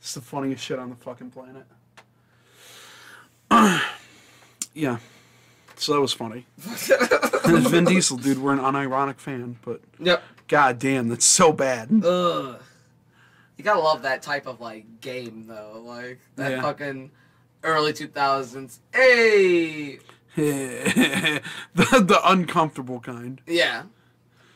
It's 0.00 0.14
the 0.14 0.20
funniest 0.20 0.64
shit 0.64 0.78
on 0.78 0.90
the 0.90 0.96
fucking 0.96 1.30
planet. 1.30 1.64
yeah. 4.74 4.98
So 5.76 5.94
that 5.94 6.00
was 6.00 6.12
funny. 6.12 6.46
And 7.44 7.66
Vin 7.66 7.86
Diesel, 7.86 8.18
dude, 8.18 8.38
we're 8.42 8.52
an 8.52 8.58
unironic 8.58 9.16
fan, 9.18 9.56
but 9.64 9.80
Yep. 10.00 10.22
god 10.48 10.78
damn, 10.78 11.08
that's 11.08 11.24
so 11.24 11.50
bad. 11.50 11.88
Ugh. 12.04 12.60
You 13.56 13.64
gotta 13.64 13.80
love 13.80 14.02
that 14.02 14.20
type 14.20 14.46
of 14.46 14.60
like 14.60 15.00
game 15.00 15.46
though, 15.48 15.80
like 15.82 16.18
that 16.36 16.50
Yeah. 16.52 16.60
fucking 16.62 17.10
early 17.64 17.94
two 17.94 18.06
thousands. 18.08 18.80
Hey, 18.92 19.98
the, 20.36 21.40
the 21.74 22.20
uncomfortable 22.24 23.00
kind. 23.00 23.40
yeah. 23.46 23.84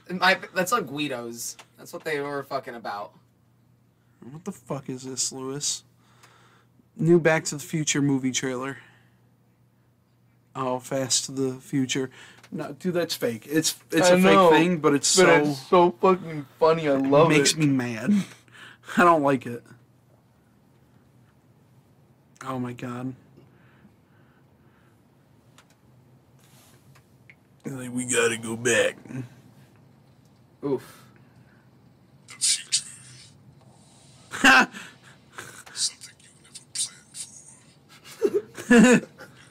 That's 0.09 0.72
like 0.72 0.86
Guidos. 0.86 1.57
That's 1.78 1.95
what 1.95 2.05
they 2.05 2.20
were 2.20 2.43
fucking 2.43 2.74
about. 2.74 3.12
What 4.31 4.45
the 4.45 4.53
fuck 4.53 4.89
is 4.89 5.03
this, 5.03 5.33
Luis? 5.33 5.83
New 6.97 7.18
Back 7.18 7.45
to 7.45 7.57
the 7.57 7.62
Future 7.62 8.03
movie 8.03 8.33
trailer. 8.33 8.79
Oh, 10.55 10.79
Fast 10.79 11.27
to 11.27 11.33
the 11.33 11.55
Future. 11.61 12.11
No, 12.51 12.73
dude, 12.73 12.95
that's 12.95 13.14
fake. 13.14 13.47
It's 13.51 13.77
it's 13.91 14.11
I 14.11 14.14
a 14.14 14.18
know, 14.18 14.51
fake 14.51 14.59
thing, 14.59 14.77
but 14.79 14.93
it's 14.95 15.16
But 15.16 15.25
so 15.27 15.51
it's 15.51 15.66
so 15.68 15.91
fucking 16.03 16.47
funny. 16.61 16.87
I 16.89 16.93
love 16.93 17.31
it 17.33 17.39
makes 17.39 17.53
it. 17.53 17.59
me 17.59 17.66
mad. 17.66 18.12
I 18.97 19.05
don't 19.05 19.23
like 19.23 19.47
it. 19.47 19.64
Oh 22.45 22.59
my 22.59 22.75
god. 22.75 23.14
Like, 27.64 27.93
we 27.95 28.05
gotta 28.05 28.37
go 28.37 28.57
back. 28.57 28.97
Oof. 30.64 31.05
The 32.29 32.35
future. 32.35 32.85
Something 34.43 36.14
you 36.20 36.28
never 36.43 36.64
planned 36.74 37.14
for. 37.14 37.55
you 38.74 38.80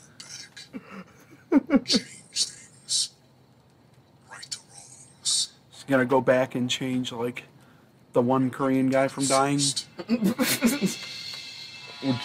back. 1.70 1.84
Change 1.84 2.45
things. 2.47 3.11
Right 4.30 4.51
the 4.51 4.59
wrongs. 4.70 5.51
He's 5.70 5.84
gonna 5.86 6.07
go 6.07 6.20
back 6.22 6.55
and 6.55 6.70
change 6.70 7.12
like 7.12 7.45
the 8.14 8.22
one 8.22 8.49
Korean 8.51 8.89
guy 8.89 9.09
from 9.09 9.26
dying. 9.26 9.61
Would 10.09 10.18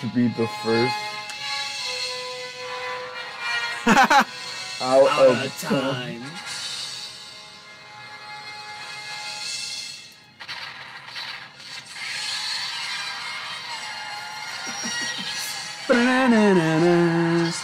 you 0.01 0.09
be 0.15 0.27
the 0.29 0.47
first? 0.63 0.95
Out, 4.81 5.09
of 5.19 5.57
time. 5.59 6.21
time. 6.21 6.23
It's 16.25 17.55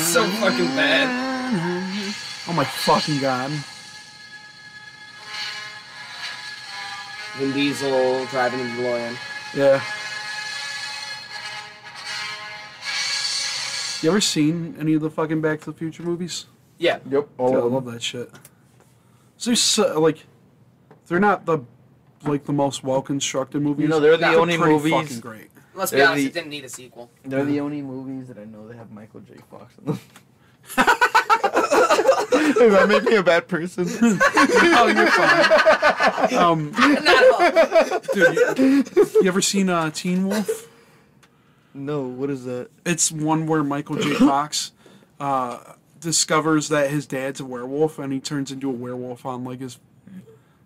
so 0.00 0.24
fucking 0.26 0.66
bad. 0.74 2.14
Oh 2.48 2.52
my 2.54 2.64
fucking 2.64 3.20
god. 3.20 3.50
Vin 7.38 7.52
Diesel 7.52 8.24
driving 8.26 8.60
the 8.60 8.82
DeLorean. 8.82 9.16
Yeah. 9.54 9.82
You 14.02 14.10
ever 14.10 14.20
seen 14.20 14.74
any 14.80 14.94
of 14.94 15.02
the 15.02 15.10
fucking 15.10 15.40
Back 15.42 15.60
to 15.60 15.66
the 15.72 15.76
Future 15.76 16.02
movies? 16.02 16.46
Yeah. 16.78 16.98
Yep. 17.08 17.10
Dude, 17.10 17.28
All 17.38 17.54
I 17.54 17.58
of 17.58 17.72
love 17.72 17.84
them. 17.84 17.94
that 17.94 18.02
shit. 18.02 18.30
So 19.36 19.54
so, 19.54 20.00
like, 20.00 20.24
they're 21.06 21.20
not 21.20 21.44
the 21.46 21.58
like 22.24 22.44
the 22.44 22.52
most 22.52 22.82
well 22.82 23.02
constructed 23.02 23.62
movies. 23.62 23.82
You 23.84 23.88
know, 23.88 24.00
they're 24.00 24.16
the 24.16 24.26
but 24.26 24.34
only 24.36 24.56
pretty 24.56 24.72
movies- 24.72 24.92
Fucking 24.92 25.20
great. 25.20 25.51
Let's 25.74 25.90
be 25.90 25.96
They're 25.98 26.06
honest, 26.08 26.22
the- 26.24 26.28
it 26.30 26.34
didn't 26.34 26.50
need 26.50 26.64
a 26.64 26.68
sequel. 26.68 27.10
They're 27.24 27.44
the 27.44 27.60
only 27.60 27.80
movies 27.82 28.28
that 28.28 28.38
I 28.38 28.44
know 28.44 28.68
that 28.68 28.76
have 28.76 28.90
Michael 28.90 29.20
J. 29.20 29.34
Fox 29.50 29.74
in 29.78 29.84
them. 29.86 30.00
Does 32.32 32.72
that 32.72 32.88
make 32.88 33.04
me 33.04 33.16
a 33.16 33.22
bad 33.22 33.48
person? 33.48 33.86
oh, 34.02 34.92
you're 34.94 35.06
fine. 35.06 36.34
Um, 36.34 36.72
Not 36.78 37.54
at 37.54 37.92
all. 37.92 38.00
dude, 38.54 38.58
you, 38.58 39.06
you 39.22 39.28
ever 39.28 39.40
seen 39.42 39.68
uh, 39.68 39.90
Teen 39.90 40.26
Wolf? 40.28 40.68
no. 41.74 42.02
What 42.02 42.30
is 42.30 42.44
that? 42.44 42.68
It's 42.84 43.10
one 43.10 43.46
where 43.46 43.62
Michael 43.64 43.96
J. 43.96 44.14
Fox 44.14 44.72
uh, 45.20 45.74
discovers 46.00 46.68
that 46.68 46.90
his 46.90 47.06
dad's 47.06 47.40
a 47.40 47.44
werewolf, 47.44 47.98
and 47.98 48.12
he 48.12 48.20
turns 48.20 48.50
into 48.52 48.68
a 48.68 48.72
werewolf 48.72 49.24
on 49.26 49.44
like 49.44 49.60
his 49.60 49.78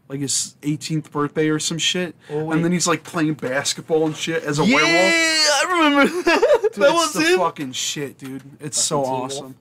like 0.09 0.21
his 0.21 0.57
18th 0.63 1.11
birthday 1.11 1.49
or 1.49 1.59
some 1.59 1.79
shit. 1.79 2.15
Oh, 2.31 2.53
and 2.53 2.65
then 2.65 2.73
he's 2.73 2.87
like 2.87 3.03
playing 3.03 3.35
basketball 3.35 4.07
and 4.07 4.17
shit 4.17 4.45
as 4.45 4.59
a 4.59 4.65
yeah, 4.65 4.75
werewolf. 4.77 4.93
I 4.95 5.65
remember 5.73 6.23
that. 6.23 6.59
Dude, 6.63 6.83
that 6.83 6.91
it's 6.91 6.93
was 6.95 7.13
the 7.15 7.23
him. 7.33 7.39
fucking 7.39 7.73
shit, 7.73 8.19
dude. 8.19 8.43
It's 8.61 8.81
so 8.83 9.03
Fucking 9.03 9.11
Teen 9.13 9.21
Wolf? 9.21 9.33
awesome. 9.33 9.57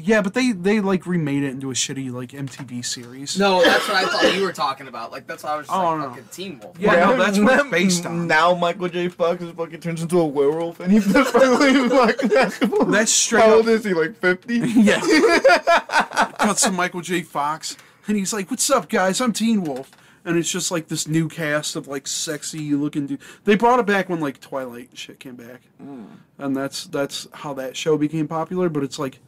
Yeah, 0.00 0.22
but 0.22 0.32
they 0.32 0.52
they 0.52 0.78
like 0.78 1.08
remade 1.08 1.42
it 1.42 1.48
into 1.50 1.72
a 1.72 1.74
shitty 1.74 2.12
like 2.12 2.28
MTV 2.28 2.84
series. 2.84 3.36
No, 3.36 3.60
that's 3.64 3.88
what 3.88 3.96
I 3.96 4.04
thought 4.06 4.32
you 4.36 4.42
were 4.42 4.52
talking 4.52 4.86
about. 4.86 5.10
Like 5.10 5.26
that's 5.26 5.42
why 5.42 5.50
I 5.54 5.56
was 5.56 5.66
just 5.66 5.76
Oh, 5.76 5.82
like 5.86 5.98
no. 5.98 6.08
fucking 6.10 6.24
Teen 6.30 6.60
Wolf. 6.60 6.78
Yeah, 6.78 6.92
no, 7.06 7.16
that's 7.16 7.36
what 7.40 7.58
it's 7.58 7.68
based 7.70 8.06
on. 8.06 8.28
Now 8.28 8.54
Michael 8.54 8.88
J. 8.88 9.08
Fox 9.08 9.42
is 9.42 9.50
fucking 9.50 9.80
turns 9.80 10.00
into 10.00 10.20
a 10.20 10.24
werewolf 10.24 10.78
and 10.78 10.92
he's 10.92 11.12
just 11.12 11.34
playing 11.34 11.90
fucking 11.90 12.28
basketball. 12.28 12.84
That's 12.84 13.10
straight 13.10 13.42
How 13.42 13.48
up- 13.50 13.56
old 13.56 13.68
is 13.70 13.82
he? 13.84 13.92
Like 13.92 14.14
fifty? 14.18 14.58
Yeah. 14.68 15.00
Cuts 16.38 16.62
to 16.62 16.70
Michael 16.70 17.00
J. 17.00 17.22
Fox, 17.22 17.76
and 18.08 18.16
he's 18.16 18.32
like, 18.32 18.50
"What's 18.50 18.68
up, 18.70 18.88
guys? 18.88 19.20
I'm 19.20 19.32
Teen 19.32 19.62
Wolf." 19.62 19.90
And 20.24 20.36
it's 20.36 20.50
just 20.50 20.70
like 20.70 20.88
this 20.88 21.06
new 21.06 21.28
cast 21.28 21.76
of 21.76 21.86
like 21.86 22.06
sexy 22.06 22.74
looking 22.74 23.06
dude. 23.06 23.20
They 23.44 23.54
brought 23.54 23.78
it 23.78 23.86
back 23.86 24.08
when 24.08 24.20
like 24.20 24.40
Twilight 24.40 24.90
shit 24.94 25.20
came 25.20 25.36
back, 25.36 25.62
hmm. 25.80 26.06
and 26.38 26.56
that's 26.56 26.84
that's 26.84 27.28
how 27.32 27.54
that 27.54 27.76
show 27.76 27.96
became 27.96 28.26
popular. 28.26 28.68
But 28.68 28.82
it's 28.82 28.98
like 28.98 29.20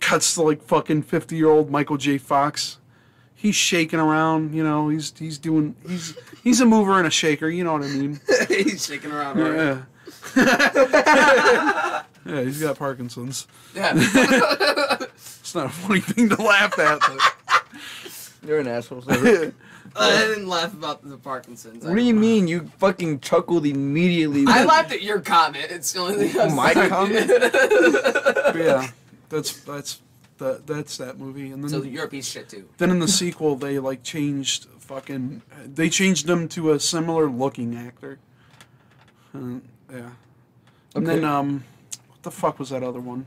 cuts 0.00 0.34
to 0.34 0.42
like 0.42 0.62
fucking 0.62 1.02
fifty 1.02 1.36
year 1.36 1.48
old 1.48 1.70
Michael 1.70 1.96
J. 1.96 2.18
Fox. 2.18 2.78
He's 3.34 3.54
shaking 3.54 4.00
around, 4.00 4.52
you 4.52 4.64
know. 4.64 4.88
He's 4.88 5.16
he's 5.16 5.38
doing 5.38 5.76
he's 5.86 6.16
he's 6.42 6.60
a 6.60 6.66
mover 6.66 6.98
and 6.98 7.06
a 7.06 7.10
shaker. 7.10 7.48
You 7.48 7.64
know 7.64 7.74
what 7.74 7.84
I 7.84 7.88
mean? 7.88 8.20
He's 8.48 8.84
shaking 8.84 9.12
around. 9.12 9.38
Right? 9.38 9.54
Yeah. 9.54 9.82
yeah, 12.26 12.42
he's 12.42 12.60
got 12.60 12.78
Parkinson's. 12.78 13.46
Yeah. 13.74 13.94
It's 15.48 15.54
not 15.54 15.64
a 15.64 15.70
funny 15.70 16.00
thing 16.00 16.28
to 16.28 16.42
laugh 16.42 16.78
at, 16.78 17.00
but 17.00 17.72
You're 18.48 18.60
an 18.60 18.66
asshole. 18.66 19.02
Cedric. 19.02 19.52
I 19.96 20.10
didn't 20.26 20.48
laugh 20.48 20.72
about 20.72 21.06
the 21.06 21.18
Parkinson's. 21.18 21.84
what 21.84 21.94
do 21.94 22.02
you 22.02 22.14
mean? 22.14 22.48
You 22.48 22.70
fucking 22.78 23.20
chuckled 23.20 23.66
immediately. 23.66 24.44
I 24.48 24.64
laughed 24.64 24.90
at 24.90 25.02
your 25.02 25.20
comment. 25.20 25.66
It's 25.70 25.92
the 25.92 26.00
only 26.00 26.28
thing. 26.28 26.40
I 26.40 26.44
was 26.46 26.54
My 26.54 26.72
like- 26.72 26.88
comment? 26.88 27.30
But 28.48 28.56
yeah, 28.56 28.88
that's 29.28 29.60
that's 29.60 30.00
that 30.38 30.66
that's 30.66 30.96
that 30.96 31.18
movie. 31.18 31.50
And 31.50 31.62
then 31.62 31.68
so 31.68 31.82
you're 31.82 32.06
a 32.06 32.08
piece 32.08 32.26
shit 32.26 32.48
too. 32.48 32.66
then 32.78 32.88
in 32.90 32.98
the 33.00 33.08
sequel 33.08 33.56
they 33.56 33.78
like 33.78 34.02
changed 34.02 34.64
fucking 34.78 35.42
they 35.66 35.90
changed 35.90 36.26
him 36.28 36.48
to 36.48 36.72
a 36.72 36.80
similar 36.80 37.28
looking 37.28 37.76
actor. 37.76 38.18
And, 39.34 39.60
yeah. 39.92 40.10
And 40.94 41.06
then 41.06 41.24
um, 41.24 41.64
what 42.08 42.22
the 42.22 42.30
fuck 42.30 42.58
was 42.58 42.70
that 42.70 42.82
other 42.82 43.00
one? 43.00 43.26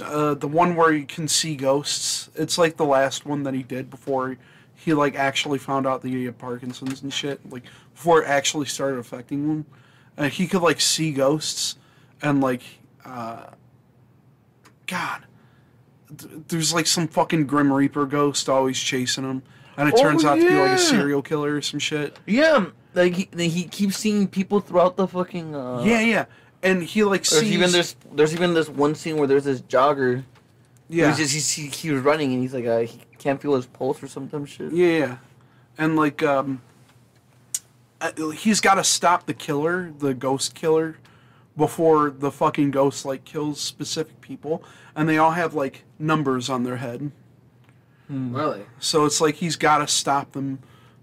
Uh, 0.00 0.34
the 0.34 0.48
one 0.48 0.74
where 0.76 0.92
you 0.92 1.04
can 1.04 1.28
see 1.28 1.54
ghosts. 1.56 2.30
It's 2.34 2.56
like 2.56 2.76
the 2.76 2.84
last 2.86 3.26
one 3.26 3.42
that 3.42 3.52
he 3.54 3.62
did 3.62 3.90
before 3.90 4.36
he 4.74 4.94
like 4.94 5.14
actually 5.16 5.58
found 5.58 5.86
out 5.86 6.02
that 6.02 6.08
he 6.08 6.24
had 6.24 6.38
Parkinson's 6.38 7.02
and 7.02 7.12
shit. 7.12 7.40
Like 7.50 7.64
before 7.94 8.22
it 8.22 8.26
actually 8.28 8.66
started 8.66 8.98
affecting 8.98 9.48
him, 9.48 9.66
uh, 10.16 10.28
he 10.28 10.46
could 10.46 10.62
like 10.62 10.80
see 10.80 11.12
ghosts 11.12 11.76
and 12.22 12.40
like, 12.40 12.62
uh, 13.04 13.46
God, 14.86 15.26
th- 16.16 16.32
there's 16.48 16.72
like 16.72 16.86
some 16.86 17.06
fucking 17.08 17.46
Grim 17.46 17.72
Reaper 17.72 18.06
ghost 18.06 18.48
always 18.48 18.78
chasing 18.78 19.24
him, 19.24 19.42
and 19.76 19.88
it 19.88 19.94
Oh, 19.96 20.02
turns 20.02 20.24
out 20.24 20.36
to 20.36 20.48
be 20.48 20.54
like 20.54 20.72
a 20.72 20.78
serial 20.78 21.22
killer 21.22 21.56
or 21.56 21.62
some 21.62 21.80
shit. 21.80 22.18
Yeah, 22.26 22.66
like 22.94 23.14
he, 23.14 23.28
he 23.48 23.64
keeps 23.64 23.96
seeing 23.96 24.26
people 24.26 24.60
throughout 24.60 24.96
the 24.96 25.06
fucking. 25.06 25.54
Uh, 25.54 25.82
yeah, 25.84 26.00
yeah, 26.00 26.24
and 26.62 26.82
he 26.82 27.04
like 27.04 27.24
There's 27.24 27.42
sees. 27.42 27.52
even 27.52 27.72
this. 27.72 27.96
There's 28.12 28.32
even 28.34 28.54
this 28.54 28.68
one 28.68 28.94
scene 28.94 29.16
where 29.16 29.26
there's 29.26 29.44
this 29.44 29.60
jogger. 29.62 30.24
yeah. 30.88 31.08
He's 31.08 31.16
just, 31.18 31.32
he's, 31.32 31.50
he, 31.50 31.66
he 31.66 31.90
was 31.90 32.02
running 32.02 32.32
and 32.32 32.42
he's 32.42 32.54
like 32.54 32.66
uh, 32.66 32.80
he 32.80 33.00
can't 33.18 33.40
feel 33.40 33.54
his 33.54 33.66
pulse 33.66 34.02
or 34.02 34.08
some 34.08 34.26
dumb 34.26 34.46
shit. 34.46 34.72
Yeah, 34.72 34.86
yeah. 34.86 35.16
and 35.78 35.96
like 35.96 36.22
um, 36.22 36.62
uh, 38.00 38.30
he's 38.30 38.60
got 38.60 38.74
to 38.74 38.84
stop 38.84 39.26
the 39.26 39.34
killer, 39.34 39.92
the 39.98 40.14
ghost 40.14 40.54
killer, 40.54 40.98
before 41.56 42.10
the 42.10 42.30
fucking 42.30 42.70
ghost 42.70 43.04
like 43.04 43.24
kills 43.24 43.60
specific 43.60 44.20
people, 44.20 44.62
and 44.94 45.08
they 45.08 45.18
all 45.18 45.32
have 45.32 45.54
like 45.54 45.84
numbers 45.98 46.48
on 46.48 46.64
their 46.64 46.76
head. 46.76 47.12
Really? 48.08 48.66
So 48.78 49.06
it's 49.06 49.20
like 49.20 49.36
he's 49.36 49.56
got 49.56 49.78
to 49.78 49.86
stop 49.88 50.32
them 50.32 50.58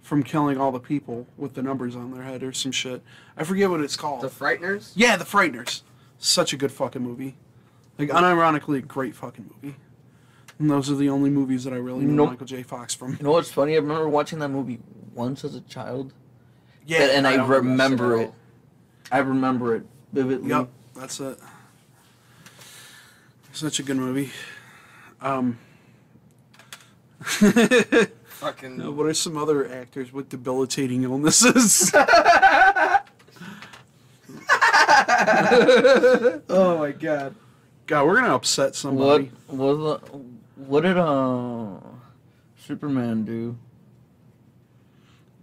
from 0.09 0.23
killing 0.23 0.57
all 0.59 0.71
the 0.71 0.79
people 0.79 1.27
with 1.37 1.53
the 1.53 1.61
numbers 1.61 1.95
on 1.95 2.11
their 2.11 2.23
head 2.23 2.41
or 2.41 2.51
some 2.51 2.71
shit. 2.71 3.03
I 3.37 3.43
forget 3.43 3.69
what 3.69 3.79
it's 3.79 3.95
called. 3.95 4.21
The 4.21 4.27
Frighteners? 4.27 4.91
yeah, 4.95 5.15
The 5.15 5.23
Frighteners. 5.23 5.83
Such 6.17 6.51
a 6.51 6.57
good 6.57 6.71
fucking 6.71 7.03
movie. 7.03 7.37
Like 7.99 8.09
unironically, 8.09 8.79
a 8.79 8.81
great 8.81 9.15
fucking 9.15 9.51
movie. 9.61 9.75
And 10.57 10.67
those 10.67 10.89
are 10.89 10.95
the 10.95 11.09
only 11.09 11.29
movies 11.29 11.63
that 11.63 11.73
I 11.73 11.75
really 11.75 12.05
know 12.05 12.23
Nope. 12.23 12.29
Michael 12.31 12.47
J. 12.47 12.63
Fox 12.63 12.95
from. 12.95 13.11
You 13.11 13.19
know 13.23 13.31
what's 13.33 13.51
funny? 13.51 13.73
I 13.73 13.75
remember 13.75 14.09
watching 14.09 14.39
that 14.39 14.49
movie 14.49 14.79
once 15.13 15.45
as 15.45 15.53
a 15.53 15.61
child, 15.61 16.11
Yeah, 16.87 17.03
and, 17.03 17.11
and 17.11 17.27
I, 17.27 17.37
don't 17.37 17.47
remember 17.47 17.69
that 17.77 17.83
shit 17.83 17.99
remember 18.01 18.15
at 18.15 18.21
it. 18.29 18.33
I 19.11 19.17
remember 19.19 19.75
it 19.75 19.83
vividly. 20.11 20.49
Yep, 20.49 20.69
that's 20.95 21.19
it. 21.19 21.37
Such 23.53 23.79
a 23.79 23.83
good 23.83 23.97
movie. 23.97 24.31
Um, 25.21 25.59
Fucking. 28.39 28.77
now 28.77 28.91
what 28.91 29.05
are 29.05 29.13
some 29.13 29.35
other 29.37 29.69
actors 29.69 30.13
with 30.13 30.29
debilitating 30.29 31.03
illnesses? 31.03 31.91
oh 36.49 36.77
my 36.79 36.91
god. 36.91 37.35
God, 37.85 38.05
we're 38.05 38.15
gonna 38.15 38.35
upset 38.35 38.67
What 38.67 38.75
somebody. 38.75 39.31
was 39.49 39.77
the, 39.77 40.17
what 40.55 40.81
did 40.83 40.97
uh 40.97 41.79
Superman 42.57 43.25
do? 43.25 43.57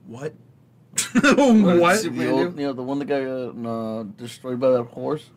What? 0.07 0.33
did 1.13 1.37
what? 1.37 1.97
Super- 1.99 2.17
The 2.17 2.31
old, 2.31 2.57
do? 2.57 2.61
you 2.63 2.69
know, 2.69 2.73
the 2.73 2.83
one 2.83 2.99
that 3.01 3.07
got 3.07 3.21
uh, 3.23 4.05
destroyed 4.17 4.61
by 4.61 4.71
that 4.71 4.85
horse. 4.85 5.29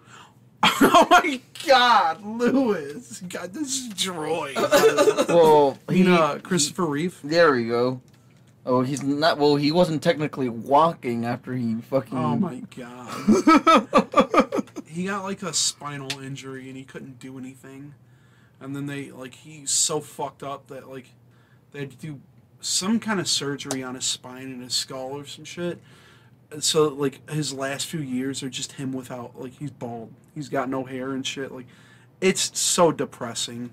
oh 0.63 1.07
my 1.09 1.41
god, 1.65 2.23
Luis 2.23 3.21
got 3.21 3.55
is 3.55 3.87
destroyed. 3.89 4.55
Well, 5.29 5.77
you 5.89 5.95
he, 5.95 6.03
know, 6.03 6.39
Christopher 6.41 6.85
Reeve. 6.85 7.19
there 7.23 7.51
we 7.51 7.67
go. 7.67 8.01
Oh, 8.65 8.81
he's 8.81 9.01
not. 9.01 9.37
Well, 9.37 9.55
he 9.55 9.71
wasn't 9.71 10.03
technically 10.03 10.49
walking 10.49 11.25
after 11.25 11.53
he 11.53 11.75
fucking. 11.75 12.17
Oh 12.17 12.35
my 12.35 12.61
god. 12.75 14.63
he 14.87 15.05
got 15.05 15.23
like 15.23 15.43
a 15.43 15.53
spinal 15.53 16.19
injury 16.19 16.67
and 16.67 16.75
he 16.75 16.83
couldn't 16.83 17.19
do 17.19 17.37
anything. 17.37 17.93
And 18.59 18.75
then 18.75 18.87
they 18.87 19.11
like 19.11 19.35
he's 19.35 19.71
so 19.71 20.01
fucked 20.01 20.43
up 20.43 20.67
that 20.67 20.89
like 20.89 21.07
they 21.71 21.79
had 21.79 21.91
to 21.91 21.97
do 21.97 22.19
some 22.59 22.99
kind 22.99 23.19
of 23.19 23.27
surgery 23.27 23.81
on 23.81 23.95
his 23.95 24.05
spine 24.05 24.43
and 24.51 24.61
his 24.63 24.73
skull 24.73 25.13
or 25.17 25.25
some 25.25 25.45
shit. 25.45 25.79
So 26.59 26.87
like 26.89 27.29
his 27.29 27.53
last 27.53 27.85
few 27.85 28.01
years 28.01 28.43
are 28.43 28.49
just 28.49 28.73
him 28.73 28.91
without 28.91 29.39
like 29.39 29.53
he's 29.53 29.71
bald. 29.71 30.11
He's 30.39 30.49
got 30.49 30.69
no 30.69 30.85
hair 30.85 31.11
and 31.11 31.25
shit. 31.25 31.51
Like 31.51 31.67
it's 32.21 32.57
so 32.59 32.91
depressing. 32.91 33.71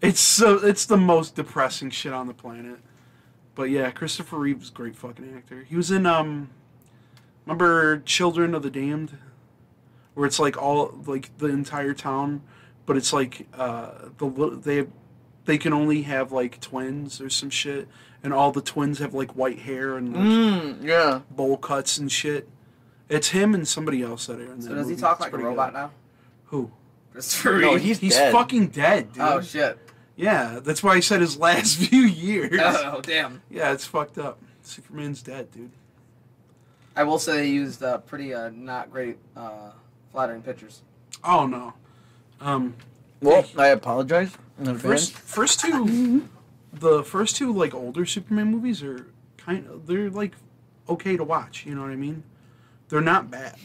It's 0.00 0.20
so 0.20 0.54
it's 0.56 0.86
the 0.86 0.96
most 0.96 1.34
depressing 1.36 1.90
shit 1.90 2.12
on 2.12 2.26
the 2.26 2.34
planet. 2.34 2.78
But 3.54 3.64
yeah, 3.70 3.90
Christopher 3.90 4.38
Reeve's 4.38 4.70
a 4.70 4.72
great 4.72 4.96
fucking 4.96 5.34
actor. 5.36 5.64
He 5.68 5.76
was 5.76 5.90
in 5.90 6.06
um 6.06 6.50
Remember 7.46 7.98
Children 8.00 8.54
of 8.54 8.62
the 8.62 8.70
Damned? 8.70 9.16
Where 10.14 10.26
it's 10.26 10.38
like 10.38 10.56
all 10.60 10.94
like 11.06 11.36
the 11.38 11.46
entire 11.46 11.94
town, 11.94 12.42
but 12.86 12.96
it's 12.96 13.12
like 13.12 13.46
uh 13.56 13.90
the 14.18 14.60
they 14.62 14.76
have, 14.76 14.88
they 15.44 15.58
can 15.58 15.72
only 15.72 16.02
have 16.02 16.32
like 16.32 16.60
twins 16.60 17.20
or 17.20 17.30
some 17.30 17.50
shit, 17.50 17.88
and 18.22 18.32
all 18.32 18.50
the 18.52 18.60
twins 18.60 18.98
have 18.98 19.14
like 19.14 19.32
white 19.36 19.60
hair 19.60 19.96
and 19.96 20.12
like 20.12 20.24
Mm, 20.24 20.84
yeah. 20.84 21.20
bowl 21.30 21.56
cuts 21.56 21.98
and 21.98 22.10
shit. 22.10 22.48
It's 23.08 23.28
him 23.28 23.54
and 23.54 23.66
somebody 23.66 24.02
else 24.02 24.26
that 24.26 24.38
are 24.38 24.52
in 24.52 24.60
So 24.62 24.68
that 24.70 24.74
does 24.76 24.86
he 24.86 24.90
movie. 24.92 25.00
talk 25.00 25.12
It's 25.16 25.20
like 25.20 25.28
a 25.28 25.30
pretty 25.36 25.44
robot 25.46 25.72
good. 25.72 25.78
now? 25.78 25.90
Who? 26.46 26.70
Christopher 27.12 27.58
No, 27.58 27.74
he's 27.76 27.98
He's 27.98 28.14
dead. 28.16 28.32
fucking 28.32 28.68
dead, 28.68 29.12
dude. 29.12 29.22
Oh 29.22 29.40
shit. 29.40 29.78
Yeah, 30.16 30.60
that's 30.62 30.82
why 30.82 30.94
I 30.94 31.00
said 31.00 31.20
his 31.20 31.38
last 31.38 31.76
few 31.88 32.02
years. 32.02 32.58
Oh 32.60 33.00
damn. 33.02 33.42
Yeah, 33.50 33.72
it's 33.72 33.84
fucked 33.86 34.18
up. 34.18 34.38
Superman's 34.62 35.22
dead, 35.22 35.50
dude. 35.52 35.70
I 36.96 37.04
will 37.04 37.18
say 37.18 37.36
they 37.36 37.48
used 37.48 37.82
uh, 37.82 37.98
pretty 37.98 38.34
uh, 38.34 38.50
not 38.52 38.90
great 38.90 39.16
uh, 39.36 39.70
flattering 40.12 40.42
pictures. 40.42 40.82
Oh 41.24 41.46
no. 41.46 41.72
Um, 42.40 42.74
Well, 43.22 43.44
I 43.56 43.68
apologize 43.68 44.36
in 44.60 44.68
advance. 44.68 45.10
First, 45.10 45.12
first 45.12 45.60
two, 45.60 46.28
the 46.72 47.02
first 47.04 47.36
two 47.36 47.52
like 47.52 47.72
older 47.74 48.04
Superman 48.04 48.50
movies 48.50 48.82
are 48.82 49.06
kind 49.36 49.66
of 49.68 49.86
they're 49.86 50.10
like 50.10 50.34
okay 50.88 51.16
to 51.16 51.24
watch. 51.24 51.64
You 51.64 51.74
know 51.74 51.82
what 51.82 51.90
I 51.90 51.96
mean? 51.96 52.22
They're 52.88 53.00
not 53.00 53.30
bad. 53.30 53.56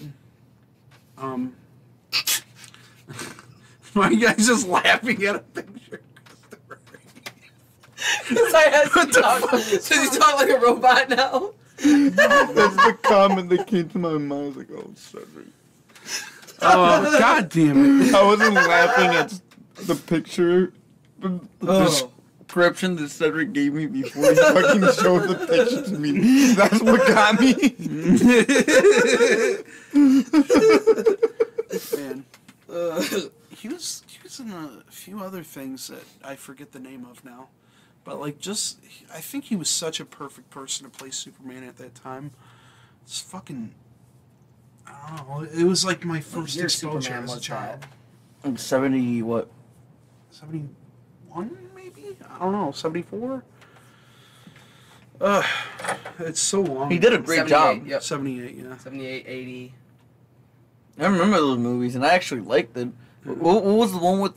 Um, 1.17 1.55
why 3.93 4.07
are 4.07 4.11
you 4.11 4.27
guys 4.27 4.45
just 4.47 4.67
laughing 4.67 5.23
at 5.23 5.35
a 5.35 5.39
picture? 5.39 6.01
I 8.29 8.67
had 8.69 9.05
to 9.05 9.21
talk. 9.21 9.51
Does 9.51 9.87
he 9.87 10.17
talk 10.17 10.35
like 10.35 10.49
a 10.49 10.59
robot 10.59 11.09
now? 11.09 11.51
That's 11.77 12.75
the 12.75 12.97
comment 13.03 13.49
that 13.49 13.67
came 13.67 13.89
to 13.89 13.99
my 13.99 14.17
mind. 14.17 14.31
I 14.33 14.47
was 14.47 14.55
like, 14.57 14.71
oh, 14.71 14.91
Cedric. 14.95 15.47
Oh 16.61 17.17
god 17.19 17.49
damn 17.49 18.01
it! 18.01 18.13
I 18.15 18.23
wasn't 18.23 18.53
laughing 18.55 19.09
at 19.15 19.41
the 19.85 19.95
picture, 19.95 20.71
but 21.19 21.41
the 21.59 21.71
Oh. 21.71 22.12
Description 22.47 22.95
that 22.97 23.09
Cedric 23.09 23.53
gave 23.53 23.73
me 23.73 23.85
before 23.87 24.29
he 24.29 24.35
fucking 24.35 24.81
showed 25.01 25.27
the 25.27 25.35
picture 25.47 25.83
to 25.83 25.97
me. 25.97 26.53
That's 26.53 26.81
what 26.81 27.07
got 27.07 27.39
me. 27.39 27.53
Man, 31.97 32.25
Uh, 32.69 33.01
he 33.49 33.67
was 33.67 34.03
he 34.07 34.19
was 34.23 34.39
in 34.39 34.51
a 34.51 34.83
few 34.91 35.19
other 35.21 35.43
things 35.43 35.87
that 35.87 36.03
I 36.23 36.35
forget 36.35 36.71
the 36.71 36.79
name 36.79 37.05
of 37.09 37.23
now, 37.23 37.49
but 38.03 38.19
like 38.19 38.39
just 38.39 38.79
I 39.13 39.19
think 39.19 39.45
he 39.45 39.55
was 39.55 39.69
such 39.69 39.99
a 39.99 40.05
perfect 40.05 40.49
person 40.49 40.89
to 40.89 40.97
play 40.97 41.11
Superman 41.11 41.63
at 41.63 41.77
that 41.77 41.95
time. 41.95 42.31
It's 43.03 43.19
fucking. 43.19 43.73
I 44.85 45.15
don't 45.17 45.29
know. 45.29 45.47
It 45.61 45.63
was 45.65 45.85
like 45.85 46.03
my 46.05 46.19
first 46.19 46.55
year 46.55 46.65
exposure 46.65 47.01
Superman 47.01 47.23
as 47.25 47.37
a 47.37 47.39
child. 47.39 47.85
that? 48.43 48.59
Seventy 48.59 49.21
what? 49.21 49.49
Seventy 50.31 50.67
one, 51.29 51.49
maybe. 51.55 51.72
I 52.33 52.39
don't 52.39 52.51
know. 52.51 52.71
Seventy 52.71 53.01
four. 53.03 53.43
Uh, 55.21 55.43
it's 56.19 56.39
so 56.39 56.61
long. 56.61 56.91
He 56.91 56.99
did 56.99 57.13
a 57.13 57.17
great 57.17 57.47
78, 57.47 57.49
job. 57.49 57.87
Yep. 57.87 58.03
Seventy 58.03 58.43
eight. 58.43 58.55
Yeah. 58.55 58.77
78, 58.77 59.25
80. 59.27 59.73
I 60.99 61.05
remember 61.05 61.37
those 61.37 61.57
movies, 61.57 61.95
and 61.95 62.05
I 62.05 62.13
actually 62.13 62.41
liked 62.41 62.73
them. 62.73 62.95
What, 63.23 63.63
what 63.63 63.75
was 63.75 63.91
the 63.93 63.99
one 63.99 64.19
with 64.19 64.33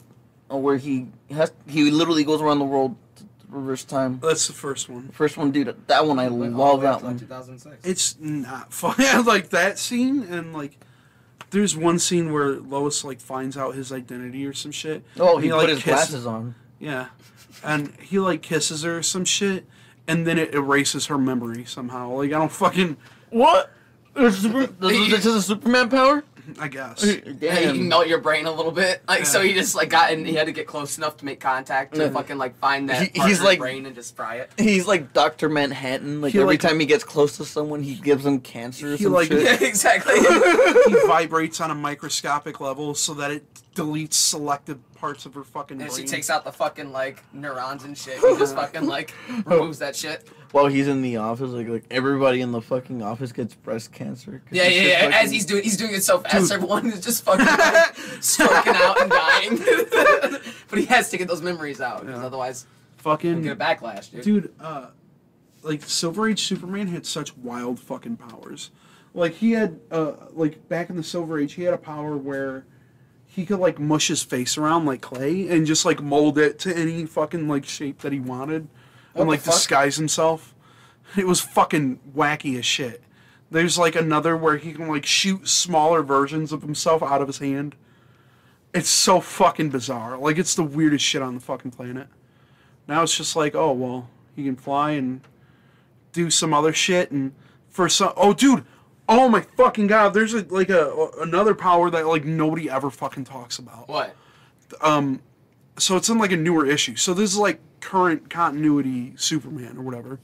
uh, 0.51 0.57
where 0.57 0.77
he 0.77 1.09
has 1.31 1.53
he 1.67 1.91
literally 1.91 2.25
goes 2.25 2.41
around 2.41 2.61
the 2.61 2.65
world 2.65 2.97
to, 3.17 3.23
to 3.25 3.29
reverse 3.49 3.85
time? 3.85 4.21
That's 4.23 4.47
the 4.47 4.53
first 4.53 4.89
one. 4.89 5.09
The 5.09 5.13
first 5.13 5.37
one, 5.37 5.51
dude. 5.51 5.75
That 5.89 6.07
one 6.07 6.19
I 6.19 6.29
Went 6.29 6.57
love 6.57 6.83
that 6.83 6.89
up 6.89 7.03
like, 7.03 7.05
one. 7.05 7.19
2006. 7.19 7.85
It's 7.85 8.17
not 8.21 8.73
fun. 8.73 8.95
like 9.25 9.51
that 9.51 9.79
scene 9.79 10.23
and 10.25 10.53
like. 10.53 10.79
There's 11.51 11.77
one 11.77 12.01
scene 12.01 12.33
where 12.33 12.53
Lois 12.55 13.05
like 13.05 13.21
finds 13.21 13.57
out 13.57 13.77
his 13.77 13.93
identity 13.93 14.45
or 14.47 14.53
some 14.53 14.73
shit. 14.73 15.05
Oh, 15.19 15.37
and 15.37 15.45
he, 15.45 15.51
put 15.51 15.57
like, 15.59 15.69
his 15.69 15.79
kisses- 15.79 15.93
glasses 16.11 16.27
on. 16.27 16.55
Yeah, 16.81 17.07
and 17.65 17.93
he 18.01 18.19
like 18.19 18.43
kisses 18.43 18.83
her 18.83 18.99
or 18.99 19.03
some 19.03 19.25
shit, 19.25 19.65
and 20.09 20.27
then 20.27 20.39
it 20.39 20.55
erases 20.55 21.07
her 21.07 21.19
memory 21.19 21.65
somehow. 21.65 22.11
Like 22.13 22.29
I 22.33 22.39
don't 22.39 22.53
fucking, 22.53 22.97
What? 23.31 23.71
This 24.15 24.37
is, 24.37 24.43
super, 24.43 24.67
this 24.67 25.27
is 25.27 25.35
a 25.35 25.43
Superman 25.43 25.91
power? 25.91 26.25
I 26.61 26.69
guess. 26.69 27.05
Yeah, 27.41 27.59
you 27.59 27.73
can 27.73 27.89
melt 27.89 28.07
your 28.07 28.21
brain 28.21 28.47
a 28.47 28.53
little 28.53 28.71
bit. 28.71 29.03
Like 29.09 29.27
so, 29.27 29.41
Yeah. 29.41 29.49
he 29.49 29.55
just 29.55 29.75
like 29.75 29.91
got 29.91 30.13
in. 30.13 30.25
He 30.25 30.33
had 30.35 30.47
to 30.47 30.53
get 30.53 30.67
close 30.69 30.97
enough 30.97 31.17
to 31.19 31.25
make 31.25 31.41
contact 31.41 31.97
to 31.97 32.05
Yeah. 32.05 32.11
fucking 32.11 32.39
like 32.39 32.57
find 32.61 32.89
that 32.89 33.11
He- 33.13 33.21
he's 33.21 33.43
like- 33.43 33.59
brain 33.59 33.85
and 33.85 33.95
just 33.97 34.15
fry 34.17 34.37
it. 34.37 34.51
He's 34.57 34.87
like 34.87 35.13
Doctor 35.13 35.49
Manhattan. 35.49 36.21
Like 36.23 36.33
He, 36.35 36.39
every 36.39 36.55
like- 36.55 36.61
time 36.61 36.79
he 36.81 36.87
gets 36.87 37.03
close 37.05 37.37
to 37.39 37.45
someone, 37.45 37.83
he 37.83 37.97
gives 37.97 38.23
them 38.25 38.39
cancer. 38.41 38.93
Or 38.95 38.97
He, 38.97 39.03
some 39.03 39.13
like- 39.13 39.27
shit. 39.29 39.43
Yeah, 39.61 39.67
exactly. 39.69 40.15
he 40.21 41.07
vibrates 41.07 41.61
on 41.61 41.71
a 41.73 41.75
microscopic 41.75 42.61
level 42.61 42.95
so 42.95 43.13
that 43.15 43.33
it 43.33 43.45
deletes 43.77 44.15
selected 44.15 44.81
parts 44.95 45.27
of 45.27 45.35
her 45.35 45.45
fucking 45.45 45.81
and 45.81 45.91
brain. 45.91 46.01
she 46.07 46.11
takes 46.11 46.31
out 46.31 46.45
the 46.45 46.51
fucking 46.51 46.91
like 46.91 47.23
neurons 47.33 47.85
and 47.85 47.97
shit. 47.97 48.17
He 48.19 48.37
just 48.39 48.55
fucking 48.57 48.87
like 48.97 49.15
removes 49.45 49.79
that 49.81 49.95
shit. 49.95 50.29
While 50.53 50.67
he's 50.67 50.89
in 50.89 51.03
the 51.03 51.19
office, 51.19 51.51
like 51.51 51.69
like 51.69 51.85
everybody 51.91 52.41
in 52.41 52.51
the 52.51 52.63
fucking 52.63 53.03
office 53.03 53.31
gets 53.33 53.55
breast 53.55 53.93
cancer. 53.93 54.43
'cause 54.45 54.57
Yeah, 54.57 54.63
it's 54.65 54.75
yeah, 54.77 54.83
just 54.83 55.11
yeah. 55.11 55.21
As 55.23 55.31
he's 55.31 55.45
doing, 55.47 55.63
he's 55.63 55.77
doing 55.77 55.95
it 55.95 56.03
so 56.03 56.19
fast. 56.19 56.35
Dude. 56.49 56.53
Everyone 56.53 56.87
is 56.87 57.01
just 57.05 57.25
fucking 57.25 57.45
like, 57.47 57.97
stroking 58.23 58.75
out 58.75 59.01
and 59.01 59.11
dying. 59.11 59.59
but 60.69 60.79
he 60.79 60.87
has 60.87 61.11
to 61.11 61.19
get 61.19 61.29
those 61.29 61.43
memories 61.43 61.81
out 61.81 62.01
because 62.01 62.19
Yeah. 62.21 62.27
otherwise 62.27 62.67
fucking 62.97 63.43
he'll 63.45 63.55
get 63.55 63.61
a 63.61 63.77
backlash, 63.77 64.11
dude. 64.11 64.23
dude 64.25 64.53
uh 64.59 64.87
like 65.63 65.83
silver 65.83 66.29
age 66.29 66.43
superman 66.43 66.87
had 66.89 67.05
such 67.07 67.37
wild 67.37 67.79
fucking 67.79 68.17
powers 68.17 68.71
like 69.15 69.33
he 69.35 69.53
had 69.53 69.79
uh 69.91 70.13
like 70.33 70.67
back 70.69 70.91
in 70.91 70.97
the 70.97 71.03
silver 71.03 71.39
age 71.39 71.53
he 71.55 71.63
had 71.63 71.75
a 71.75 71.79
power 71.79 72.17
where 72.17 72.65
he 73.37 73.45
could 73.45 73.59
like 73.59 73.79
mush 73.79 74.09
his 74.09 74.23
face 74.23 74.57
around 74.57 74.87
like 74.87 75.03
clay 75.03 75.47
and 75.51 75.67
just 75.67 75.85
like 75.85 76.03
mold 76.03 76.39
it 76.39 76.59
to 76.59 76.75
any 76.75 77.05
fucking 77.05 77.47
like 77.47 77.67
shape 77.67 78.01
that 78.01 78.11
he 78.11 78.19
wanted 78.19 78.67
What 79.13 79.21
and 79.21 79.31
like 79.31 79.41
fuck? 79.41 79.53
disguise 79.53 79.97
himself. 79.97 80.55
It 81.19 81.27
was 81.27 81.43
fucking 81.43 82.01
wacky 82.17 82.59
as 82.59 82.65
shit. 82.65 83.03
There's 83.51 83.77
like 83.77 83.95
another 83.95 84.39
where 84.39 84.57
he 84.57 84.73
can 84.73 84.89
like 84.89 85.05
shoot 85.05 85.47
smaller 85.49 86.03
versions 86.03 86.51
of 86.51 86.63
himself 86.63 87.03
out 87.03 87.21
of 87.21 87.27
his 87.27 87.37
hand. 87.37 87.77
It's 88.73 88.89
so 88.89 89.21
fucking 89.21 89.69
bizarre. 89.69 90.17
Like 90.17 90.39
it's 90.39 90.55
the 90.55 90.65
weirdest 90.65 91.05
shit 91.05 91.21
on 91.21 91.35
the 91.35 91.41
fucking 91.41 91.73
planet. 91.73 92.09
Now 92.89 93.03
it's 93.03 93.19
just 93.19 93.37
like, 93.37 93.55
oh 93.55 93.73
well, 93.73 94.09
he 94.35 94.45
can 94.45 94.57
fly 94.57 94.93
and 94.93 95.21
do 96.13 96.31
some 96.31 96.55
other 96.55 96.73
shit, 96.73 97.11
and 97.11 97.35
for 97.69 97.91
some, 97.91 98.15
oh 98.17 98.33
dude, 98.33 98.65
oh 99.09 99.29
my 99.29 99.41
fucking 99.41 99.87
god, 99.87 100.15
there's 100.15 100.35
a, 100.35 100.45
like 100.49 100.71
a 100.71 101.11
another 101.21 101.55
power 101.55 101.91
that 101.91 102.07
like 102.07 102.25
nobody 102.25 102.69
ever 102.71 102.91
fucking 102.91 103.25
talks 103.25 103.59
about. 103.59 103.89
What? 103.89 104.15
So 105.79 105.97
it's 105.97 106.09
in 106.09 106.19
like 106.19 106.33
a 106.33 106.37
newer 106.37 106.67
issue. 106.67 106.97
So 106.97 107.15
this 107.15 107.31
is 107.33 107.39
like 107.39 107.61
current 107.81 108.31
continuity 108.31 109.13
Superman 109.17 109.77
or 109.77 109.83
whatever. 109.83 110.19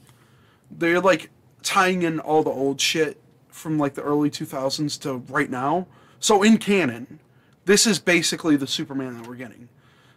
They're 0.71 0.99
like 0.99 1.29
tying 1.61 2.01
in 2.01 2.19
all 2.19 2.43
the 2.43 2.49
old 2.49 2.81
shit 2.81 3.21
from 3.49 3.77
like 3.77 3.93
the 3.93 4.01
early 4.01 4.29
2000s 4.29 4.99
to 5.01 5.17
right 5.31 5.49
now. 5.49 5.87
So 6.19 6.41
in 6.41 6.57
canon, 6.57 7.19
this 7.65 7.85
is 7.85 7.99
basically 7.99 8.55
the 8.55 8.67
Superman 8.67 9.17
that 9.17 9.27
we're 9.27 9.35
getting. 9.35 9.69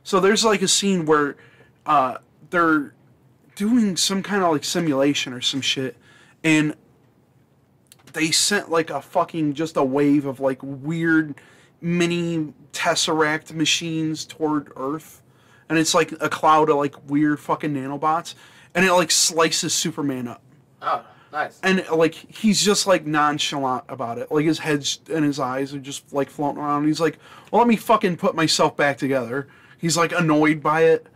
So 0.02 0.20
there's 0.20 0.44
like 0.44 0.62
a 0.62 0.68
scene 0.68 1.04
where 1.04 1.36
uh, 1.84 2.18
they're 2.50 2.94
doing 3.54 3.96
some 3.96 4.22
kind 4.22 4.42
of 4.42 4.52
like 4.52 4.64
simulation 4.64 5.32
or 5.32 5.40
some 5.40 5.60
shit, 5.60 5.96
and 6.42 6.74
they 8.12 8.30
sent 8.30 8.70
like 8.70 8.90
a 8.90 9.00
fucking 9.02 9.54
just 9.54 9.76
a 9.76 9.82
wave 9.84 10.26
of 10.26 10.40
like 10.40 10.58
weird 10.62 11.34
mini 11.80 12.52
tesseract 12.72 13.52
machines 13.52 14.24
toward 14.24 14.72
Earth, 14.76 15.22
and 15.68 15.78
it's 15.78 15.94
like 15.94 16.12
a 16.20 16.28
cloud 16.28 16.70
of 16.70 16.76
like 16.76 16.94
weird 17.08 17.40
fucking 17.40 17.74
nanobots, 17.74 18.34
and 18.74 18.84
it 18.84 18.92
like 18.92 19.10
slices 19.10 19.74
Superman 19.74 20.28
up 20.28 20.42
Oh, 20.82 21.04
nice. 21.32 21.60
and 21.62 21.84
like 21.90 22.14
he's 22.14 22.64
just 22.64 22.86
like 22.86 23.06
nonchalant 23.06 23.84
about 23.88 24.18
it. 24.18 24.30
Like 24.30 24.46
his 24.46 24.58
head's 24.58 25.00
and 25.12 25.24
his 25.24 25.38
eyes 25.38 25.74
are 25.74 25.78
just 25.78 26.12
like 26.12 26.30
floating 26.30 26.60
around. 26.62 26.86
He's 26.86 27.00
like, 27.00 27.18
"Well, 27.50 27.60
let 27.60 27.68
me 27.68 27.76
fucking 27.76 28.16
put 28.16 28.34
myself 28.34 28.76
back 28.76 28.98
together." 28.98 29.48
He's 29.78 29.96
like 29.96 30.12
annoyed 30.12 30.62
by 30.62 30.84
it. 30.84 31.06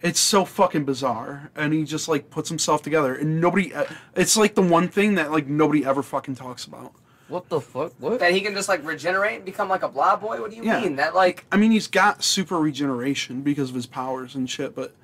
It's 0.00 0.20
so 0.20 0.44
fucking 0.44 0.84
bizarre, 0.84 1.50
and 1.56 1.72
he 1.72 1.82
just 1.84 2.06
like 2.08 2.30
puts 2.30 2.48
himself 2.48 2.82
together, 2.82 3.14
and 3.16 3.40
nobody. 3.40 3.74
uh, 3.74 3.84
It's 4.14 4.36
like 4.36 4.54
the 4.54 4.62
one 4.62 4.88
thing 4.88 5.16
that 5.16 5.32
like 5.32 5.48
nobody 5.48 5.84
ever 5.84 6.02
fucking 6.04 6.36
talks 6.36 6.64
about. 6.64 6.92
What 7.26 7.48
the 7.48 7.60
fuck? 7.60 7.92
What? 7.98 8.20
That 8.20 8.32
he 8.32 8.40
can 8.40 8.54
just 8.54 8.68
like 8.68 8.86
regenerate 8.86 9.36
and 9.36 9.44
become 9.44 9.68
like 9.68 9.82
a 9.82 9.88
blob 9.88 10.20
boy. 10.20 10.40
What 10.40 10.50
do 10.50 10.56
you 10.56 10.62
Yeah. 10.64 10.80
mean? 10.80 10.96
That 10.96 11.14
like, 11.16 11.44
I 11.50 11.56
mean, 11.56 11.72
he's 11.72 11.88
got 11.88 12.22
super 12.22 12.58
regeneration 12.60 13.42
because 13.42 13.70
of 13.70 13.74
his 13.74 13.86
powers 13.86 14.34
and 14.36 14.48
shit, 14.48 14.74
but 14.74 14.94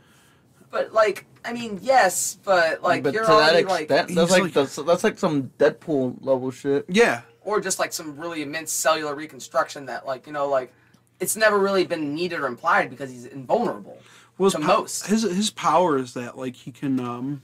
but 0.71 0.93
like, 0.93 1.27
I 1.45 1.53
mean, 1.53 1.81
yes, 1.83 2.39
but 2.45 2.83
like 2.83 3.03
but 3.03 3.13
you're 3.15 3.25
to 3.25 3.29
that 3.31 3.35
already 3.51 3.65
like, 3.67 3.83
extent, 3.83 4.09
He's 4.11 4.17
that's 4.17 4.31
like, 4.31 4.43
like- 4.45 4.53
that's, 4.53 4.77
that's 4.77 5.05
like 5.05 5.19
some 5.19 5.51
Deadpool 5.59 6.19
level 6.21 6.51
shit. 6.53 6.85
yeah, 6.89 7.23
or 7.43 7.61
just 7.61 7.79
like 7.81 7.93
some 7.93 8.17
really 8.17 8.43
immense 8.43 8.71
cellular 8.73 9.15
reconstruction 9.17 9.87
that 9.87 10.07
like 10.07 10.27
you 10.29 10.33
know 10.33 10.49
like, 10.49 10.73
it's 11.21 11.37
never 11.37 11.59
really 11.59 11.85
been 11.85 12.15
needed 12.15 12.39
or 12.41 12.47
implied 12.47 12.91
because 12.91 13.11
he's 13.11 13.27
invulnerable. 13.27 13.99
Well, 14.39 14.51
his, 14.51 14.59
most. 14.59 15.07
his 15.07 15.23
his 15.23 15.51
power 15.51 15.97
is 15.97 16.15
that 16.15 16.37
like 16.37 16.57
he 16.57 16.73
can 16.73 16.99
um 17.01 17.43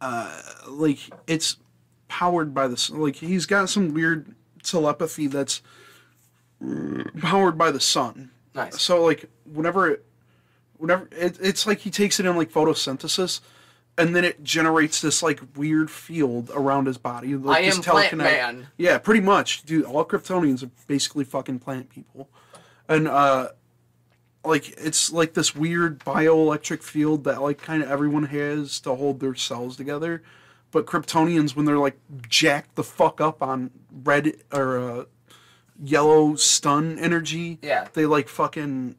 uh 0.00 0.40
like 0.68 0.98
it's 1.26 1.56
powered 2.08 2.54
by 2.54 2.66
the 2.68 2.74
s- 2.74 2.90
like 2.90 3.16
he's 3.16 3.46
got 3.46 3.68
some 3.68 3.94
weird 3.94 4.34
telepathy 4.62 5.26
that's 5.26 5.62
powered 7.20 7.56
by 7.58 7.70
the 7.70 7.80
sun. 7.80 8.30
Nice. 8.54 8.80
So 8.80 9.02
like 9.04 9.26
whenever 9.44 9.90
it 9.90 10.04
whenever 10.78 11.08
it, 11.12 11.38
it's 11.40 11.66
like 11.66 11.78
he 11.78 11.90
takes 11.90 12.20
it 12.20 12.26
in 12.26 12.36
like 12.36 12.50
photosynthesis 12.50 13.40
and 13.98 14.14
then 14.14 14.24
it 14.24 14.42
generates 14.42 15.00
this 15.00 15.22
like 15.22 15.40
weird 15.56 15.90
field 15.90 16.50
around 16.54 16.86
his 16.86 16.98
body. 16.98 17.34
Like, 17.34 17.58
I 17.58 17.62
this 17.62 17.76
am 17.76 17.82
Plant 17.82 18.14
Man. 18.16 18.66
Yeah, 18.76 18.98
pretty 18.98 19.20
much. 19.20 19.62
Dude, 19.62 19.84
all 19.84 20.04
Kryptonians 20.04 20.62
are 20.62 20.70
basically 20.86 21.24
fucking 21.24 21.60
plant 21.60 21.90
people. 21.90 22.28
And 22.88 23.08
uh 23.08 23.48
like 24.46 24.70
it's 24.78 25.12
like 25.12 25.34
this 25.34 25.54
weird 25.54 25.98
bioelectric 26.00 26.82
field 26.82 27.24
that 27.24 27.42
like 27.42 27.58
kind 27.58 27.82
of 27.82 27.90
everyone 27.90 28.24
has 28.24 28.80
to 28.80 28.94
hold 28.94 29.20
their 29.20 29.34
cells 29.34 29.76
together. 29.76 30.22
But 30.70 30.86
Kryptonians 30.86 31.54
when 31.56 31.64
they're 31.66 31.78
like 31.78 31.98
jacked 32.28 32.74
the 32.74 32.84
fuck 32.84 33.20
up 33.20 33.42
on 33.42 33.70
red 34.04 34.34
or 34.52 34.78
uh 34.78 35.04
yellow 35.82 36.36
stun 36.36 36.98
energy, 36.98 37.58
Yeah. 37.62 37.88
they 37.92 38.06
like 38.06 38.28
fucking 38.28 38.96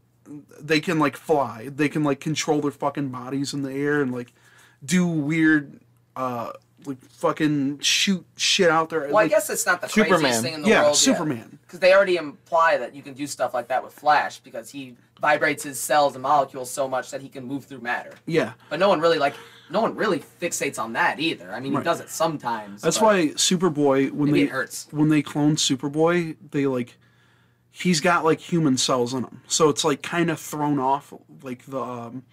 they 0.59 0.79
can 0.79 0.99
like 0.99 1.15
fly. 1.17 1.69
They 1.73 1.89
can 1.89 2.03
like 2.03 2.19
control 2.19 2.61
their 2.61 2.71
fucking 2.71 3.09
bodies 3.09 3.53
in 3.53 3.61
the 3.63 3.71
air 3.73 4.01
and 4.01 4.11
like 4.13 4.33
do 4.83 5.07
weird 5.07 5.79
uh 6.15 6.51
like 6.85 7.01
fucking 7.05 7.79
shoot 7.79 8.25
shit 8.35 8.69
out 8.69 8.89
there. 8.89 9.07
Well, 9.07 9.17
I 9.17 9.27
guess 9.27 9.49
it's 9.49 9.65
not 9.65 9.81
the 9.81 9.87
Superman. 9.89 10.19
craziest 10.19 10.41
thing 10.43 10.53
in 10.53 10.61
the 10.61 10.69
yeah, 10.69 10.83
world. 10.83 10.95
Superman. 10.95 11.59
Because 11.63 11.79
they 11.79 11.93
already 11.93 12.17
imply 12.17 12.77
that 12.77 12.95
you 12.95 13.01
can 13.01 13.13
do 13.13 13.27
stuff 13.27 13.53
like 13.53 13.67
that 13.69 13.83
with 13.83 13.93
Flash 13.93 14.39
because 14.39 14.69
he 14.69 14.95
vibrates 15.19 15.63
his 15.63 15.79
cells 15.79 16.15
and 16.15 16.21
molecules 16.21 16.69
so 16.69 16.87
much 16.87 17.11
that 17.11 17.21
he 17.21 17.27
can 17.29 17.43
move 17.43 17.65
through 17.65 17.81
matter. 17.81 18.11
Yeah. 18.25 18.53
But 18.69 18.79
no 18.79 18.87
one 18.89 18.99
really 19.01 19.17
like 19.17 19.33
no 19.69 19.81
one 19.81 19.95
really 19.95 20.19
fixates 20.19 20.79
on 20.79 20.93
that 20.93 21.19
either. 21.19 21.51
I 21.51 21.59
mean, 21.59 21.73
Right. 21.73 21.81
he 21.81 21.83
does 21.85 21.99
it 21.99 22.09
sometimes. 22.09 22.81
That's 22.81 23.01
why 23.01 23.27
Superboy 23.29 24.11
when 24.11 24.31
maybe 24.31 24.41
they 24.43 24.45
it 24.49 24.51
hurts. 24.51 24.87
when 24.91 25.09
they 25.09 25.21
clone 25.21 25.55
Superboy, 25.55 26.37
they 26.51 26.67
like 26.67 26.97
he's 27.71 27.99
got 27.99 28.23
like 28.23 28.39
human 28.39 28.77
cells 28.77 29.13
in 29.13 29.23
him. 29.23 29.41
So 29.47 29.69
it's 29.69 29.83
like 29.83 30.01
kind 30.03 30.29
of 30.29 30.39
thrown 30.39 30.79
off 30.79 31.11
like 31.41 31.65
the 31.65 31.81
um 31.81 32.23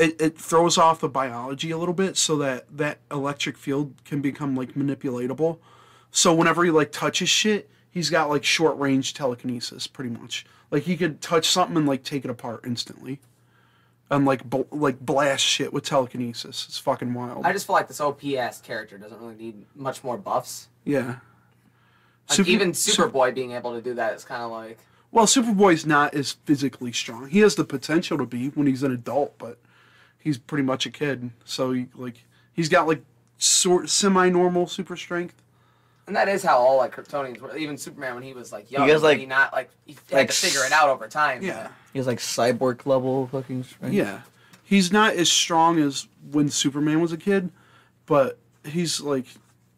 it, 0.00 0.20
it 0.20 0.38
throws 0.38 0.78
off 0.78 1.00
the 1.00 1.08
biology 1.08 1.70
a 1.70 1.78
little 1.78 1.94
bit 1.94 2.16
so 2.16 2.36
that 2.38 2.64
that 2.76 2.98
electric 3.10 3.56
field 3.58 3.94
can 4.04 4.20
become 4.20 4.56
like 4.56 4.72
manipulatable. 4.74 5.58
So 6.10 6.34
whenever 6.34 6.64
he 6.64 6.70
like 6.70 6.90
touches 6.90 7.28
shit, 7.28 7.68
he's 7.90 8.10
got 8.10 8.30
like 8.30 8.42
short 8.44 8.78
range 8.78 9.14
telekinesis 9.14 9.86
pretty 9.86 10.10
much. 10.10 10.46
Like 10.70 10.84
he 10.84 10.96
could 10.96 11.20
touch 11.20 11.48
something 11.48 11.76
and 11.76 11.86
like 11.86 12.02
take 12.02 12.24
it 12.24 12.30
apart 12.30 12.62
instantly. 12.64 13.20
And 14.10 14.24
like 14.24 14.42
bl- 14.44 14.62
like 14.72 14.98
blast 14.98 15.44
shit 15.44 15.72
with 15.72 15.84
telekinesis. 15.84 16.66
It's 16.68 16.78
fucking 16.78 17.14
wild. 17.14 17.44
I 17.46 17.52
just 17.52 17.66
feel 17.66 17.74
like 17.74 17.86
this 17.86 18.00
OPS 18.00 18.60
character 18.60 18.98
doesn't 18.98 19.20
really 19.20 19.36
need 19.36 19.66
much 19.76 20.02
more 20.02 20.18
buffs. 20.18 20.68
yeah. 20.84 21.16
Like 22.28 22.36
Super- 22.36 22.50
even 22.50 22.74
Su- 22.74 22.92
Superboy 23.02 23.34
being 23.34 23.52
able 23.52 23.74
to 23.74 23.80
do 23.82 23.94
that 23.94 24.14
is 24.14 24.24
kind 24.24 24.42
of 24.42 24.50
like 24.50 24.78
Well, 25.12 25.26
Superboy's 25.26 25.84
not 25.84 26.14
as 26.14 26.32
physically 26.44 26.92
strong. 26.92 27.28
He 27.28 27.40
has 27.40 27.54
the 27.56 27.64
potential 27.64 28.18
to 28.18 28.26
be 28.26 28.48
when 28.48 28.66
he's 28.66 28.82
an 28.82 28.92
adult, 28.92 29.36
but 29.38 29.58
he's 30.20 30.38
pretty 30.38 30.62
much 30.62 30.86
a 30.86 30.90
kid. 30.90 31.30
So 31.44 31.72
he 31.72 31.86
like 31.96 32.24
he's 32.52 32.68
got 32.68 32.86
like 32.86 33.02
sort 33.38 33.88
semi-normal 33.90 34.66
super 34.68 34.96
strength. 34.96 35.34
And 36.06 36.16
that 36.16 36.28
is 36.28 36.42
how 36.42 36.58
all 36.58 36.76
like 36.78 36.94
Kryptonians 36.94 37.38
were. 37.40 37.56
Even 37.56 37.76
Superman 37.78 38.14
when 38.14 38.22
he 38.22 38.32
was 38.32 38.52
like 38.52 38.70
young, 38.70 38.84
He 38.84 38.90
has, 38.92 39.02
like- 39.02 39.18
he 39.18 39.26
not 39.26 39.52
like 39.52 39.70
he 39.86 39.92
had 40.10 40.12
like 40.18 40.28
to 40.28 40.34
figure 40.34 40.64
it 40.64 40.72
out 40.72 40.88
over 40.88 41.06
time. 41.08 41.42
Yeah. 41.42 41.68
He 41.92 41.98
has 41.98 42.06
like 42.06 42.18
cyborg 42.18 42.86
level 42.86 43.26
fucking 43.28 43.64
strength. 43.64 43.94
Yeah. 43.94 44.20
He's 44.64 44.92
not 44.92 45.14
as 45.14 45.30
strong 45.30 45.78
as 45.80 46.06
when 46.30 46.48
Superman 46.48 47.00
was 47.00 47.12
a 47.12 47.16
kid, 47.16 47.50
but 48.06 48.38
he's 48.64 49.00
like 49.00 49.26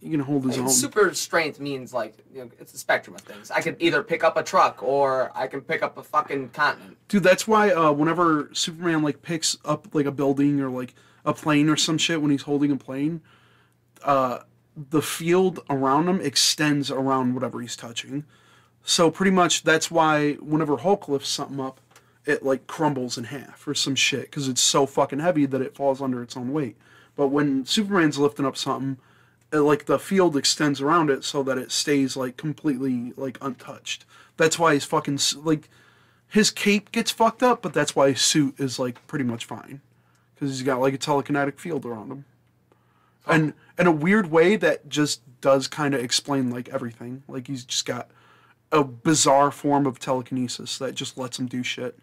he 0.02 0.10
can 0.10 0.20
hold 0.20 0.44
his 0.44 0.58
own. 0.58 0.68
Super 0.68 1.14
strength 1.14 1.60
means 1.60 1.94
like 1.94 2.14
you 2.34 2.40
know, 2.40 2.50
it's 2.58 2.74
a 2.74 2.78
spectrum 2.78 3.14
of 3.14 3.22
things. 3.22 3.50
I 3.50 3.60
could 3.60 3.76
either 3.78 4.02
pick 4.02 4.24
up 4.24 4.36
a 4.36 4.42
truck 4.42 4.82
or 4.82 5.30
I 5.34 5.46
can 5.46 5.60
pick 5.60 5.82
up 5.82 5.96
a 5.96 6.02
fucking 6.02 6.50
continent. 6.50 6.96
Dude, 7.08 7.22
that's 7.22 7.46
why 7.46 7.70
uh, 7.70 7.92
whenever 7.92 8.50
Superman 8.52 9.02
like 9.02 9.22
picks 9.22 9.56
up 9.64 9.94
like 9.94 10.06
a 10.06 10.10
building 10.10 10.60
or 10.60 10.68
like 10.68 10.94
a 11.24 11.32
plane 11.32 11.68
or 11.68 11.76
some 11.76 11.98
shit 11.98 12.20
when 12.20 12.32
he's 12.32 12.42
holding 12.42 12.72
a 12.72 12.76
plane, 12.76 13.20
uh, 14.02 14.40
the 14.76 15.02
field 15.02 15.60
around 15.70 16.08
him 16.08 16.20
extends 16.20 16.90
around 16.90 17.34
whatever 17.34 17.60
he's 17.60 17.76
touching. 17.76 18.24
So 18.82 19.08
pretty 19.08 19.30
much 19.30 19.62
that's 19.62 19.90
why 19.90 20.32
whenever 20.34 20.78
Hulk 20.78 21.06
lifts 21.06 21.28
something 21.28 21.60
up, 21.60 21.80
it 22.26 22.42
like 22.42 22.66
crumbles 22.66 23.16
in 23.16 23.24
half 23.24 23.66
or 23.68 23.74
some 23.74 23.94
shit 23.94 24.22
because 24.22 24.48
it's 24.48 24.60
so 24.60 24.84
fucking 24.84 25.20
heavy 25.20 25.46
that 25.46 25.62
it 25.62 25.76
falls 25.76 26.02
under 26.02 26.22
its 26.22 26.36
own 26.36 26.52
weight. 26.52 26.76
But 27.14 27.28
when 27.28 27.64
Superman's 27.66 28.18
lifting 28.18 28.46
up 28.46 28.56
something, 28.56 28.98
like 29.52 29.86
the 29.86 29.98
field 29.98 30.36
extends 30.36 30.80
around 30.80 31.10
it 31.10 31.24
so 31.24 31.42
that 31.42 31.58
it 31.58 31.70
stays 31.70 32.16
like 32.16 32.36
completely 32.36 33.12
like 33.16 33.38
untouched. 33.40 34.04
That's 34.36 34.58
why 34.58 34.74
his 34.74 34.84
fucking 34.84 35.18
like 35.36 35.68
his 36.28 36.50
cape 36.50 36.92
gets 36.92 37.10
fucked 37.10 37.42
up, 37.42 37.62
but 37.62 37.74
that's 37.74 37.94
why 37.94 38.10
his 38.10 38.22
suit 38.22 38.58
is 38.58 38.78
like 38.78 39.06
pretty 39.06 39.24
much 39.24 39.44
fine 39.44 39.80
because 40.34 40.50
he's 40.50 40.66
got 40.66 40.80
like 40.80 40.94
a 40.94 40.98
telekinetic 40.98 41.58
field 41.58 41.84
around 41.84 42.10
him. 42.10 42.24
Oh. 43.26 43.32
And 43.32 43.54
in 43.78 43.86
a 43.86 43.92
weird 43.92 44.30
way 44.30 44.56
that 44.56 44.88
just 44.88 45.20
does 45.40 45.68
kind 45.68 45.94
of 45.94 46.02
explain 46.02 46.50
like 46.50 46.70
everything. 46.70 47.22
Like 47.28 47.46
he's 47.48 47.64
just 47.64 47.84
got 47.84 48.10
a 48.70 48.82
bizarre 48.82 49.50
form 49.50 49.86
of 49.86 49.98
telekinesis 49.98 50.78
that 50.78 50.94
just 50.94 51.18
lets 51.18 51.38
him 51.38 51.46
do 51.46 51.62
shit. 51.62 51.98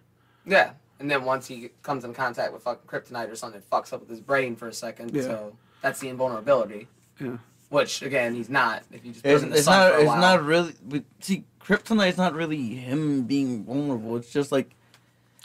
Yeah. 0.46 0.72
And 1.00 1.10
then 1.10 1.24
once 1.24 1.48
he 1.48 1.72
comes 1.82 2.04
in 2.04 2.14
contact 2.14 2.54
with 2.54 2.64
fucking 2.64 2.88
kryptonite 2.88 3.32
or 3.32 3.36
something, 3.36 3.62
it 3.62 3.70
fucks 3.70 3.94
up 3.94 4.02
with 4.02 4.10
his 4.10 4.20
brain 4.20 4.56
for 4.56 4.68
a 4.68 4.74
second. 4.74 5.14
Yeah. 5.14 5.24
So 5.24 5.56
that's 5.82 6.00
the 6.00 6.10
invulnerability. 6.10 6.88
Yeah. 7.20 7.38
Which 7.70 8.02
again, 8.02 8.34
he's 8.34 8.50
not. 8.50 8.84
If 8.92 9.06
you 9.06 9.12
just 9.14 9.26
It's, 9.26 9.44
in 9.44 9.50
the 9.50 9.56
it's 9.58 9.66
sun 9.66 9.78
not. 9.80 9.92
for 9.92 9.98
a 9.98 10.02
It's 10.02 10.08
while. 10.08 10.22
not 10.22 10.44
really. 10.44 10.74
But 10.88 11.04
see, 11.20 11.44
Kryptonite's 11.64 12.18
not 12.18 12.34
really 12.34 12.76
him 12.76 13.24
being 13.24 13.64
vulnerable. 13.64 14.18
It's 14.18 14.32
just 14.32 14.52
like, 14.52 14.72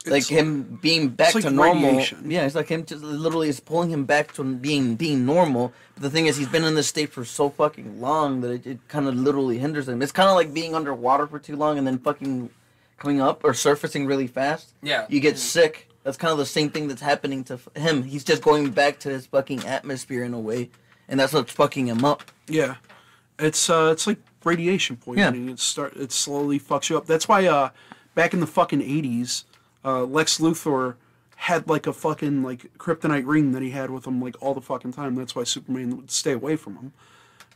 like 0.07 0.23
It's- 0.23 0.27
him 0.29 0.79
being 0.81 1.09
back 1.09 1.35
like 1.35 1.43
to 1.43 1.51
normal. 1.51 1.89
radiation. 1.89 2.29
Yeah, 2.31 2.45
it's 2.45 2.55
like 2.55 2.67
him 2.67 2.85
just 2.85 3.03
literally 3.03 3.49
is 3.49 3.59
pulling 3.59 3.91
him 3.91 4.05
back 4.05 4.33
to 4.33 4.43
being 4.43 4.95
being 4.95 5.25
normal. 5.25 5.71
But 5.93 6.03
the 6.03 6.09
thing 6.09 6.25
is, 6.25 6.37
he's 6.37 6.47
been 6.47 6.63
in 6.63 6.75
this 6.75 6.87
state 6.87 7.11
for 7.11 7.25
so 7.25 7.49
fucking 7.49 8.01
long 8.01 8.41
that 8.41 8.51
it, 8.51 8.65
it 8.67 8.87
kind 8.87 9.07
of 9.07 9.15
literally 9.15 9.57
hinders 9.59 9.87
him. 9.87 10.01
It's 10.01 10.11
kind 10.11 10.29
of 10.29 10.35
like 10.35 10.53
being 10.53 10.73
underwater 10.75 11.27
for 11.27 11.37
too 11.39 11.55
long 11.55 11.77
and 11.77 11.85
then 11.85 11.99
fucking 11.99 12.49
coming 12.97 13.21
up 13.21 13.43
or 13.43 13.53
surfacing 13.53 14.05
really 14.07 14.27
fast. 14.27 14.73
Yeah. 14.81 15.05
You 15.09 15.19
get 15.19 15.35
mm-hmm. 15.35 15.39
sick. 15.39 15.89
That's 16.03 16.17
kind 16.17 16.31
of 16.31 16.37
the 16.37 16.45
same 16.45 16.69
thing 16.69 16.87
that's 16.87 17.01
happening 17.01 17.43
to 17.45 17.55
f- 17.55 17.67
him. 17.75 18.03
He's 18.03 18.23
just 18.23 18.41
going 18.43 18.69
back 18.71 18.99
to 18.99 19.09
his 19.09 19.25
fucking 19.25 19.65
atmosphere 19.65 20.23
in 20.23 20.35
a 20.35 20.39
way, 20.39 20.69
and 21.07 21.19
that's 21.19 21.33
what's 21.33 21.51
fucking 21.51 21.87
him 21.87 22.03
up. 22.03 22.31
Yeah, 22.47 22.75
it's 23.39 23.69
uh, 23.69 23.89
it's 23.91 24.07
like 24.07 24.19
radiation 24.43 24.97
poisoning. 24.97 25.49
It 25.49 25.59
start 25.59 25.95
it 25.95 26.11
slowly 26.11 26.59
fucks 26.59 26.89
you 26.89 26.97
up. 26.97 27.05
That's 27.05 27.27
why 27.27 27.45
uh, 27.45 27.69
back 28.13 28.33
in 28.33 28.39
the 28.39 28.47
fucking 28.47 28.81
eighties, 28.81 29.45
uh, 29.83 30.03
Lex 30.03 30.39
Luthor 30.39 30.95
had 31.37 31.67
like 31.67 31.85
a 31.87 31.93
fucking 31.93 32.43
like 32.43 32.71
kryptonite 32.77 33.27
ring 33.27 33.51
that 33.51 33.61
he 33.61 33.71
had 33.71 33.89
with 33.89 34.07
him 34.07 34.21
like 34.21 34.35
all 34.41 34.53
the 34.53 34.61
fucking 34.61 34.93
time. 34.93 35.15
That's 35.15 35.35
why 35.35 35.43
Superman 35.43 35.97
would 35.97 36.11
stay 36.11 36.31
away 36.31 36.55
from 36.55 36.75
him. 36.75 36.93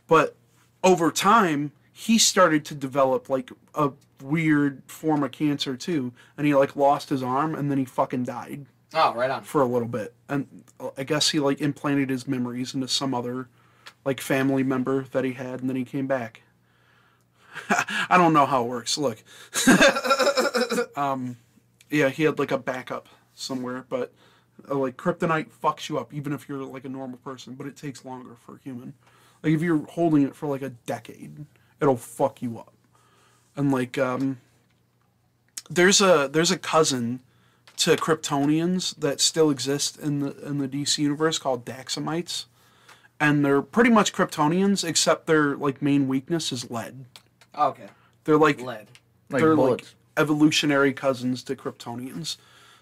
But 0.06 0.36
over 0.82 1.10
time, 1.10 1.72
he 1.92 2.18
started 2.18 2.64
to 2.66 2.74
develop 2.74 3.28
like 3.28 3.50
a 3.74 3.90
weird 4.22 4.82
form 4.86 5.22
of 5.22 5.32
cancer 5.32 5.76
too, 5.76 6.12
and 6.36 6.46
he 6.46 6.54
like 6.54 6.76
lost 6.76 7.08
his 7.08 7.22
arm, 7.22 7.54
and 7.54 7.70
then 7.70 7.78
he 7.78 7.84
fucking 7.84 8.24
died 8.24 8.66
Oh, 8.92 9.14
right 9.14 9.30
on. 9.30 9.42
for 9.42 9.62
a 9.62 9.66
little 9.66 9.88
bit, 9.88 10.14
and 10.28 10.64
uh, 10.80 10.90
I 10.98 11.04
guess 11.04 11.30
he 11.30 11.38
like 11.40 11.60
implanted 11.60 12.10
his 12.10 12.26
memories 12.26 12.74
into 12.74 12.88
some 12.88 13.14
other 13.14 13.48
like 14.04 14.20
family 14.20 14.62
member 14.62 15.04
that 15.12 15.24
he 15.24 15.32
had, 15.32 15.60
and 15.60 15.68
then 15.68 15.76
he 15.76 15.84
came 15.84 16.06
back. 16.06 16.42
I 17.70 18.16
don't 18.16 18.32
know 18.32 18.46
how 18.46 18.64
it 18.64 18.68
works. 18.68 18.98
Look, 18.98 19.22
um, 20.96 21.36
yeah, 21.90 22.08
he 22.08 22.24
had 22.24 22.38
like 22.38 22.50
a 22.50 22.58
backup 22.58 23.08
somewhere, 23.34 23.84
but 23.88 24.12
uh, 24.68 24.74
like 24.74 24.96
kryptonite 24.96 25.50
fucks 25.62 25.88
you 25.88 25.98
up 25.98 26.12
even 26.12 26.32
if 26.32 26.48
you're 26.48 26.64
like 26.64 26.84
a 26.84 26.88
normal 26.88 27.18
person, 27.18 27.54
but 27.54 27.66
it 27.66 27.76
takes 27.76 28.04
longer 28.04 28.36
for 28.44 28.56
a 28.56 28.58
human. 28.64 28.94
Like 29.42 29.52
if 29.52 29.62
you're 29.62 29.86
holding 29.86 30.22
it 30.22 30.34
for 30.34 30.48
like 30.48 30.62
a 30.62 30.70
decade, 30.70 31.46
it'll 31.80 31.96
fuck 31.96 32.42
you 32.42 32.58
up. 32.58 32.72
And 33.56 33.72
like 33.72 33.98
um, 33.98 34.40
there's 35.68 36.00
a 36.00 36.28
there's 36.30 36.50
a 36.50 36.58
cousin 36.58 37.20
to 37.80 37.96
Kryptonians 37.96 38.94
that 38.96 39.20
still 39.20 39.48
exist 39.50 39.98
in 39.98 40.20
the 40.20 40.36
in 40.46 40.58
the 40.58 40.68
DC 40.68 40.98
universe 40.98 41.38
called 41.38 41.64
Daxamites, 41.64 42.44
and 43.18 43.42
they're 43.42 43.62
pretty 43.62 43.88
much 43.88 44.12
Kryptonians 44.12 44.86
except 44.86 45.26
their 45.26 45.56
like 45.56 45.80
main 45.80 46.06
weakness 46.06 46.52
is 46.52 46.70
lead. 46.70 47.06
Okay. 47.58 47.88
They're 48.24 48.36
like 48.36 48.60
Lead. 48.60 48.86
Like 49.30 49.40
they're 49.40 49.56
bullets. 49.56 49.84
like 49.84 49.94
evolutionary 50.18 50.92
cousins 50.92 51.42
to 51.44 51.56
Kryptonians. 51.56 52.36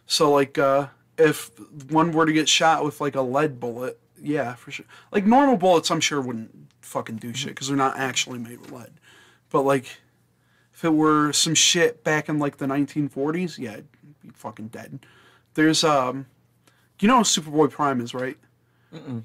So 0.07 0.33
like 0.33 0.59
uh 0.59 0.89
if 1.17 1.53
one 1.91 2.11
were 2.11 2.27
to 2.27 2.33
get 2.33 2.49
shot 2.49 2.85
with 2.85 3.01
like 3.01 3.15
a 3.15 3.23
lead 3.23 3.61
bullet, 3.61 4.01
yeah, 4.21 4.55
for 4.55 4.73
sure. 4.73 4.87
Like 5.13 5.27
normal 5.27 5.57
bullets 5.57 5.93
I'm 5.93 6.01
sure 6.01 6.21
wouldn't 6.21 6.73
fucking 6.81 7.17
do 7.17 7.33
shit 7.33 7.55
cuz 7.55 7.69
they're 7.69 7.77
not 7.77 7.97
actually 7.97 8.41
made 8.41 8.61
with 8.61 8.73
lead. 8.73 8.95
But 9.49 9.63
like 9.63 10.01
if 10.75 10.85
it 10.85 10.93
were 10.93 11.33
some 11.33 11.55
shit 11.55 12.03
back 12.03 12.29
in 12.29 12.41
like 12.41 12.57
the 12.57 12.67
1940s, 12.67 13.59
yeah, 13.59 13.75
it'd 13.75 13.89
fucking 14.35 14.69
dead. 14.69 15.01
There's 15.55 15.85
um 15.85 16.27
you 17.01 17.09
know 17.09 17.19
who 17.19 17.25
Superboy 17.25 17.71
Prime 17.71 18.01
is, 18.01 18.15
right? 18.15 18.37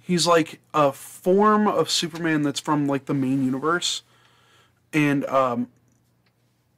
He's 0.02 0.28
like 0.28 0.60
a 0.74 0.92
form 0.92 1.68
of 1.68 1.90
Superman 1.90 2.42
that's 2.42 2.60
from 2.60 2.86
like 2.86 3.06
the 3.06 3.14
main 3.14 3.44
universe. 3.44 4.04
And 4.92 5.26
um 5.26 5.68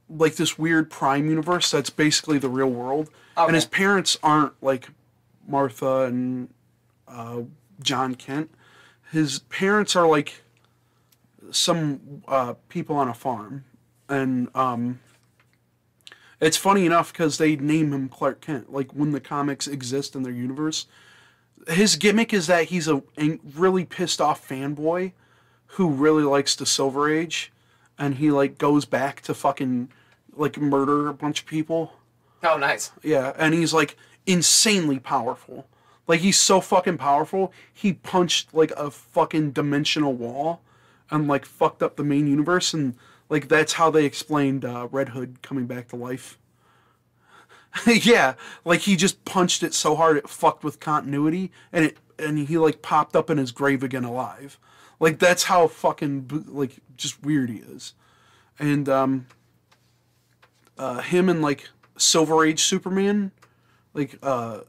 like 0.10 0.36
this 0.36 0.58
weird 0.58 0.90
prime 0.90 1.28
universe 1.30 1.72
that's 1.72 1.90
basically 1.90 2.38
the 2.38 2.50
real 2.50 2.70
world. 2.70 3.10
Okay. 3.38 3.48
And 3.48 3.56
his 3.56 3.66
parents 3.66 4.18
aren't 4.24 4.54
like 4.62 4.90
Martha 5.48 6.04
and 6.04 6.50
uh, 7.08 7.42
John 7.82 8.16
Kent. 8.16 8.52
His 9.12 9.40
parents 9.40 9.96
are 9.96 10.08
like 10.08 10.44
some 11.52 12.24
uh, 12.28 12.54
people 12.70 12.96
on 12.96 13.08
a 13.08 13.14
farm. 13.14 13.66
And 14.08 14.50
um, 14.56 15.00
it's 16.40 16.58
funny 16.58 16.86
enough 16.86 17.12
because 17.12 17.38
they 17.38 17.56
name 17.56 17.94
him 17.94 18.10
Clark 18.10 18.42
Kent. 18.42 18.72
Like 18.72 18.92
when 18.92 19.12
the 19.12 19.20
comics 19.20 19.68
exist 19.68 20.16
in 20.16 20.24
their 20.24 20.34
universe, 20.34 20.86
his 21.68 21.96
gimmick 21.96 22.34
is 22.34 22.48
that 22.48 22.66
he's 22.66 22.88
a 22.88 23.02
really 23.56 23.86
pissed 23.86 24.22
off 24.22 24.48
fanboy 24.48 25.14
who 25.68 25.90
really 25.90 26.24
likes 26.24 26.56
the 26.56 26.66
Silver 26.66 27.10
Age, 27.10 27.52
and 27.98 28.16
he 28.16 28.32
like 28.32 28.58
goes 28.58 28.86
back 28.86 29.22
to 29.22 29.34
fucking 29.34 29.90
like 30.36 30.58
murder 30.58 31.08
a 31.08 31.14
bunch 31.14 31.42
of 31.42 31.46
people. 31.46 31.94
Oh, 32.44 32.58
nice. 32.58 32.92
Yeah, 33.02 33.34
and 33.38 33.54
he's 33.54 33.74
like 33.74 33.98
insanely 34.26 35.00
powerful. 35.00 35.68
Like 36.08 36.20
he's 36.20 36.40
so 36.40 36.62
fucking 36.62 36.98
powerful, 36.98 37.52
he 37.74 37.94
punched 37.94 38.54
like 38.54 38.72
a 38.72 38.92
fucking 38.92 39.52
dimensional 39.52 40.14
wall 40.14 40.62
and 41.10 41.28
like 41.28 41.46
fucked 41.46 41.82
up 41.82 41.96
the 41.96 42.04
main 42.04 42.28
universe 42.28 42.74
and 42.74 42.96
like 43.30 43.48
that's 43.48 43.74
how 43.74 43.90
they 43.90 44.06
explained 44.06 44.66
uh, 44.66 44.88
Red 44.92 45.10
Hood 45.10 45.42
coming 45.42 45.66
back 45.66 45.88
to 45.90 45.96
life. 45.96 46.38
yeah, 47.88 48.36
like 48.64 48.82
he 48.82 48.96
just 48.96 49.26
punched 49.26 49.64
it 49.64 49.74
so 49.74 49.96
hard 49.96 50.18
it 50.18 50.30
fucked 50.30 50.64
with 50.64 50.80
continuity 50.80 51.52
and 51.74 51.86
it 51.86 51.98
and 52.18 52.48
he 52.48 52.58
like 52.58 52.82
popped 52.82 53.16
up 53.16 53.30
in 53.30 53.38
his 53.38 53.52
grave 53.52 53.84
again 53.84 54.04
alive. 54.04 54.58
Like 55.00 55.20
that's 55.20 55.44
how 55.44 55.68
fucking 55.68 56.46
like 56.48 56.78
just 56.96 57.22
weird 57.24 57.50
he 57.50 57.58
is. 57.58 57.94
And 58.60 58.88
um 58.88 59.28
uh 60.78 61.02
him 61.02 61.28
and 61.28 61.42
like 61.42 61.70
Silver 61.98 62.46
Age 62.46 62.62
Superman, 62.64 63.32
like 63.94 64.18
uh 64.24 64.62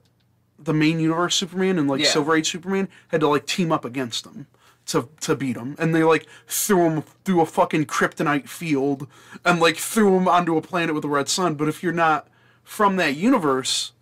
the 0.58 0.74
main 0.74 0.98
universe 0.98 1.36
Superman 1.36 1.78
and 1.78 1.88
like 1.88 2.00
Yeah. 2.00 2.08
Silver 2.08 2.34
Age 2.36 2.50
Superman 2.50 2.88
had 3.08 3.20
to 3.20 3.28
like 3.28 3.46
team 3.46 3.70
up 3.70 3.84
against 3.84 4.26
him 4.26 4.46
to 4.86 5.08
to 5.20 5.34
beat 5.36 5.56
him, 5.56 5.74
and 5.78 5.94
they 5.94 6.02
like 6.04 6.26
threw 6.46 6.88
him 6.88 7.02
through 7.24 7.40
a 7.40 7.46
fucking 7.46 7.86
kryptonite 7.86 8.48
field 8.48 9.06
and 9.44 9.60
like 9.60 9.76
threw 9.76 10.16
him 10.16 10.28
onto 10.28 10.56
a 10.56 10.62
planet 10.62 10.94
with 10.94 11.04
a 11.04 11.08
red 11.08 11.28
sun. 11.28 11.54
But 11.54 11.68
if 11.68 11.82
you're 11.82 11.92
not 11.92 12.28
from 12.62 12.96
that 12.96 13.16
universe, 13.16 13.92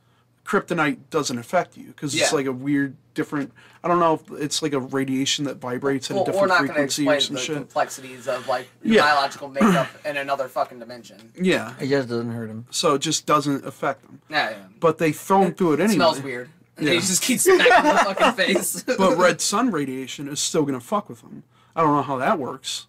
kryptonite 0.44 0.98
doesn't 1.10 1.38
affect 1.38 1.76
you 1.76 1.86
because 1.88 2.14
it's 2.14 2.30
Yeah. 2.30 2.36
like 2.36 2.46
a 2.46 2.52
weird 2.52 2.96
different. 3.14 3.52
I 3.82 3.88
don't 3.88 3.98
know 4.00 4.14
if 4.14 4.40
it's 4.42 4.62
like 4.62 4.72
a 4.72 4.80
radiation 4.80 5.44
that 5.44 5.56
vibrates 5.56 6.10
at 6.10 6.14
Well, 6.16 6.24
a 6.24 6.26
we're 6.26 6.32
different 6.32 6.48
not 6.48 6.56
going 6.58 6.66
to 6.68 6.72
frequency 6.94 7.08
or 7.08 7.20
some 7.20 7.34
the 7.36 7.40
shit. 7.40 7.56
complexities 7.56 8.26
of 8.28 8.48
like 8.48 8.66
your 8.82 8.96
Yeah. 8.96 9.02
biological 9.02 9.48
makeup 9.48 9.88
in 10.04 10.16
another 10.16 10.48
fucking 10.48 10.78
dimension. 10.78 11.32
Yeah, 11.40 11.74
It 11.80 11.88
just 11.88 12.08
doesn't 12.08 12.30
hurt 12.32 12.48
him. 12.50 12.66
so 12.70 12.94
it 12.94 13.00
just 13.00 13.24
doesn't 13.26 13.64
affect 13.66 14.02
them. 14.02 14.20
Yeah, 14.28 14.50
yeah. 14.50 14.56
But 14.80 14.98
they 14.98 15.12
throw 15.12 15.42
him 15.42 15.54
through 15.54 15.74
it 15.74 15.80
It 15.80 15.84
anyway. 15.84 15.94
smells 15.96 16.20
weird. 16.22 16.50
And 16.76 16.86
Yeah. 16.86 16.94
he 16.94 17.00
just 17.00 17.22
keeps 17.22 17.44
smacking 17.44 17.64
the 17.64 17.98
fucking 18.14 18.32
face. 18.32 18.82
but 18.98 19.16
red 19.16 19.40
sun 19.40 19.70
radiation 19.70 20.28
is 20.28 20.40
still 20.40 20.64
gonna 20.64 20.80
fuck 20.80 21.08
with 21.08 21.20
him. 21.22 21.44
I 21.76 21.82
don't 21.82 21.94
know 21.94 22.02
how 22.02 22.16
that 22.18 22.38
works, 22.38 22.86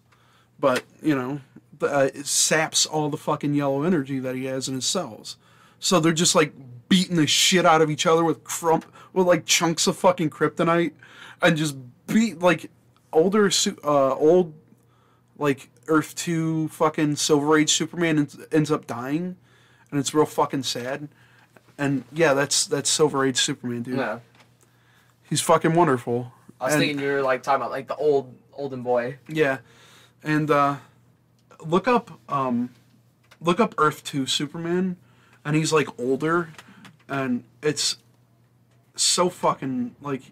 but 0.58 0.82
you 1.02 1.14
know, 1.14 1.40
the, 1.78 1.86
uh, 1.86 2.10
it 2.14 2.26
saps 2.26 2.86
all 2.86 3.08
the 3.10 3.16
fucking 3.16 3.54
yellow 3.54 3.82
energy 3.82 4.18
that 4.18 4.34
he 4.34 4.44
has 4.46 4.68
in 4.68 4.74
his 4.74 4.86
cells. 4.86 5.36
So 5.78 6.00
they're 6.00 6.12
just 6.12 6.34
like 6.34 6.52
beating 6.88 7.16
the 7.16 7.26
shit 7.26 7.66
out 7.66 7.82
of 7.82 7.90
each 7.90 8.06
other 8.06 8.24
with 8.24 8.44
crump 8.44 8.84
with 9.12 9.26
like 9.26 9.44
chunks 9.46 9.86
of 9.86 9.96
fucking 9.96 10.30
kryptonite, 10.30 10.92
and 11.42 11.56
just 11.56 11.76
beat 12.06 12.38
like 12.40 12.70
older 13.12 13.50
uh 13.84 14.14
old 14.14 14.54
like 15.38 15.70
Earth 15.88 16.14
2 16.16 16.68
fucking 16.68 17.16
Silver 17.16 17.58
Age 17.58 17.70
Superman 17.72 18.18
ends, 18.18 18.36
ends 18.50 18.70
up 18.70 18.86
dying 18.86 19.36
and 19.90 20.00
it's 20.00 20.12
real 20.14 20.26
fucking 20.26 20.62
sad. 20.64 21.08
And 21.78 22.04
yeah, 22.12 22.34
that's 22.34 22.66
that's 22.66 22.88
Silver 22.88 23.24
Age 23.24 23.36
Superman, 23.38 23.82
dude. 23.82 23.98
Yeah. 23.98 24.20
He's 25.22 25.40
fucking 25.40 25.74
wonderful. 25.74 26.32
I 26.60 26.64
was 26.66 26.74
And- 26.74 26.80
thinking 26.82 27.00
you 27.00 27.10
were 27.12 27.22
like 27.22 27.42
talking 27.42 27.56
about 27.60 27.70
like 27.70 27.88
the 27.88 27.96
old 27.96 28.34
olden 28.54 28.82
boy. 28.82 29.18
Yeah, 29.28 29.58
and 30.22 30.50
uh, 30.50 30.76
look 31.64 31.86
up 31.86 32.18
um, 32.28 32.70
look 33.40 33.60
up 33.60 33.74
Earth 33.78 34.04
Two 34.04 34.26
Superman, 34.26 34.96
and 35.44 35.54
he's 35.56 35.72
like 35.72 35.88
older, 35.98 36.50
and 37.08 37.44
it's 37.62 37.96
so 38.94 39.28
fucking 39.28 39.94
like 40.00 40.22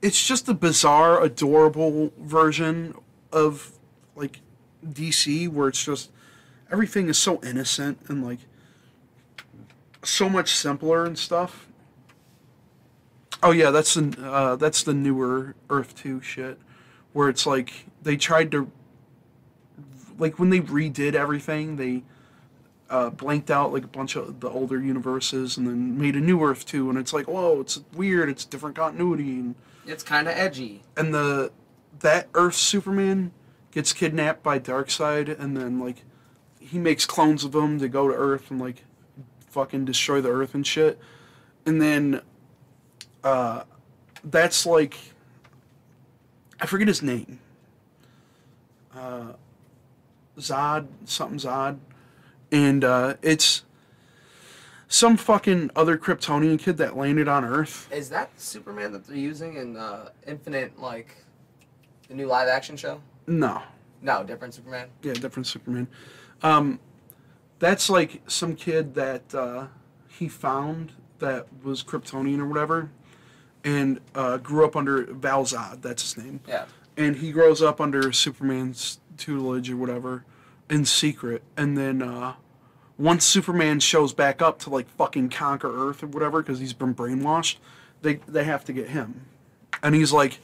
it's 0.00 0.26
just 0.26 0.48
a 0.48 0.54
bizarre, 0.54 1.22
adorable 1.22 2.12
version 2.18 2.94
of 3.32 3.72
like 4.16 4.40
DC 4.86 5.48
where 5.48 5.68
it's 5.68 5.84
just 5.84 6.10
everything 6.72 7.08
is 7.08 7.18
so 7.18 7.40
innocent 7.42 7.98
and 8.08 8.24
like 8.24 8.38
so 10.06 10.28
much 10.28 10.54
simpler 10.54 11.04
and 11.04 11.18
stuff. 11.18 11.68
Oh 13.42 13.50
yeah, 13.50 13.70
that's 13.70 13.94
the 13.94 14.16
uh, 14.24 14.56
that's 14.56 14.82
the 14.82 14.94
newer 14.94 15.54
Earth 15.68 15.94
Two 15.94 16.20
shit, 16.22 16.58
where 17.12 17.28
it's 17.28 17.46
like 17.46 17.86
they 18.02 18.16
tried 18.16 18.50
to, 18.52 18.70
like 20.18 20.38
when 20.38 20.50
they 20.50 20.60
redid 20.60 21.14
everything, 21.14 21.76
they 21.76 22.04
uh, 22.88 23.10
blanked 23.10 23.50
out 23.50 23.72
like 23.72 23.84
a 23.84 23.88
bunch 23.88 24.16
of 24.16 24.40
the 24.40 24.48
older 24.48 24.80
universes 24.80 25.56
and 25.56 25.66
then 25.66 25.98
made 25.98 26.16
a 26.16 26.20
new 26.20 26.42
Earth 26.42 26.64
Two, 26.64 26.88
and 26.88 26.98
it's 26.98 27.12
like 27.12 27.26
whoa, 27.28 27.60
it's 27.60 27.80
weird, 27.94 28.28
it's 28.30 28.44
different 28.44 28.76
continuity, 28.76 29.32
and 29.40 29.54
It's 29.86 30.02
kind 30.02 30.26
of 30.28 30.34
edgy. 30.36 30.82
and 30.96 31.12
the 31.12 31.52
that 32.00 32.28
Earth 32.34 32.54
Superman 32.54 33.32
gets 33.72 33.92
kidnapped 33.92 34.42
by 34.42 34.58
Darkseid, 34.58 35.38
and 35.38 35.54
then 35.56 35.78
like 35.80 36.04
he 36.60 36.78
makes 36.78 37.04
clones 37.04 37.44
of 37.44 37.54
him 37.54 37.78
to 37.78 37.88
go 37.88 38.08
to 38.08 38.14
Earth 38.14 38.50
and 38.50 38.58
like 38.58 38.84
fucking 39.54 39.84
destroy 39.84 40.20
the 40.20 40.28
Earth 40.30 40.54
and 40.54 40.66
shit, 40.66 40.98
and 41.64 41.80
then 41.80 42.20
uh, 43.22 43.62
that's 44.24 44.66
like 44.66 44.98
I 46.60 46.66
forget 46.66 46.88
his 46.88 47.02
name. 47.02 47.38
Uh, 48.94 49.32
Zod, 50.38 50.88
something 51.04 51.38
Zod, 51.38 51.78
and 52.50 52.82
uh, 52.84 53.14
it's 53.22 53.62
some 54.88 55.16
fucking 55.16 55.70
other 55.76 55.96
Kryptonian 55.96 56.58
kid 56.58 56.76
that 56.78 56.96
landed 56.96 57.28
on 57.28 57.44
Earth. 57.44 57.88
Is 57.92 58.08
that 58.10 58.30
Superman 58.40 58.92
that 58.92 59.06
they're 59.06 59.16
using 59.16 59.54
in 59.56 59.76
uh, 59.76 60.10
Infinite, 60.26 60.78
like 60.80 61.16
the 62.08 62.14
new 62.14 62.26
live 62.26 62.48
action 62.48 62.76
show? 62.76 63.00
No, 63.26 63.62
No, 64.02 64.22
different 64.24 64.52
Superman. 64.54 64.88
yeah, 65.02 65.12
different 65.14 65.46
Superman. 65.46 65.86
Um, 66.42 66.78
that's 67.58 67.88
like 67.88 68.22
some 68.26 68.56
kid 68.56 68.94
that 68.94 69.34
uh, 69.34 69.66
he 70.08 70.28
found 70.28 70.92
that 71.18 71.46
was 71.62 71.82
Kryptonian 71.82 72.38
or 72.38 72.46
whatever, 72.46 72.90
and 73.62 74.00
uh, 74.14 74.36
grew 74.38 74.64
up 74.64 74.76
under 74.76 75.04
Val-Zod. 75.04 75.82
That's 75.82 76.02
his 76.02 76.22
name. 76.22 76.40
Yeah. 76.46 76.66
And 76.96 77.16
he 77.16 77.32
grows 77.32 77.62
up 77.62 77.80
under 77.80 78.12
Superman's 78.12 79.00
tutelage 79.16 79.70
or 79.70 79.76
whatever, 79.76 80.24
in 80.68 80.84
secret. 80.84 81.42
And 81.56 81.76
then 81.76 82.02
uh, 82.02 82.34
once 82.98 83.24
Superman 83.24 83.80
shows 83.80 84.12
back 84.12 84.42
up 84.42 84.58
to 84.60 84.70
like 84.70 84.88
fucking 84.90 85.30
conquer 85.30 85.88
Earth 85.88 86.02
or 86.02 86.08
whatever, 86.08 86.42
because 86.42 86.60
he's 86.60 86.72
been 86.72 86.94
brainwashed, 86.94 87.56
they 88.02 88.20
they 88.28 88.44
have 88.44 88.64
to 88.66 88.72
get 88.72 88.88
him. 88.88 89.26
And 89.82 89.94
he's 89.94 90.12
like, 90.12 90.38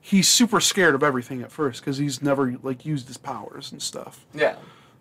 he's 0.00 0.28
super 0.28 0.60
scared 0.60 0.94
of 0.94 1.02
everything 1.02 1.42
at 1.42 1.50
first 1.50 1.80
because 1.80 1.98
he's 1.98 2.20
never 2.20 2.56
like 2.62 2.84
used 2.84 3.08
his 3.08 3.16
powers 3.16 3.72
and 3.72 3.80
stuff. 3.80 4.26
Yeah. 4.34 4.56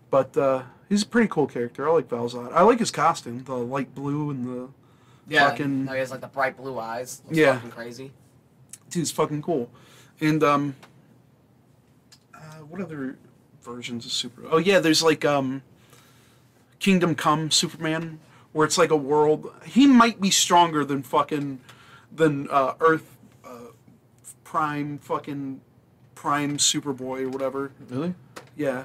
But 0.10 0.38
uh, 0.38 0.64
he's 0.90 1.04
a 1.04 1.08
pretty 1.08 1.28
cool 1.28 1.48
character. 1.48 1.88
I 1.88 1.92
like 1.94 2.10
Val-Zod. 2.10 2.54
I 2.54 2.62
like 2.64 2.80
his 2.80 2.92
costume, 2.92 3.44
the 3.44 3.56
light 3.56 3.94
blue 3.96 4.30
and 4.30 4.46
the 4.46 4.70
Yeah. 5.28 5.50
Fucking- 5.50 5.86
Now 5.86 5.94
he 5.94 6.00
has 6.00 6.12
like 6.12 6.22
the 6.22 6.28
bright 6.28 6.56
blue 6.58 6.78
eyes. 6.80 7.22
Looks 7.26 7.38
Yeah. 7.38 7.56
Fucking 7.56 7.72
crazy. 7.72 8.12
dude's 8.92 9.12
fucking 9.12 9.42
cool. 9.42 9.70
And 10.22 10.44
um, 10.44 10.76
uh, 12.34 12.38
what 12.70 12.82
other 12.82 13.18
versions 13.62 14.06
of 14.06 14.12
Super? 14.12 14.44
Oh 14.50 14.58
yeah, 14.58 14.80
there's 14.80 15.04
like 15.04 15.26
um, 15.26 15.62
Kingdom 16.80 17.16
Come 17.16 17.52
Superman, 17.52 18.20
where 18.54 18.66
it's 18.66 18.78
like 18.78 18.92
a 18.92 18.96
world. 18.96 19.52
He 19.66 19.88
might 19.88 20.22
be 20.22 20.30
stronger 20.32 20.86
than 20.86 21.04
fucking 21.04 21.60
than 22.16 22.48
uh, 22.50 22.74
Earth 22.80 23.18
uh, 23.44 23.50
Prime 24.44 25.00
fucking 25.00 25.60
Prime 26.14 26.58
Superboy 26.58 27.24
or 27.24 27.30
whatever. 27.30 27.72
Really? 27.90 28.14
Yeah, 28.56 28.84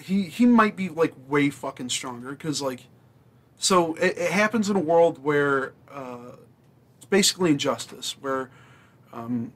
he 0.00 0.24
he 0.24 0.46
might 0.46 0.76
be 0.76 0.88
like 0.88 1.14
way 1.28 1.50
fucking 1.50 1.88
stronger 1.88 2.30
because 2.30 2.62
like, 2.62 2.84
so 3.56 3.94
it, 3.94 4.16
it 4.16 4.30
happens 4.30 4.70
in 4.70 4.76
a 4.76 4.80
world 4.80 5.22
where 5.22 5.72
uh, 5.90 6.36
it's 6.96 7.06
basically 7.06 7.50
injustice 7.50 8.16
where 8.20 8.50
um, 9.12 9.52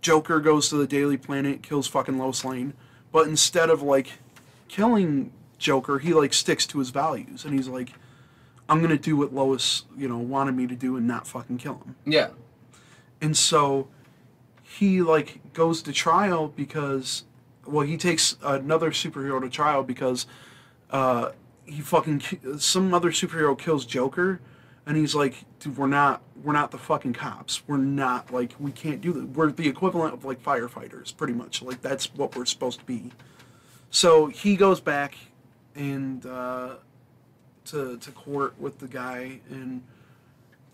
Joker 0.00 0.40
goes 0.40 0.68
to 0.68 0.76
the 0.76 0.86
Daily 0.86 1.16
Planet, 1.16 1.62
kills 1.62 1.86
fucking 1.86 2.18
Lois 2.18 2.44
Lane, 2.44 2.74
but 3.12 3.26
instead 3.26 3.70
of 3.70 3.82
like 3.82 4.18
killing 4.68 5.32
Joker, 5.58 5.98
he 5.98 6.12
like 6.12 6.32
sticks 6.32 6.66
to 6.66 6.78
his 6.78 6.90
values 6.90 7.44
and 7.44 7.54
he's 7.54 7.68
like, 7.68 7.92
I'm 8.68 8.80
gonna 8.80 8.98
do 8.98 9.16
what 9.16 9.32
Lois 9.32 9.84
you 9.96 10.08
know 10.08 10.18
wanted 10.18 10.56
me 10.56 10.66
to 10.66 10.74
do 10.76 10.96
and 10.96 11.06
not 11.06 11.26
fucking 11.26 11.58
kill 11.58 11.74
him. 11.74 11.96
Yeah. 12.04 12.30
And 13.20 13.36
so 13.36 13.88
he 14.62 15.00
like 15.02 15.52
goes 15.52 15.82
to 15.82 15.92
trial 15.92 16.48
because 16.48 17.24
well 17.66 17.86
he 17.86 17.96
takes 17.96 18.36
another 18.42 18.90
superhero 18.90 19.40
to 19.40 19.48
trial 19.48 19.82
because 19.82 20.26
uh 20.90 21.30
he 21.64 21.80
fucking 21.80 22.22
some 22.58 22.92
other 22.92 23.10
superhero 23.10 23.58
kills 23.58 23.86
Joker 23.86 24.40
and 24.86 24.96
he's 24.96 25.14
like 25.14 25.44
dude 25.58 25.76
we're 25.76 25.86
not 25.86 26.22
we're 26.42 26.52
not 26.52 26.70
the 26.70 26.78
fucking 26.78 27.14
cops. 27.14 27.66
We're 27.66 27.78
not 27.78 28.32
like 28.32 28.54
we 28.58 28.70
can't 28.70 29.00
do 29.00 29.12
that. 29.14 29.30
We're 29.30 29.50
the 29.50 29.68
equivalent 29.68 30.12
of 30.14 30.24
like 30.24 30.42
firefighters 30.42 31.16
pretty 31.16 31.32
much. 31.32 31.62
Like 31.62 31.80
that's 31.80 32.12
what 32.14 32.36
we're 32.36 32.44
supposed 32.44 32.80
to 32.80 32.84
be. 32.84 33.12
So 33.90 34.26
he 34.26 34.56
goes 34.56 34.80
back 34.80 35.16
and 35.74 36.24
uh 36.26 36.76
to 37.66 37.96
to 37.96 38.10
court 38.12 38.54
with 38.60 38.78
the 38.78 38.88
guy 38.88 39.40
and 39.48 39.82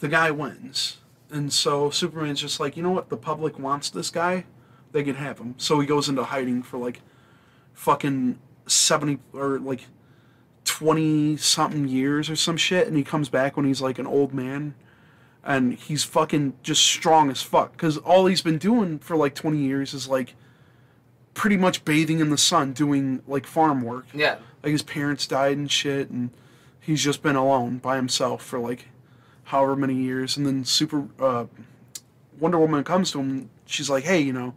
the 0.00 0.08
guy 0.08 0.30
wins. 0.30 0.98
And 1.30 1.52
so 1.52 1.90
Superman's 1.90 2.40
just 2.40 2.58
like, 2.58 2.76
you 2.76 2.82
know 2.82 2.90
what? 2.90 3.08
The 3.08 3.16
public 3.16 3.58
wants 3.58 3.90
this 3.90 4.10
guy. 4.10 4.46
They 4.92 5.02
can 5.02 5.14
have 5.16 5.38
him. 5.38 5.54
So 5.58 5.78
he 5.80 5.86
goes 5.86 6.08
into 6.08 6.24
hiding 6.24 6.62
for 6.62 6.78
like 6.78 7.00
fucking 7.74 8.38
70 8.66 9.18
or 9.32 9.58
like 9.58 9.86
20 10.64 11.36
something 11.36 11.88
years 11.88 12.28
or 12.30 12.36
some 12.36 12.56
shit. 12.56 12.86
And 12.88 12.96
he 12.96 13.02
comes 13.04 13.28
back 13.28 13.56
when 13.56 13.66
he's 13.66 13.80
like 13.80 13.98
an 13.98 14.06
old 14.06 14.32
man. 14.34 14.74
And 15.42 15.74
he's 15.74 16.04
fucking 16.04 16.54
just 16.62 16.82
strong 16.82 17.30
as 17.30 17.40
fuck. 17.42 17.72
Because 17.72 17.96
all 17.98 18.26
he's 18.26 18.42
been 18.42 18.58
doing 18.58 18.98
for 18.98 19.16
like 19.16 19.34
20 19.34 19.58
years 19.58 19.94
is 19.94 20.06
like 20.08 20.34
pretty 21.34 21.56
much 21.56 21.84
bathing 21.84 22.20
in 22.20 22.30
the 22.30 22.36
sun, 22.38 22.72
doing 22.72 23.22
like 23.26 23.46
farm 23.46 23.82
work 23.82 24.06
Yeah. 24.12 24.36
like 24.62 24.72
his 24.72 24.82
parents 24.82 25.26
died 25.26 25.56
and 25.56 25.70
shit 25.70 26.10
and 26.10 26.30
he's 26.80 27.02
just 27.02 27.22
been 27.22 27.36
alone 27.36 27.78
by 27.78 27.96
himself 27.96 28.44
for 28.44 28.58
like 28.58 28.88
however 29.44 29.76
many 29.76 29.94
years 29.94 30.36
and 30.36 30.44
then 30.44 30.64
super 30.64 31.06
uh, 31.20 31.46
wonder 32.38 32.58
woman 32.58 32.82
comes 32.84 33.12
to 33.12 33.20
him 33.20 33.48
she's 33.64 33.88
like 33.88 34.04
hey 34.04 34.20
you 34.20 34.32
know 34.32 34.54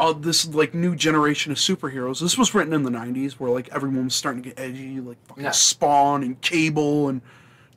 all 0.00 0.12
this 0.14 0.46
like 0.48 0.74
new 0.74 0.94
generation 0.96 1.52
of 1.52 1.58
superheroes 1.58 2.20
this 2.20 2.36
was 2.36 2.54
written 2.54 2.72
in 2.72 2.82
the 2.82 2.90
90s 2.90 3.34
where 3.34 3.50
like 3.50 3.68
everyone 3.72 4.04
was 4.04 4.14
starting 4.14 4.42
to 4.42 4.48
get 4.50 4.58
edgy 4.58 5.00
like 5.00 5.18
fucking 5.26 5.44
Yeah. 5.44 5.50
spawn 5.52 6.22
and 6.22 6.40
cable 6.40 7.08
and 7.08 7.20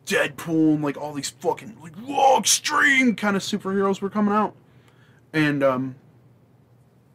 deadpool 0.05 0.74
and 0.76 0.84
like 0.84 0.97
all 0.97 1.13
these 1.13 1.30
fucking 1.30 1.78
like 1.82 1.95
whoa 1.97 2.39
extreme 2.39 3.15
kind 3.15 3.36
of 3.36 3.41
superheroes 3.43 4.01
were 4.01 4.09
coming 4.09 4.34
out 4.34 4.55
and 5.34 5.61
um 5.63 5.95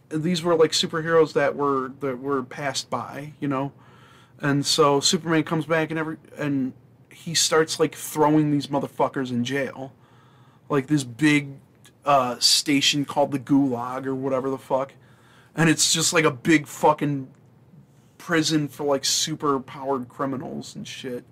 these 0.09 0.43
were 0.43 0.55
like 0.55 0.73
superheroes 0.73 1.33
that 1.33 1.57
were 1.57 1.93
that 2.01 2.19
were 2.21 2.43
passed 2.43 2.91
by, 2.91 3.33
you 3.41 3.49
know. 3.49 3.73
And 4.41 4.67
so 4.67 5.01
Superman 5.01 5.43
comes 5.45 5.65
back 5.65 5.91
and 5.91 5.99
every 5.99 6.19
and 6.37 6.75
he 7.11 7.35
starts 7.35 7.81
like 7.81 7.95
throwing 7.95 8.51
these 8.51 8.67
motherfuckers 8.67 9.31
in 9.31 9.43
jail. 9.43 9.95
Like 10.69 10.89
this 10.89 11.03
big 11.05 11.49
uh 12.05 12.39
station 12.39 13.05
called 13.05 13.31
the 13.31 13.39
Gulag 13.39 14.07
or 14.07 14.15
whatever 14.15 14.51
the 14.51 14.59
fuck. 14.59 14.93
And 15.55 15.69
it's 15.69 15.93
just 15.93 16.13
like 16.13 16.25
a 16.25 16.31
big 16.31 16.67
fucking 16.67 17.29
prison 18.19 18.69
for 18.69 18.85
like 18.85 19.05
super 19.05 19.61
powered 19.61 20.09
criminals 20.09 20.75
and 20.75 20.87
shit. 20.87 21.25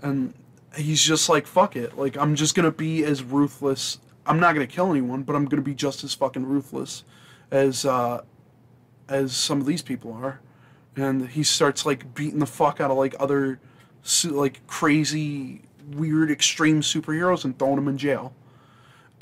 And 0.00 0.34
he's 0.76 1.02
just 1.02 1.28
like 1.28 1.46
fuck 1.46 1.76
it. 1.76 1.96
Like 1.98 2.16
I'm 2.16 2.34
just 2.34 2.54
to 2.64 2.72
be 2.72 3.04
as 3.04 3.22
ruthless. 3.22 3.98
I'm 4.26 4.38
not 4.38 4.54
to 4.66 4.72
kill 4.72 4.90
anyone, 4.90 5.22
but 5.22 5.34
I'm 5.34 5.46
to 5.62 5.68
be 5.68 5.74
just 5.74 6.04
as 6.04 6.14
fucking 6.14 6.46
ruthless 6.46 7.04
as 7.50 7.84
uh, 7.84 8.22
as 9.08 9.36
some 9.36 9.60
of 9.60 9.66
these 9.66 9.82
people 9.82 10.12
are, 10.12 10.40
and 10.96 11.28
he 11.28 11.42
starts 11.42 11.84
like 11.84 12.14
beating 12.14 12.38
the 12.38 12.46
fuck 12.46 12.80
out 12.80 12.90
of 12.90 12.96
like 12.96 13.14
other 13.20 13.60
like 14.24 14.66
crazy, 14.66 15.62
weird, 15.92 16.30
extreme 16.30 16.80
superheroes 16.80 17.44
and 17.44 17.58
throwing 17.58 17.76
them 17.76 17.88
in 17.88 17.98
jail. 17.98 18.32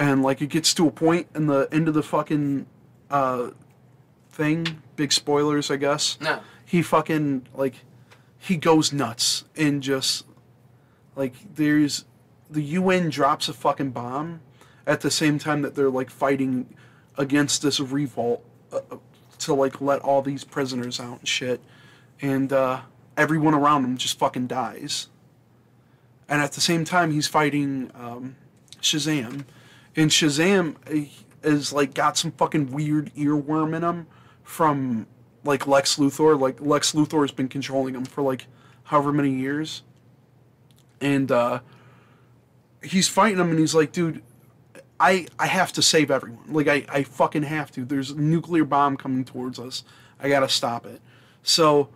And 0.01 0.23
like 0.23 0.43
it 0.43 0.49
gets 0.49 0.75
to 0.75 0.89
a 0.89 0.91
point 0.91 1.29
in 1.37 1.47
the 1.47 1.69
end 1.71 1.87
of 1.87 1.95
the 1.95 2.03
fucking 2.03 2.67
uh 3.11 3.51
thing. 4.31 4.83
Big 4.97 5.13
spoilers, 5.13 5.71
I 5.71 5.77
guess. 5.77 6.19
No. 6.21 6.41
He 6.65 6.83
fucking 6.83 7.47
like 7.55 7.77
he 8.39 8.57
goes 8.57 8.93
nuts 8.93 9.45
and 9.55 9.83
just 9.83 10.27
like 11.15 11.35
there's 11.55 12.07
the 12.49 12.63
UN 12.63 13.11
drops 13.11 13.49
a 13.49 13.53
fucking 13.53 13.91
bomb 13.91 14.41
at 14.87 15.03
the 15.03 15.11
same 15.11 15.39
time 15.39 15.63
that 15.63 15.75
they're 15.75 15.91
like 15.91 16.11
fighting 16.11 16.75
against 17.17 17.63
this 17.63 17.79
revolt 17.79 18.45
uh, 18.73 18.81
uh, 18.91 18.97
to 19.39 19.55
like 19.55 19.81
let 19.81 20.01
all 20.01 20.23
these 20.23 20.45
prisoners 20.45 20.99
out 20.99 21.21
and 21.21 21.29
shit, 21.29 21.61
and 22.21 22.53
uh, 22.53 22.81
everyone 23.17 23.55
around 23.55 23.85
him 23.85 23.97
just 23.97 24.19
fucking 24.19 24.47
dies. 24.47 25.09
And 26.29 26.41
at 26.41 26.53
the 26.53 26.61
same 26.61 26.85
time, 26.85 27.11
he's 27.13 27.27
fighting 27.27 27.91
um, 27.95 28.37
Shazam, 28.81 29.45
and 30.01 30.11
Shazam 30.11 30.77
is 31.43 31.75
like 31.75 31.93
got 31.93 32.17
some 32.17 32.31
fucking 32.33 32.71
weird 32.71 33.15
earworm 33.15 33.77
in 33.77 33.83
him 33.83 34.07
from 34.43 35.07
like 35.45 35.67
Lex 35.67 35.97
Luthor. 35.97 36.41
Like 36.41 36.59
Lex 36.59 36.93
Luthor 36.93 37.21
has 37.21 37.33
been 37.33 37.49
controlling 37.49 37.95
him 37.95 38.07
for 38.07 38.23
like 38.23 38.47
however 38.85 39.13
many 39.13 39.31
years, 39.31 39.83
and 41.03 41.31
uh, 41.31 41.61
he's 42.83 43.09
fighting 43.09 43.39
him, 43.39 43.51
and 43.51 43.59
he's 43.59 43.75
like, 43.75 43.93
dude. 43.93 44.23
I, 45.03 45.29
I 45.39 45.47
have 45.47 45.73
to 45.73 45.83
save 45.83 46.11
everyone. 46.11 46.53
Like 46.53 46.69
I, 46.69 46.85
I 46.91 47.05
fucking 47.05 47.45
have 47.45 47.71
to. 47.71 47.87
There's 47.87 48.11
a 48.11 48.21
nuclear 48.21 48.67
bomb 48.67 48.99
coming 48.99 49.25
towards 49.25 49.59
us. 49.59 49.83
I 50.21 50.29
gotta 50.29 50.49
stop 50.51 50.85
it. 50.85 51.01
So 51.43 51.89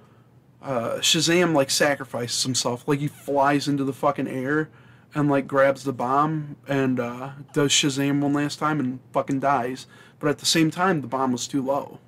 uh, 0.63 0.95
Shazam 1.01 1.53
like 1.53 1.71
sacrifices 1.71 2.43
himself. 2.43 2.89
Like 2.89 3.01
he 3.01 3.09
flies 3.09 3.69
into 3.69 3.85
the 3.85 3.93
fucking 3.93 4.27
air 4.27 4.71
and 5.15 5.31
like 5.31 5.47
grabs 5.47 5.85
the 5.85 5.93
bomb 5.93 6.57
and 6.67 6.99
uh, 6.99 7.31
does 7.53 7.71
Shazam 7.71 8.21
one 8.21 8.33
last 8.33 8.59
time 8.59 8.81
and 8.81 8.99
fucking 9.12 9.41
dies. 9.41 9.87
But 10.19 10.29
at 10.31 10.39
the 10.39 10.47
same 10.47 10.71
time, 10.71 11.01
the 11.01 11.07
bomb 11.07 11.33
was 11.33 11.47
too 11.47 11.62
low. 11.62 11.99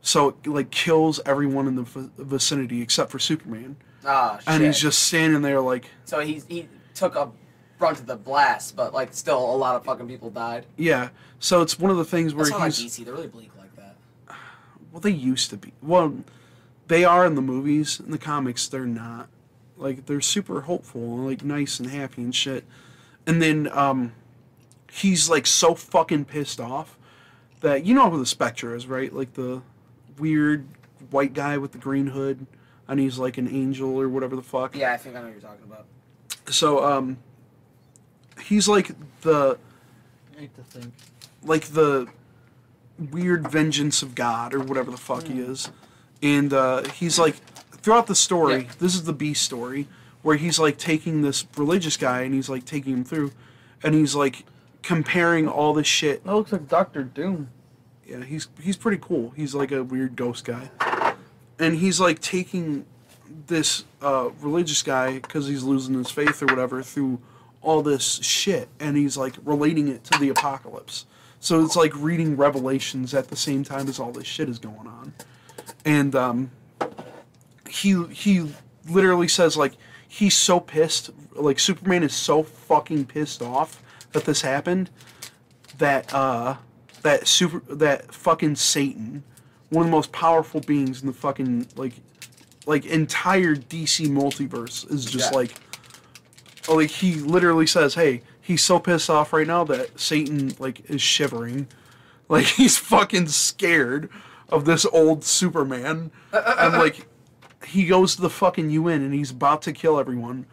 So 0.00 0.28
it 0.28 0.46
like 0.46 0.70
kills 0.70 1.20
everyone 1.26 1.66
in 1.66 1.74
the 1.74 2.10
vicinity 2.18 2.80
except 2.80 3.10
for 3.10 3.18
Superman. 3.18 3.76
Ah, 4.06 4.38
shit. 4.38 4.48
And 4.48 4.62
he's 4.62 4.78
just 4.78 5.02
standing 5.02 5.42
there 5.42 5.60
like, 5.60 5.90
So 6.04 6.20
he's 6.20 6.46
he 6.46 6.68
took 6.94 7.16
a 7.16 7.30
brunt 7.78 7.98
of 7.98 8.06
the 8.06 8.16
blast, 8.16 8.76
but 8.76 8.94
like 8.94 9.12
still 9.12 9.38
a 9.38 9.56
lot 9.56 9.74
of 9.74 9.84
fucking 9.84 10.06
people 10.08 10.30
died. 10.30 10.66
yeah. 10.76 11.08
So 11.38 11.60
it's 11.60 11.78
one 11.78 11.90
of 11.90 11.98
the 11.98 12.04
things 12.04 12.34
where 12.34 12.44
That's 12.44 12.52
not 12.52 12.60
like 12.60 12.72
DC. 12.72 13.04
They're 13.04 13.12
really 13.12 13.26
bleak 13.26 13.50
like 13.58 13.74
that. 13.76 13.96
well, 14.90 15.00
they 15.00 15.10
used 15.10 15.50
to 15.50 15.56
be. 15.58 15.72
Well, 15.82 16.14
they 16.86 17.04
are 17.04 17.26
in 17.26 17.34
the 17.34 17.42
movies. 17.42 18.00
In 18.00 18.10
the 18.10 18.18
comics, 18.18 18.68
they're 18.68 18.86
not. 18.86 19.28
Like 19.76 20.06
they're 20.06 20.20
super 20.20 20.62
hopeful 20.62 21.00
and 21.00 21.26
like 21.26 21.44
nice 21.44 21.78
and 21.78 21.90
happy 21.90 22.22
and 22.22 22.34
shit. 22.34 22.64
And 23.26 23.42
then 23.42 23.68
um, 23.72 24.12
he's 24.90 25.28
like 25.28 25.46
so 25.46 25.74
fucking 25.74 26.26
pissed 26.26 26.60
off 26.60 26.96
that 27.60 27.84
you 27.84 27.94
know 27.94 28.10
who 28.10 28.18
the 28.18 28.26
Spectre 28.26 28.74
is, 28.74 28.86
right? 28.86 29.12
Like 29.12 29.34
the 29.34 29.62
weird 30.18 30.66
white 31.10 31.34
guy 31.34 31.58
with 31.58 31.72
the 31.72 31.78
green 31.78 32.08
hood, 32.08 32.46
and 32.88 33.00
he's 33.00 33.18
like 33.18 33.38
an 33.38 33.48
angel 33.48 34.00
or 34.00 34.08
whatever 34.08 34.36
the 34.36 34.42
fuck. 34.42 34.76
Yeah, 34.76 34.92
I 34.92 34.96
think 34.96 35.16
I 35.16 35.20
know 35.20 35.26
what 35.26 35.32
you're 35.32 35.40
talking 35.40 35.64
about. 35.64 35.86
So 36.48 36.84
um, 36.84 37.18
he's 38.42 38.68
like 38.68 38.90
the 39.22 39.58
I 40.36 40.40
hate 40.40 40.54
to 40.56 40.62
think. 40.62 40.92
like 41.42 41.64
the 41.66 42.08
weird 43.10 43.48
vengeance 43.50 44.02
of 44.02 44.14
God 44.14 44.54
or 44.54 44.60
whatever 44.60 44.90
the 44.90 44.96
fuck 44.96 45.26
he 45.26 45.40
is. 45.40 45.70
And 46.22 46.52
uh, 46.52 46.88
he's 46.90 47.18
like 47.18 47.36
throughout 47.86 48.08
the 48.08 48.16
story, 48.16 48.62
Yeah. 48.62 48.70
this 48.80 48.96
is 48.96 49.04
the 49.04 49.12
B 49.12 49.32
story, 49.32 49.86
where 50.22 50.34
he's 50.34 50.58
like 50.58 50.76
taking 50.76 51.22
this 51.22 51.46
religious 51.56 51.96
guy 51.96 52.22
and 52.22 52.34
he's 52.34 52.48
like 52.48 52.64
taking 52.64 52.92
him 52.92 53.04
through 53.04 53.30
and 53.80 53.94
he's 53.94 54.12
like 54.12 54.44
comparing 54.82 55.46
all 55.46 55.72
this 55.72 55.86
shit. 55.86 56.24
That 56.24 56.34
looks 56.34 56.50
like 56.50 56.66
Doctor 56.66 57.04
Doom. 57.04 57.48
Yeah, 58.04 58.24
he's 58.24 58.48
he's 58.60 58.76
pretty 58.76 58.98
cool. 59.00 59.30
He's 59.36 59.54
like 59.54 59.70
a 59.70 59.84
weird 59.84 60.16
ghost 60.16 60.44
guy. 60.44 60.68
And 61.60 61.76
he's 61.76 62.00
like 62.00 62.18
taking 62.18 62.86
this 63.46 63.84
uh, 64.02 64.30
religious 64.40 64.82
guy 64.82 65.20
because 65.20 65.46
he's 65.46 65.62
losing 65.62 65.94
his 65.94 66.10
faith 66.10 66.42
or 66.42 66.46
whatever 66.46 66.82
through 66.82 67.20
all 67.62 67.82
this 67.82 68.16
shit 68.20 68.68
and 68.80 68.96
he's 68.96 69.16
like 69.16 69.34
relating 69.44 69.86
it 69.86 70.02
to 70.10 70.18
the 70.18 70.30
apocalypse. 70.30 71.06
So 71.38 71.64
it's 71.64 71.76
like 71.76 71.92
reading 71.94 72.36
Revelations 72.36 73.14
at 73.14 73.28
the 73.28 73.36
same 73.36 73.62
time 73.62 73.86
as 73.88 74.00
all 74.00 74.10
this 74.10 74.26
shit 74.26 74.48
is 74.48 74.58
going 74.58 74.88
on. 74.88 75.14
And 75.84 76.16
um, 76.16 76.50
he 77.68 78.04
he 78.06 78.52
literally 78.88 79.28
says 79.28 79.56
like 79.56 79.72
he's 80.08 80.36
so 80.36 80.60
pissed 80.60 81.10
like 81.34 81.58
Superman 81.58 82.02
is 82.02 82.14
so 82.14 82.42
fucking 82.42 83.06
pissed 83.06 83.42
off 83.42 83.82
that 84.12 84.24
this 84.24 84.42
happened 84.42 84.90
that 85.78 86.12
uh 86.14 86.56
that 87.02 87.28
super 87.28 87.60
that 87.74 88.12
fucking 88.14 88.56
Satan, 88.56 89.22
one 89.70 89.82
of 89.84 89.90
the 89.90 89.96
most 89.96 90.12
powerful 90.12 90.60
beings 90.60 91.00
in 91.02 91.06
the 91.06 91.12
fucking 91.12 91.68
like 91.76 91.92
like 92.66 92.84
entire 92.86 93.54
DC 93.54 94.08
multiverse 94.08 94.90
is 94.90 95.04
just 95.04 95.30
Yeah. 95.32 95.36
like 95.36 95.54
oh, 96.68 96.74
like 96.76 96.90
he 96.90 97.14
literally 97.14 97.66
says, 97.66 97.94
"Hey, 97.94 98.22
he's 98.40 98.62
so 98.62 98.78
pissed 98.80 99.08
off 99.10 99.32
right 99.32 99.46
now 99.46 99.64
that 99.64 99.98
Satan 100.00 100.52
like 100.58 100.88
is 100.90 101.00
shivering. 101.02 101.68
Like 102.28 102.44
he's 102.58 102.76
fucking 102.78 103.28
scared 103.28 104.08
of 104.48 104.64
this 104.64 104.84
old 104.86 105.22
Superman." 105.24 106.10
Uh, 106.32 106.36
uh, 106.38 106.40
uh, 106.40 106.54
and 106.66 106.72
like 106.78 107.06
he 107.64 107.86
goes 107.86 108.16
to 108.16 108.22
the 108.22 108.30
fucking 108.30 108.70
UN 108.70 109.02
and 109.02 109.14
he's 109.14 109.30
about 109.30 109.62
to 109.62 109.72
kill 109.72 109.98
everyone. 109.98 110.46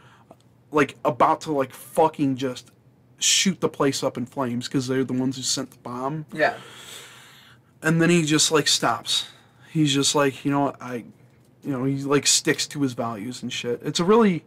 Like 0.72 0.96
about 1.06 1.42
to 1.42 1.52
like 1.52 1.72
fucking 1.74 2.36
just 2.38 2.72
shoot 3.20 3.62
the 3.62 3.70
place 3.70 4.04
up 4.04 4.18
in 4.18 4.26
flames 4.26 4.68
because 4.68 4.88
they're 4.88 5.04
the 5.04 5.14
ones 5.14 5.36
who 5.38 5.44
sent 5.44 5.72
the 5.72 5.78
bomb 5.78 6.26
Yeah. 6.34 6.56
and 7.82 8.02
then 8.02 8.10
he 8.10 8.24
just 8.24 8.52
like 8.52 8.68
stops. 8.68 9.28
He's 9.72 9.94
just 9.94 10.14
like, 10.16 10.44
you 10.44 10.52
know 10.52 10.62
what, 10.66 10.82
I, 10.82 11.06
you 11.64 11.72
know, 11.72 11.84
he 11.86 11.98
like 12.04 12.28
sticks 12.28 12.68
to 12.68 12.82
his 12.82 12.94
values 12.94 13.42
and 13.42 13.52
shit. 13.54 13.82
It's 13.84 14.00
a 14.00 14.04
really 14.04 14.44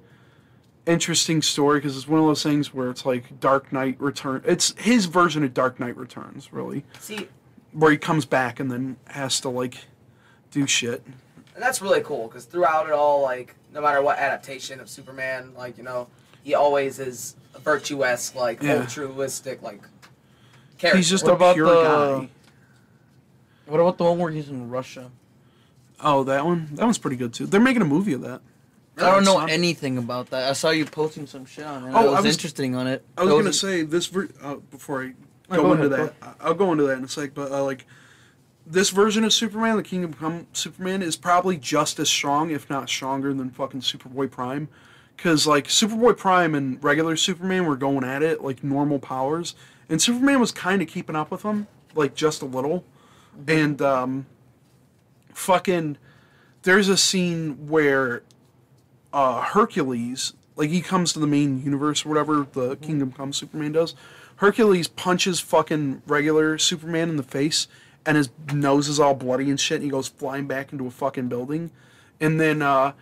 interesting 0.87 1.43
story 1.43 1.79
because 1.79 1.97
it's 1.97 2.07
one 2.09 2.21
of 2.21 2.27
those 2.27 2.43
things 2.43 2.73
where 2.75 2.91
it's 2.91 3.05
like 3.07 3.41
Dark 3.41 3.73
Knight 3.73 3.97
Return. 4.01 4.43
It's 4.45 4.75
his 4.79 5.07
version 5.07 5.43
of 5.43 5.53
Dark 5.55 5.81
Knight 5.81 5.97
Returns, 5.97 6.53
really, 6.53 6.85
See, 7.01 7.29
where 7.73 7.91
he 7.91 7.97
comes 7.99 8.25
back 8.25 8.61
and 8.61 8.71
then 8.71 8.97
has 9.09 9.41
to 9.41 9.49
like 9.49 9.79
do 10.51 10.67
shit. 10.67 11.05
And 11.57 11.63
that's 11.63 11.83
really 11.83 12.03
cool 12.03 12.29
because 12.29 12.45
throughout 12.45 12.87
it 12.87 12.93
all, 12.93 13.23
like 13.23 13.57
no 13.75 13.81
matter 13.81 14.01
what 14.01 14.19
adaptation 14.19 14.79
of 14.79 14.89
Superman, 14.89 15.53
like 15.57 15.77
you 15.77 15.83
know, 15.83 16.07
he 16.45 16.55
always 16.55 17.01
is 17.01 17.35
a 17.55 17.59
virtuous, 17.59 18.35
like 18.37 18.63
Yeah. 18.63 18.77
altruistic, 18.83 19.61
like 19.63 19.81
character. 20.79 20.99
He's 20.99 21.11
just 21.11 21.25
What 21.25 21.33
a 21.33 21.35
about 21.37 21.55
pure 21.57 21.67
the- 21.67 21.83
guy. 22.21 22.29
What 23.67 23.81
about 23.81 23.99
the 23.99 24.05
one 24.05 24.19
where 24.19 24.31
he's 24.31 24.49
in 24.49 24.71
Russia? 24.71 25.11
Oh, 26.01 26.23
that 26.25 26.45
one. 26.45 26.69
That 26.75 26.85
one's 26.85 26.99
pretty 26.99 27.17
good 27.17 27.33
too. 27.35 27.47
They're 27.47 27.61
making 27.61 27.83
a 27.83 27.87
movie 27.87 28.13
of 28.13 28.21
that. 28.21 28.41
I 28.99 29.11
don't 29.11 29.25
know 29.25 29.41
anything 29.45 29.99
about 29.99 30.31
that. 30.31 30.49
I 30.49 30.53
saw 30.55 30.71
you 30.71 30.87
posting 30.87 31.27
some 31.27 31.45
shit 31.45 31.65
on 31.67 31.85
it. 31.89 31.93
Oh, 31.93 31.99
I 31.99 32.05
was, 32.05 32.25
was- 32.25 32.35
interesting 32.37 32.75
on 32.75 32.87
it. 32.87 33.05
I 33.19 33.25
was 33.25 33.31
That 33.31 33.37
gonna 33.41 33.53
say 33.53 33.83
this 33.83 34.07
ver- 34.07 34.29
uh, 34.43 34.55
before 34.71 35.03
I 35.03 35.07
go, 35.55 35.63
go 35.63 35.73
into 35.73 35.93
ahead, 35.93 36.15
that. 36.21 36.37
I'll 36.41 36.55
go 36.55 36.73
into 36.73 36.85
that 36.85 36.99
in 36.99 37.05
a 37.05 37.09
sec. 37.09 37.35
But 37.35 37.51
uh, 37.53 37.63
like 37.65 37.87
this 38.67 38.91
version 38.91 39.25
of 39.25 39.33
Superman, 39.33 39.77
the 39.77 39.83
Kingdom 39.83 40.13
Come 40.13 40.47
Superman, 40.53 41.01
is 41.03 41.17
probably 41.17 41.57
just 41.57 41.99
as 42.01 42.09
strong, 42.09 42.51
if 42.51 42.69
not 42.69 42.89
stronger, 42.89 43.33
than 43.33 43.51
fucking 43.51 43.81
Superboy 43.81 44.31
Prime. 44.31 44.69
Because 45.17 45.47
like 45.47 45.69
Superboy 45.69 46.17
Prime 46.17 46.55
and 46.55 46.83
regular 46.83 47.17
Superman 47.17 47.65
were 47.65 47.77
going 47.77 48.05
at 48.05 48.23
it 48.23 48.43
like 48.43 48.63
normal 48.65 48.99
powers, 48.99 49.55
and 49.89 50.03
Superman 50.03 50.41
was 50.41 50.51
kind 50.51 50.83
of 50.83 50.89
keeping 50.89 51.17
up 51.17 51.31
with 51.31 51.43
them, 51.43 51.69
like 51.95 52.15
just 52.15 52.43
a 52.43 52.47
little. 52.47 52.85
And 53.47 53.81
um, 53.81 54.27
fucking, 55.33 55.97
there's 56.63 56.89
a 56.89 56.97
scene 56.97 57.69
where 57.69 58.23
uh, 59.13 59.43
Hercules, 59.43 60.35
like 60.57 60.71
he 60.71 60.83
comes 60.83 61.13
to 61.13 61.19
the 61.19 61.27
main 61.27 61.63
universe 61.63 62.05
or 62.05 62.09
whatever 62.09 62.47
the 62.53 62.77
Kingdom 62.77 63.13
Come 63.13 63.33
Superman 63.33 63.73
does. 63.73 63.95
Hercules 64.37 64.89
punches 64.89 65.41
fucking 65.41 66.03
regular 66.07 66.59
Superman 66.59 67.09
in 67.09 67.17
the 67.17 67.23
face, 67.23 67.69
and 68.07 68.17
his 68.17 68.31
nose 68.55 68.89
is 68.89 68.99
all 69.01 69.15
bloody 69.15 69.51
and 69.51 69.59
shit. 69.61 69.77
And 69.77 69.85
he 69.85 69.91
goes 69.91 70.09
flying 70.09 70.47
back 70.47 70.73
into 70.73 70.87
a 70.87 70.91
fucking 70.91 71.29
building, 71.29 71.71
and 72.21 72.41
then 72.41 72.63
uh, 72.63 72.93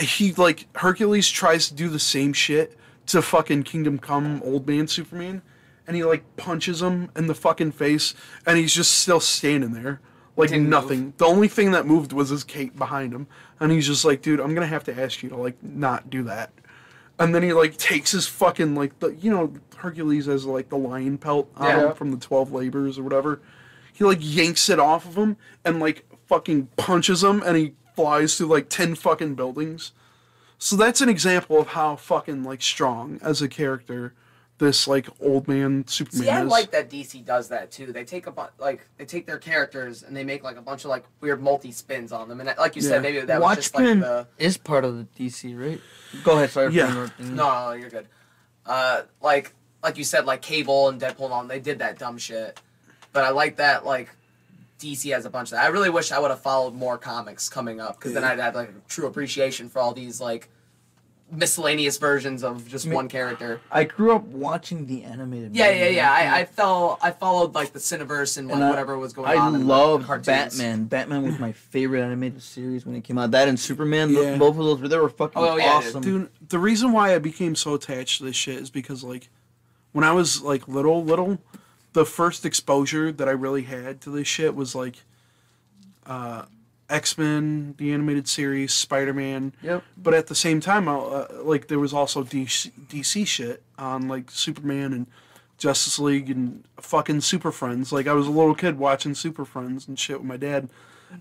he 0.00 0.32
like 0.34 0.66
Hercules 0.76 1.28
tries 1.28 1.68
to 1.68 1.74
do 1.74 1.88
the 1.88 1.98
same 1.98 2.32
shit 2.32 2.76
to 3.06 3.20
fucking 3.22 3.64
Kingdom 3.64 3.98
Come 3.98 4.42
Old 4.44 4.66
Man 4.66 4.88
Superman, 4.88 5.42
and 5.86 5.96
he 5.96 6.04
like 6.04 6.24
punches 6.36 6.80
him 6.82 7.10
in 7.16 7.26
the 7.26 7.34
fucking 7.34 7.72
face, 7.72 8.14
and 8.46 8.58
he's 8.58 8.74
just 8.74 8.92
still 8.92 9.20
standing 9.20 9.72
there 9.72 10.00
like 10.36 10.48
Didn't 10.50 10.64
move. 10.64 10.70
nothing. 10.70 11.12
The 11.18 11.26
only 11.26 11.48
thing 11.48 11.70
that 11.72 11.86
moved 11.86 12.12
was 12.12 12.30
his 12.30 12.42
cape 12.44 12.76
behind 12.76 13.12
him, 13.12 13.26
and 13.60 13.70
he's 13.70 13.86
just 13.86 14.04
like, 14.04 14.20
dude, 14.22 14.40
I'm 14.40 14.54
gonna 14.54 14.66
have 14.66 14.84
to 14.84 15.00
ask 15.00 15.22
you 15.22 15.28
to 15.30 15.36
like 15.36 15.62
not 15.62 16.10
do 16.10 16.22
that. 16.24 16.50
And 17.18 17.32
then 17.32 17.44
he 17.44 17.52
like 17.52 17.76
takes 17.76 18.10
his 18.10 18.26
fucking 18.26 18.74
like 18.74 18.98
the 18.98 19.10
you 19.14 19.30
know 19.30 19.52
Hercules 19.76 20.26
has 20.26 20.44
like 20.46 20.70
the 20.70 20.76
lion 20.78 21.18
pelt 21.18 21.48
on 21.56 21.66
Yeah. 21.68 21.88
him 21.90 21.94
from 21.94 22.10
the 22.10 22.16
Twelve 22.16 22.52
Labors 22.52 22.98
or 22.98 23.02
whatever. 23.04 23.40
He 23.94 24.04
like 24.04 24.18
yanks 24.20 24.68
it 24.68 24.78
off 24.78 25.06
of 25.06 25.16
him 25.16 25.36
and 25.64 25.78
like 25.80 26.04
fucking 26.26 26.66
punches 26.76 27.22
him, 27.24 27.42
and 27.46 27.56
he 27.56 27.72
flies 27.96 28.36
through 28.36 28.48
like 28.48 28.68
ten 28.68 28.94
fucking 28.96 29.34
buildings. 29.36 29.92
So 30.58 30.76
that's 30.76 31.00
an 31.00 31.08
example 31.08 31.58
of 31.60 31.68
how 31.68 31.96
fucking 31.96 32.42
like 32.44 32.60
strong 32.60 33.18
as 33.22 33.40
a 33.40 33.48
character 33.48 34.14
this 34.58 34.86
like 34.86 35.08
old 35.20 35.48
man 35.48 35.84
Superman 35.88 36.22
See, 36.24 36.30
I 36.30 36.42
is. 36.44 36.48
like 36.48 36.70
that 36.70 36.88
DC 36.88 37.24
does 37.24 37.48
that 37.48 37.70
too. 37.72 37.92
They 37.92 38.04
take 38.04 38.26
a 38.28 38.30
bu- 38.32 38.42
like 38.58 38.86
they 38.98 39.04
take 39.04 39.26
their 39.26 39.38
characters 39.38 40.02
and 40.04 40.16
they 40.16 40.22
make 40.24 40.44
like 40.44 40.56
a 40.56 40.62
bunch 40.62 40.84
of 40.84 40.90
like 40.90 41.04
weird 41.20 41.42
multi 41.42 41.72
spins 41.72 42.12
on 42.12 42.28
them. 42.28 42.40
And 42.40 42.52
like 42.58 42.76
you 42.76 42.82
Yeah. 42.82 42.88
said, 42.88 43.02
maybe 43.02 43.20
that 43.20 43.40
was 43.40 43.56
just 43.56 43.74
like 43.74 43.82
Watchmen 43.84 44.00
the 44.00 44.26
is 44.38 44.56
part 44.56 44.84
of 44.84 44.96
the 44.96 45.06
DC, 45.24 45.54
right? 45.60 45.80
Go 46.22 46.32
ahead, 46.36 46.50
sorry 46.50 46.72
Yeah. 46.72 47.06
for 47.08 47.22
no, 47.22 47.66
no, 47.70 47.72
you're 47.72 47.90
good. 47.90 48.06
Uh, 48.64 49.02
like 49.20 49.54
like 49.82 49.98
you 49.98 50.04
said, 50.04 50.24
like 50.24 50.40
Cable 50.40 50.88
and 50.88 51.00
Deadpool 51.00 51.24
and 51.24 51.32
all, 51.32 51.44
they 51.44 51.60
did 51.60 51.80
that 51.80 51.98
dumb 51.98 52.16
shit. 52.16 52.60
But 53.14 53.24
I 53.24 53.30
like 53.30 53.56
that 53.56 53.86
like 53.86 54.10
DC 54.80 55.10
has 55.14 55.24
a 55.24 55.30
bunch 55.30 55.48
of 55.48 55.52
that. 55.52 55.64
I 55.64 55.68
really 55.68 55.88
wish 55.88 56.12
I 56.12 56.18
would 56.18 56.30
have 56.30 56.40
followed 56.40 56.74
more 56.74 56.98
comics 56.98 57.48
coming 57.48 57.80
up 57.80 57.96
because 57.96 58.12
then 58.12 58.24
I'd 58.24 58.38
have 58.40 58.54
like 58.54 58.68
a 58.68 58.74
true 58.88 59.06
appreciation 59.06 59.70
for 59.70 59.78
all 59.78 59.94
these 59.94 60.20
like 60.20 60.50
miscellaneous 61.30 61.96
versions 61.96 62.44
of 62.44 62.68
just 62.68 62.86
Me- 62.86 62.94
one 62.94 63.08
character. 63.08 63.60
I 63.70 63.84
grew 63.84 64.14
up 64.14 64.24
watching 64.24 64.86
the 64.86 65.04
animated. 65.04 65.56
Yeah, 65.56 65.70
yeah, 65.70 65.84
movie. 65.84 65.94
yeah. 65.96 66.12
I, 66.12 66.40
I 66.40 66.44
fell 66.44 66.98
I 67.02 67.12
followed 67.12 67.54
like 67.54 67.72
the 67.72 67.78
Cineverse 67.78 68.36
and, 68.36 68.48
like, 68.48 68.56
And 68.56 68.64
I- 68.64 68.68
whatever 68.70 68.98
was 68.98 69.12
going 69.12 69.28
I 69.30 69.36
on. 69.36 69.54
I 69.54 69.58
the 69.58 69.64
loved 69.64 70.06
cartoons. 70.06 70.26
Batman. 70.26 70.84
Batman 70.84 71.22
was 71.22 71.38
my 71.38 71.52
favorite 71.52 72.02
animated 72.02 72.42
series 72.42 72.84
when 72.84 72.94
it 72.94 73.04
came 73.04 73.16
out. 73.16 73.30
That 73.30 73.48
and 73.48 73.58
Superman, 73.58 74.08
th- 74.08 74.20
Yeah. 74.20 74.36
both 74.38 74.58
of 74.58 74.64
those, 74.64 74.80
were 74.80 74.88
they 74.88 74.98
were 74.98 75.08
fucking 75.08 75.40
Oh, 75.40 75.56
yeah, 75.56 75.64
awesome. 75.72 76.02
Dude, 76.02 76.30
the 76.48 76.58
reason 76.58 76.92
why 76.92 77.14
I 77.14 77.18
became 77.20 77.54
so 77.54 77.74
attached 77.74 78.18
to 78.18 78.24
this 78.24 78.36
shit 78.36 78.56
is 78.60 78.70
because 78.70 79.02
like 79.02 79.28
when 79.92 80.04
I 80.04 80.12
was 80.12 80.42
like 80.42 80.68
little, 80.68 81.02
little, 81.04 81.38
the 81.94 82.04
first 82.04 82.44
exposure 82.44 83.10
that 83.10 83.28
I 83.28 83.32
really 83.32 83.62
had 83.62 84.00
to 84.02 84.10
this 84.10 84.28
shit 84.28 84.54
was 84.54 84.74
like 84.74 84.96
uh 86.06 86.44
X 86.90 87.16
Men, 87.16 87.74
the 87.78 87.92
animated 87.92 88.28
series, 88.28 88.74
Spider 88.74 89.14
Man. 89.14 89.54
Yep. 89.62 89.82
But 89.96 90.14
at 90.14 90.26
the 90.26 90.34
same 90.34 90.60
time, 90.60 90.88
I, 90.88 90.94
uh, 90.94 91.28
like 91.42 91.68
there 91.68 91.78
was 91.78 91.94
also 91.94 92.22
DC, 92.22 92.70
DC 92.88 93.26
shit 93.26 93.62
on 93.78 94.06
like 94.06 94.30
Superman 94.30 94.92
and 94.92 95.06
Justice 95.56 95.98
League 95.98 96.30
and 96.30 96.64
fucking 96.80 97.22
Super 97.22 97.50
Friends. 97.50 97.92
Like 97.92 98.06
I 98.06 98.12
was 98.12 98.26
a 98.26 98.30
little 98.30 98.54
kid 98.54 98.78
watching 98.78 99.14
Super 99.14 99.44
Friends 99.44 99.88
and 99.88 99.98
shit 99.98 100.18
with 100.18 100.28
my 100.28 100.36
dad, 100.36 100.68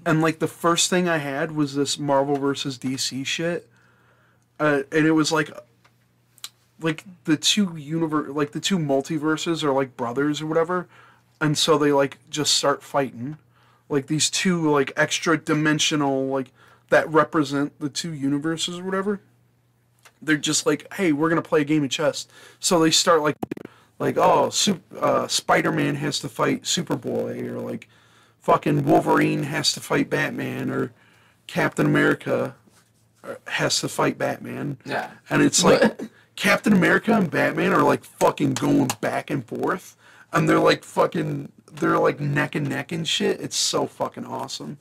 and 0.06 0.22
like 0.22 0.40
the 0.40 0.48
first 0.48 0.90
thing 0.90 1.08
I 1.08 1.18
had 1.18 1.54
was 1.54 1.76
this 1.76 1.98
Marvel 1.98 2.36
versus 2.36 2.78
DC 2.78 3.26
shit, 3.26 3.70
uh, 4.60 4.82
and 4.92 5.06
it 5.06 5.12
was 5.12 5.32
like 5.32 5.50
like 6.80 7.04
the 7.26 7.38
two 7.38 7.76
universe, 7.78 8.30
like 8.30 8.52
the 8.52 8.60
two 8.60 8.78
multiverses 8.78 9.64
are 9.64 9.72
like 9.72 9.96
brothers 9.96 10.42
or 10.42 10.48
whatever, 10.48 10.88
and 11.40 11.58
so 11.58 11.78
they 11.78 11.92
like 11.92 12.18
just 12.30 12.54
start 12.54 12.84
fighting, 12.84 13.38
like 13.90 14.08
these 14.08 14.30
two 14.30 14.70
like 14.70 14.92
extra 14.96 15.38
dimensional 15.38 16.28
like 16.28 16.52
that 16.90 17.10
represent 17.10 17.80
the 17.80 17.90
two 17.90 18.14
universes 18.14 18.80
or 18.80 18.84
whatever. 18.84 19.20
They're 20.22 20.38
just 20.38 20.66
like, 20.66 20.92
hey, 20.94 21.12
we're 21.12 21.30
gonna 21.30 21.42
play 21.42 21.62
a 21.62 21.66
game 21.66 21.84
of 21.84 21.90
chess. 21.90 22.28
So 22.60 22.80
they 22.80 22.92
start 22.92 23.22
like, 23.22 23.38
like 24.00 24.18
oh, 24.18 24.52
uh, 25.00 25.28
Spider 25.28 25.72
Man 25.72 25.96
has 25.96 26.20
to 26.20 26.30
fight 26.30 26.64
Superboy, 26.64 27.48
or 27.48 27.60
like, 27.60 27.88
fucking 28.40 28.86
Wolverine 28.86 29.44
has 29.44 29.74
to 29.74 29.80
fight 29.80 30.10
Batman, 30.10 30.70
or 30.70 30.94
Captain 31.48 31.86
America 31.86 32.56
uh, 33.24 33.36
has 33.48 33.80
to 33.82 33.90
fight 33.90 34.18
Batman. 34.18 34.78
Yeah. 34.86 35.12
And 35.30 35.42
it's 35.42 35.64
like 35.64 36.02
Captain 36.36 36.74
America 36.74 37.14
and 37.14 37.30
Batman 37.30 37.74
are 37.74 37.84
like 37.84 38.04
fucking 38.04 38.54
going 38.54 38.90
back 39.02 39.30
and 39.30 39.46
forth. 39.46 39.96
And 40.32 40.50
they're 40.50 40.60
like 40.60 40.84
fucking 40.84 41.52
they're 41.72 41.98
like 42.00 42.20
neck 42.20 42.56
and 42.56 42.68
neck 42.70 42.92
and 42.92 43.08
shit. 43.08 43.40
It's 43.42 43.56
so 43.56 43.86
fucking 43.88 44.26
awesome. 44.26 44.78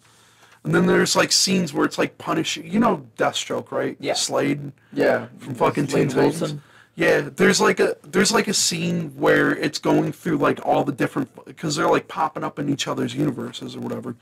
And 0.65 0.75
then 0.75 0.87
there's 0.87 1.17
like 1.17 1.33
scenes 1.33 1.73
where 1.73 1.85
it's 1.85 1.99
like 1.99 2.17
punish 2.19 2.57
you 2.57 2.79
know 2.81 3.07
Deathstroke, 3.17 3.71
right? 3.71 3.97
Yeah. 4.01 4.15
Slade 4.15 4.73
Yeah. 4.93 5.27
from 5.39 5.55
fucking 5.55 5.89
Teen 5.89 6.09
Titans. 6.09 6.55
Yeah, 6.95 7.23
there's 7.35 7.61
like 7.61 7.81
a 7.81 7.97
there's 8.03 8.33
like 8.33 8.49
a 8.49 8.55
scene 8.55 9.11
where 9.17 9.57
it's 9.57 9.79
going 9.79 10.13
through 10.13 10.37
like 10.39 10.65
all 10.65 10.85
the 10.85 10.93
different 10.93 11.31
because 11.47 11.75
they're 11.77 11.89
like 11.89 12.07
popping 12.07 12.45
up 12.45 12.59
in 12.59 12.69
each 12.69 12.87
other's 12.87 13.15
universes 13.15 13.75
or 13.75 13.81
whatever. 13.81 14.15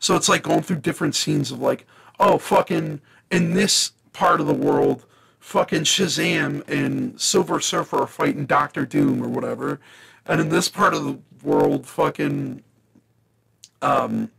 So 0.00 0.16
it's 0.16 0.28
like 0.28 0.42
going 0.42 0.62
through 0.62 0.76
different 0.76 1.14
scenes 1.14 1.50
of 1.50 1.60
like, 1.60 1.86
oh 2.18 2.36
fucking 2.38 3.00
in 3.30 3.54
this 3.54 3.92
part 4.12 4.40
of 4.40 4.46
the 4.46 4.54
world, 4.54 5.06
fucking 5.40 5.82
Shazam 5.82 6.68
and 6.68 7.20
Silver 7.20 7.60
Surfer 7.60 8.02
are 8.02 8.06
fighting 8.06 8.46
Doctor 8.46 8.86
Doom 8.86 9.22
or 9.22 9.28
whatever, 9.28 9.80
and 10.26 10.40
in 10.40 10.48
this 10.48 10.68
part 10.68 10.94
of 10.94 11.04
the 11.04 11.18
world, 11.42 11.86
fucking 11.86 12.62
um, 13.82 14.30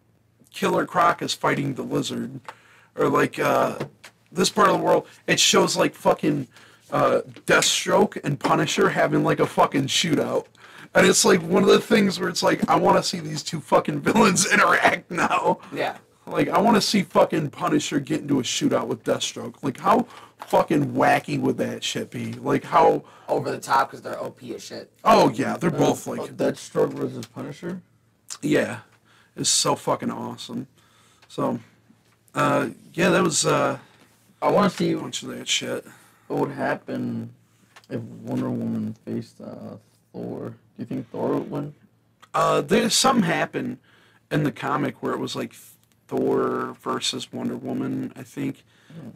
Killer 0.54 0.86
Croc 0.86 1.22
is 1.22 1.34
fighting 1.34 1.74
the 1.74 1.84
Lizard, 1.84 2.40
or 2.96 3.10
like 3.10 3.40
uh, 3.40 3.80
this 4.32 4.50
part 4.50 4.70
of 4.70 4.78
the 4.78 4.84
world, 4.84 5.08
it 5.28 5.40
shows 5.40 5.76
like 5.76 5.96
fucking 5.96 6.48
uh, 6.92 7.22
Deathstroke 7.46 8.24
and 8.24 8.40
Punisher 8.40 8.90
having 8.90 9.24
like 9.24 9.40
a 9.40 9.48
fucking 9.48 9.88
shootout. 9.88 10.46
And 10.94 11.08
it's 11.08 11.24
like 11.24 11.42
one 11.42 11.64
of 11.64 11.70
the 11.70 11.80
things 11.80 12.20
where 12.20 12.28
it's 12.28 12.44
like, 12.44 12.68
I 12.70 12.76
want 12.76 12.98
to 12.98 13.04
see 13.04 13.20
these 13.20 13.44
two 13.44 13.62
fucking 13.62 14.00
villains 14.02 14.52
interact 14.52 15.10
now. 15.10 15.60
Yeah. 15.74 15.98
Like, 16.28 16.50
I 16.50 16.60
want 16.60 16.76
to 16.76 16.82
see 16.82 17.02
fucking 17.02 17.50
Punisher 17.50 18.00
get 18.00 18.22
into 18.22 18.40
a 18.40 18.44
shootout 18.44 18.88
with 18.88 19.04
Deathstroke. 19.04 19.56
Like, 19.64 19.80
how 19.80 20.06
fucking 20.46 20.94
wacky 20.94 21.40
would 21.40 21.58
that 21.58 21.84
shit 21.84 22.10
be? 22.12 22.34
Like, 22.34 22.64
how. 22.64 23.04
Over 23.28 23.52
the 23.52 23.60
top 23.60 23.90
because 23.90 24.02
they're 24.02 24.20
OP 24.22 24.44
as 24.44 24.64
shit. 24.64 24.92
Oh, 25.04 25.30
yeah, 25.30 25.58
they're 25.58 25.70
both 25.70 26.08
Oh, 26.08 26.12
like. 26.12 26.32
Deathstroke 26.38 26.94
versus 26.94 27.26
Punisher. 27.26 27.82
Yeah. 28.42 28.80
It's 29.36 29.50
so 29.50 29.76
fucking 29.76 30.12
awesome. 30.12 30.68
So, 31.30 31.60
uh, 32.36 32.70
yeah, 32.94 33.10
that 33.10 33.24
was 33.24 33.46
uh, 33.46 33.78
I 34.42 34.52
want 34.52 34.70
to 34.72 34.78
see 34.78 34.92
a 34.92 34.98
bunch 34.98 35.24
of 35.24 35.30
that 35.30 35.48
shit. 35.48 35.86
what 36.28 36.40
would 36.42 36.52
happen 36.52 37.34
if 37.90 38.02
Wonder 38.02 38.50
Woman 38.50 38.96
faced 39.06 39.40
uh, 39.40 39.78
Thor. 40.12 40.50
Do 40.50 40.56
you 40.80 40.86
think 40.86 41.10
Thor 41.12 41.36
would 41.36 41.50
win? 41.50 41.74
Uh, 42.34 42.62
there's 42.62 42.94
something 42.96 43.24
happened 43.24 43.78
in 44.32 44.44
the 44.44 44.52
comic 44.52 45.02
where 45.02 45.14
it 45.14 45.20
was 45.20 45.36
like 45.36 45.54
Thor 46.08 46.76
versus 46.82 47.32
Wonder 47.32 47.56
Woman, 47.56 48.12
I 48.18 48.24
think, 48.24 48.64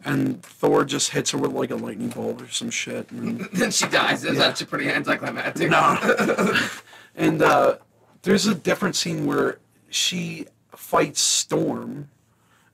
and 0.04 0.42
Thor 0.42 0.84
just 0.84 1.10
hits 1.10 1.30
her 1.32 1.38
with 1.38 1.52
like 1.52 1.70
a 1.70 1.76
lightning 1.76 2.08
bolt 2.08 2.42
or 2.42 2.48
some 2.48 2.70
shit. 2.70 3.10
And 3.10 3.40
then 3.52 3.70
she 3.70 3.86
dies. 3.86 4.24
It's 4.24 4.38
Yeah. 4.38 4.46
actually 4.46 4.66
pretty 4.66 4.88
anticlimactic. 4.90 5.70
no, 5.70 6.58
and 7.16 7.42
uh, 7.42 7.76
there's 8.22 8.46
a 8.46 8.54
different 8.54 8.96
scene 8.96 9.26
where 9.26 9.58
she 9.88 10.46
fights 10.74 11.20
Storm, 11.20 12.08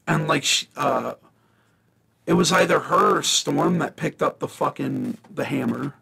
and 0.07 0.27
like 0.29 0.45
she, 0.45 0.67
uh, 0.77 1.15
it 2.27 2.35
was 2.35 2.53
either 2.53 2.79
her 2.81 3.19
or 3.19 3.23
Storm 3.23 3.79
that 3.79 3.97
picked 3.97 4.23
up 4.23 4.39
the 4.39 4.49
fucking 4.49 5.19
the 5.33 5.45
hammer. 5.45 5.95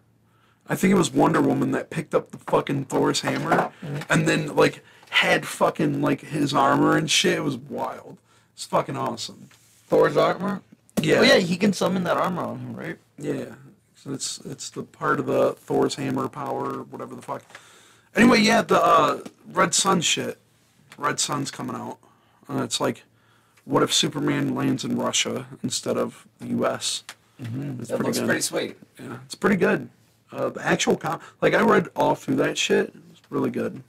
I 0.68 0.76
think 0.76 0.92
it 0.92 0.96
was 0.96 1.10
Wonder 1.12 1.40
Woman 1.40 1.72
that 1.72 1.90
picked 1.90 2.14
up 2.14 2.30
the 2.30 2.38
fucking 2.38 2.84
Thor's 2.84 3.22
hammer 3.22 3.72
and 4.08 4.28
then 4.28 4.54
like 4.54 4.84
had 5.08 5.44
fucking 5.44 6.00
like 6.00 6.20
his 6.20 6.54
armor 6.54 6.96
and 6.96 7.10
shit. 7.10 7.38
It 7.38 7.42
was 7.42 7.56
wild. 7.56 8.18
It's 8.54 8.66
fucking 8.66 8.96
awesome. 8.96 9.48
Thor's 9.88 10.16
armor. 10.16 10.62
Yeah. 11.02 11.18
Oh 11.20 11.22
yeah, 11.22 11.36
he 11.38 11.56
can 11.56 11.72
summon 11.72 12.04
that 12.04 12.16
armor 12.16 12.42
on 12.42 12.58
him, 12.58 12.74
right? 12.74 12.98
Yeah. 13.18 13.54
So 13.94 14.12
it's 14.12 14.38
it's 14.46 14.70
the 14.70 14.82
part 14.82 15.20
of 15.20 15.26
the 15.26 15.52
Thor's 15.52 15.94
hammer 15.94 16.28
power, 16.28 16.82
whatever 16.84 17.14
the 17.14 17.22
fuck. 17.22 17.42
Anyway, 18.16 18.40
yeah, 18.40 18.62
the 18.62 18.82
uh, 18.82 19.20
Red 19.52 19.74
Sun 19.74 20.00
shit. 20.00 20.38
Red 20.98 21.20
Sun's 21.20 21.50
coming 21.50 21.76
out. 21.76 21.98
and 22.48 22.60
it's 22.60 22.80
like, 22.80 23.04
what 23.64 23.82
if 23.82 23.92
Superman 23.92 24.54
lands 24.54 24.84
in 24.84 24.96
Russia 24.96 25.46
instead 25.62 25.96
of 25.96 26.26
the 26.40 26.48
U.S.? 26.48 27.04
Mm-hmm. 27.40 27.80
It's 27.80 27.88
That 27.88 27.96
pretty 27.96 28.04
looks 28.08 28.18
good. 28.18 28.26
pretty 28.26 28.40
sweet. 28.42 28.76
Yeah, 28.98 29.18
it's 29.24 29.34
pretty 29.34 29.56
good. 29.56 29.88
Uh, 30.32 30.48
the 30.50 30.64
actual 30.66 30.96
com, 30.96 31.20
like 31.40 31.54
I 31.54 31.62
read 31.62 31.88
all 31.96 32.14
through 32.14 32.36
that 32.36 32.58
shit. 32.58 32.92
It's 33.12 33.20
really 33.30 33.50
good. 33.50 33.82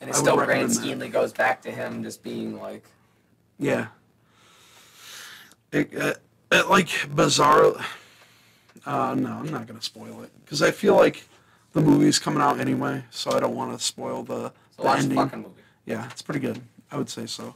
And 0.00 0.08
I 0.10 0.12
it 0.12 0.16
still 0.16 0.36
that. 0.36 0.70
schemely 0.70 1.08
goes 1.08 1.32
back 1.32 1.60
to 1.62 1.70
him 1.70 2.02
just 2.02 2.22
being 2.22 2.58
like, 2.60 2.84
Yeah. 3.58 3.88
It, 5.72 5.94
uh, 6.00 6.14
it 6.52 6.68
like 6.68 6.88
bizarre. 7.14 7.74
Uh, 8.84 9.14
no, 9.14 9.32
I'm 9.32 9.50
not 9.50 9.66
gonna 9.66 9.82
spoil 9.82 10.22
it 10.22 10.30
because 10.44 10.62
I 10.62 10.70
feel 10.70 10.94
like 10.96 11.24
the 11.72 11.80
movie's 11.80 12.18
coming 12.18 12.40
out 12.40 12.60
anyway, 12.60 13.04
so 13.10 13.32
I 13.32 13.40
don't 13.40 13.54
want 13.54 13.76
to 13.78 13.84
spoil 13.84 14.22
the, 14.22 14.48
so 14.48 14.52
the 14.78 14.82
watch 14.82 15.00
ending. 15.00 15.16
fucking 15.18 15.42
movie. 15.42 15.62
Yeah, 15.84 16.06
it's 16.10 16.22
pretty 16.22 16.40
good. 16.40 16.60
I 16.90 16.96
would 16.96 17.10
say 17.10 17.26
so. 17.26 17.54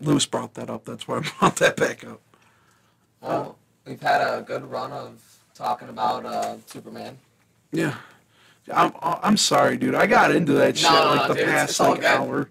Luis 0.00 0.26
brought 0.26 0.54
that 0.54 0.70
up. 0.70 0.84
That's 0.84 1.06
why 1.06 1.18
I 1.18 1.20
brought 1.38 1.56
that 1.56 1.76
back 1.76 2.04
up. 2.06 2.20
Well, 3.20 3.58
we've 3.84 4.00
had 4.00 4.20
a 4.22 4.42
good 4.42 4.64
run 4.70 4.92
of 4.92 5.20
talking 5.54 5.88
about 5.88 6.24
uh, 6.24 6.56
Superman. 6.66 7.18
Yeah. 7.72 7.96
I'm, 8.72 8.92
I'm 9.02 9.36
sorry, 9.36 9.76
dude. 9.76 9.94
I 9.94 10.06
got 10.06 10.34
into 10.34 10.52
that 10.54 10.78
shit 10.78 10.90
No, 10.90 11.04
no, 11.04 11.10
like 11.10 11.28
no, 11.28 11.34
the 11.34 11.40
dude, 11.40 11.48
past 11.48 11.70
it's 11.70 11.80
all 11.80 11.90
like 11.90 12.04
hour. 12.04 12.48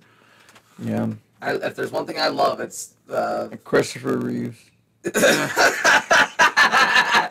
Yeah. 0.77 1.07
I, 1.41 1.53
if 1.55 1.75
there's 1.75 1.91
one 1.91 2.05
thing 2.05 2.19
I 2.19 2.27
love, 2.27 2.59
it's 2.59 2.93
the 3.07 3.57
Christopher 3.63 4.17
Reeves. 4.17 4.59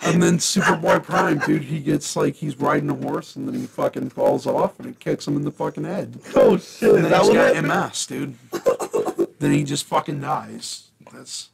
And 0.09 0.23
then 0.23 0.39
Superboy 0.39 1.03
Prime, 1.03 1.39
dude, 1.41 1.65
he 1.65 1.81
gets 1.81 2.17
like 2.17 2.35
he's 2.35 2.57
riding 2.57 2.89
a 2.89 2.95
horse 2.95 3.37
and 3.37 3.47
then 3.47 3.55
he 3.55 3.67
fucking 3.67 4.09
falls 4.11 4.47
off 4.47 4.79
and 4.81 4.89
it 4.89 4.99
kicks 5.01 5.29
him 5.29 5.37
in 5.37 5.43
the 5.43 5.51
fucking 5.51 5.85
head. 5.85 6.19
Oh 6.35 6.57
shit! 6.57 6.95
And 6.95 7.05
then 7.05 7.11
that 7.11 7.19
he's 7.21 7.29
what 7.29 7.35
got 7.35 7.55
happened? 7.55 7.69
MS, 7.69 8.07
dude. 8.07 8.35
then 9.39 9.53
he 9.53 9.65
just 9.65 9.85
fucking 9.85 10.21
dies. 10.21 10.89
That's 11.13 11.51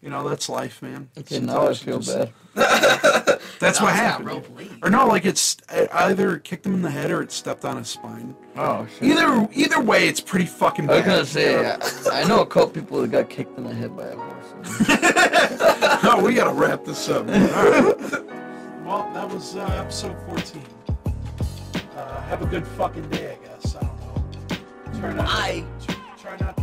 You 0.00 0.08
know, 0.08 0.26
that's 0.26 0.48
life, 0.48 0.80
man. 0.80 1.10
Okay, 1.18 1.40
now 1.40 1.68
I 1.68 1.74
feel 1.74 2.00
bad. 2.00 2.32
That's 3.60 3.80
what 3.80 3.88
That 3.88 3.96
happened. 3.96 4.28
real 4.28 4.40
dude. 4.40 4.56
bleed. 4.56 4.70
Or 4.82 4.90
no, 4.90 5.06
like 5.06 5.24
it's 5.26 5.56
I 5.70 5.86
either 6.10 6.38
kicked 6.38 6.64
him 6.66 6.74
in 6.74 6.82
the 6.82 6.90
head 6.90 7.10
or 7.10 7.22
it 7.22 7.30
stepped 7.30 7.64
on 7.64 7.76
his 7.76 7.88
spine. 7.88 8.34
Oh 8.56 8.86
shit. 8.98 9.02
Either 9.10 9.48
either 9.52 9.80
way, 9.80 10.08
it's 10.08 10.20
pretty 10.20 10.46
fucking 10.46 10.88
I 10.90 10.94
was 10.94 11.00
bad. 11.02 11.06
gonna 11.08 11.24
say, 11.26 12.10
I, 12.10 12.22
I 12.22 12.24
know 12.24 12.40
a 12.40 12.46
couple 12.46 12.68
people 12.70 13.00
that 13.02 13.10
got 13.10 13.28
kicked 13.30 13.56
in 13.58 13.64
the 13.64 13.74
head 13.74 13.96
by 13.96 14.06
a 14.06 14.16
horse. 14.16 14.64
oh, 16.04 16.22
we 16.24 16.34
gotta 16.34 16.52
wrap 16.54 16.84
this 16.84 17.08
up. 17.08 17.28
All 17.28 17.34
right. 17.34 18.24
Well, 18.84 19.08
that 19.14 19.28
was 19.32 19.54
uh, 19.54 19.60
episode 19.78 20.16
14. 20.26 20.62
Uh, 21.96 22.20
have 22.22 22.42
a 22.42 22.46
good 22.46 22.66
fucking 22.66 23.08
day, 23.10 23.36
I 23.40 23.46
guess. 23.46 23.76
I 23.76 23.80
don't 23.82 24.00
know. 24.00 24.98
Try 24.98 25.12
not 25.12 25.26
Bye. 25.26 25.64
To, 25.86 25.96
try 26.20 26.36
not 26.38 26.56